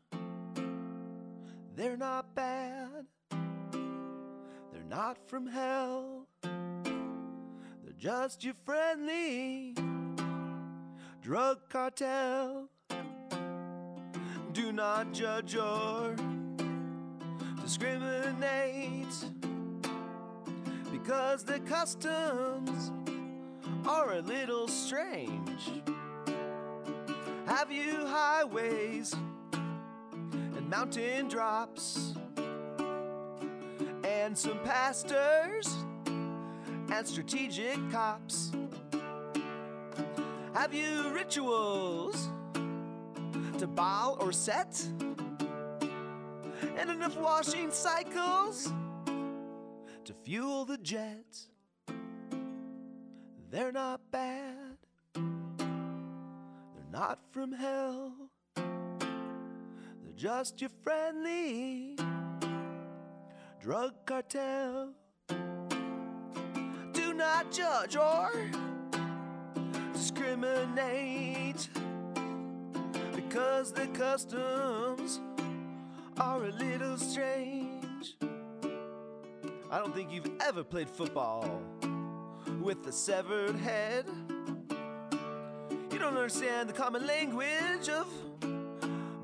They're 1.77 1.99
not 1.99 2.35
bad, 2.35 3.05
they're 3.31 4.89
not 4.89 5.19
from 5.29 5.47
hell, 5.47 6.27
they're 6.43 7.99
just 7.99 8.43
your 8.43 8.55
friendly 8.65 9.75
drug 11.21 11.69
cartel. 11.69 12.71
Do 14.53 14.73
not 14.73 15.13
judge 15.13 15.57
or 15.57 16.17
discriminate 17.63 19.15
because 20.91 21.45
their 21.45 21.61
customs 21.61 22.91
are 23.87 24.15
a 24.15 24.23
little 24.23 24.67
strange. 24.67 25.83
Have 27.51 27.73
you 27.73 28.07
highways 28.07 29.13
and 29.53 30.71
mountain 30.71 31.27
drops 31.27 32.15
and 34.05 34.39
some 34.39 34.61
pastors 34.61 35.67
and 36.07 37.05
strategic 37.05 37.77
cops? 37.91 38.53
Have 40.55 40.73
you 40.73 41.11
rituals 41.11 42.29
to 43.59 43.67
Baal 43.67 44.17
or 44.21 44.31
Set 44.31 44.87
and 46.77 46.89
enough 46.89 47.17
washing 47.17 47.73
cycles 47.73 48.73
to 50.05 50.15
fuel 50.23 50.65
the 50.65 50.79
jet? 50.79 51.49
They're 53.51 53.73
not 53.73 54.01
bad. 54.13 54.70
Not 56.93 57.21
from 57.31 57.53
hell. 57.53 58.13
They're 58.57 60.17
just 60.17 60.61
your 60.61 60.71
friendly 60.83 61.97
drug 63.61 63.95
cartel. 64.07 64.93
Do 66.93 67.15
not 67.15 67.53
judge 67.53 67.95
or 67.97 68.33
discriminate 69.93 71.69
because 73.15 73.73
the 73.73 73.87
customs 73.89 75.21
are 76.19 76.45
a 76.45 76.51
little 76.51 76.97
strange. 76.97 78.17
I 79.71 79.79
don't 79.79 79.95
think 79.95 80.11
you've 80.11 80.33
ever 80.41 80.65
played 80.65 80.91
football 80.91 81.63
with 82.61 82.85
a 82.89 82.93
severed 82.93 83.55
head. 83.55 84.07
Don't 86.01 86.17
understand 86.17 86.67
the 86.67 86.73
common 86.73 87.07
language 87.07 87.91
of 87.91 88.07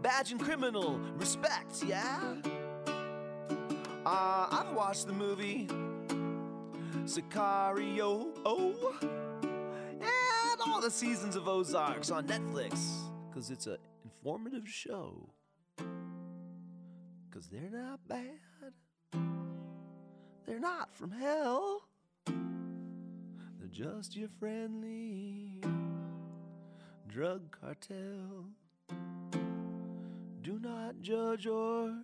badging 0.03 0.39
criminal 0.39 1.01
respect, 1.17 1.83
yeah? 1.83 2.35
Uh, 4.05 4.47
I've 4.51 4.75
watched 4.75 5.07
the 5.07 5.15
movie 5.15 5.69
Sicario, 7.05 8.27
and 10.01 10.61
all 10.67 10.83
the 10.83 10.91
seasons 10.91 11.35
of 11.35 11.49
Ozarks 11.49 12.11
on 12.11 12.27
Netflix, 12.27 12.79
because 13.31 13.51
it's 13.51 13.67
an 13.67 13.79
informative 14.05 14.69
show. 14.69 15.31
Because 15.79 17.49
they're 17.49 17.71
not 17.71 18.07
bad, 18.07 18.75
they're 20.45 20.61
not 20.61 20.95
from 20.95 21.11
hell, 21.11 21.89
they're 22.27 23.73
just 23.73 24.15
your 24.15 24.29
friendly 24.39 25.63
drug 27.17 27.41
cartel. 27.63 28.45
Do 30.43 30.59
not 30.61 31.01
judge 31.01 31.47
or 31.47 31.95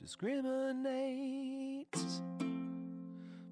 discriminate 0.00 1.88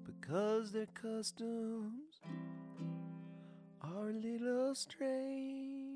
because 0.05 0.71
their 0.71 0.87
customs 0.93 2.21
are 3.81 4.11
a 4.11 4.13
little 4.13 4.73
strange. 4.75 5.90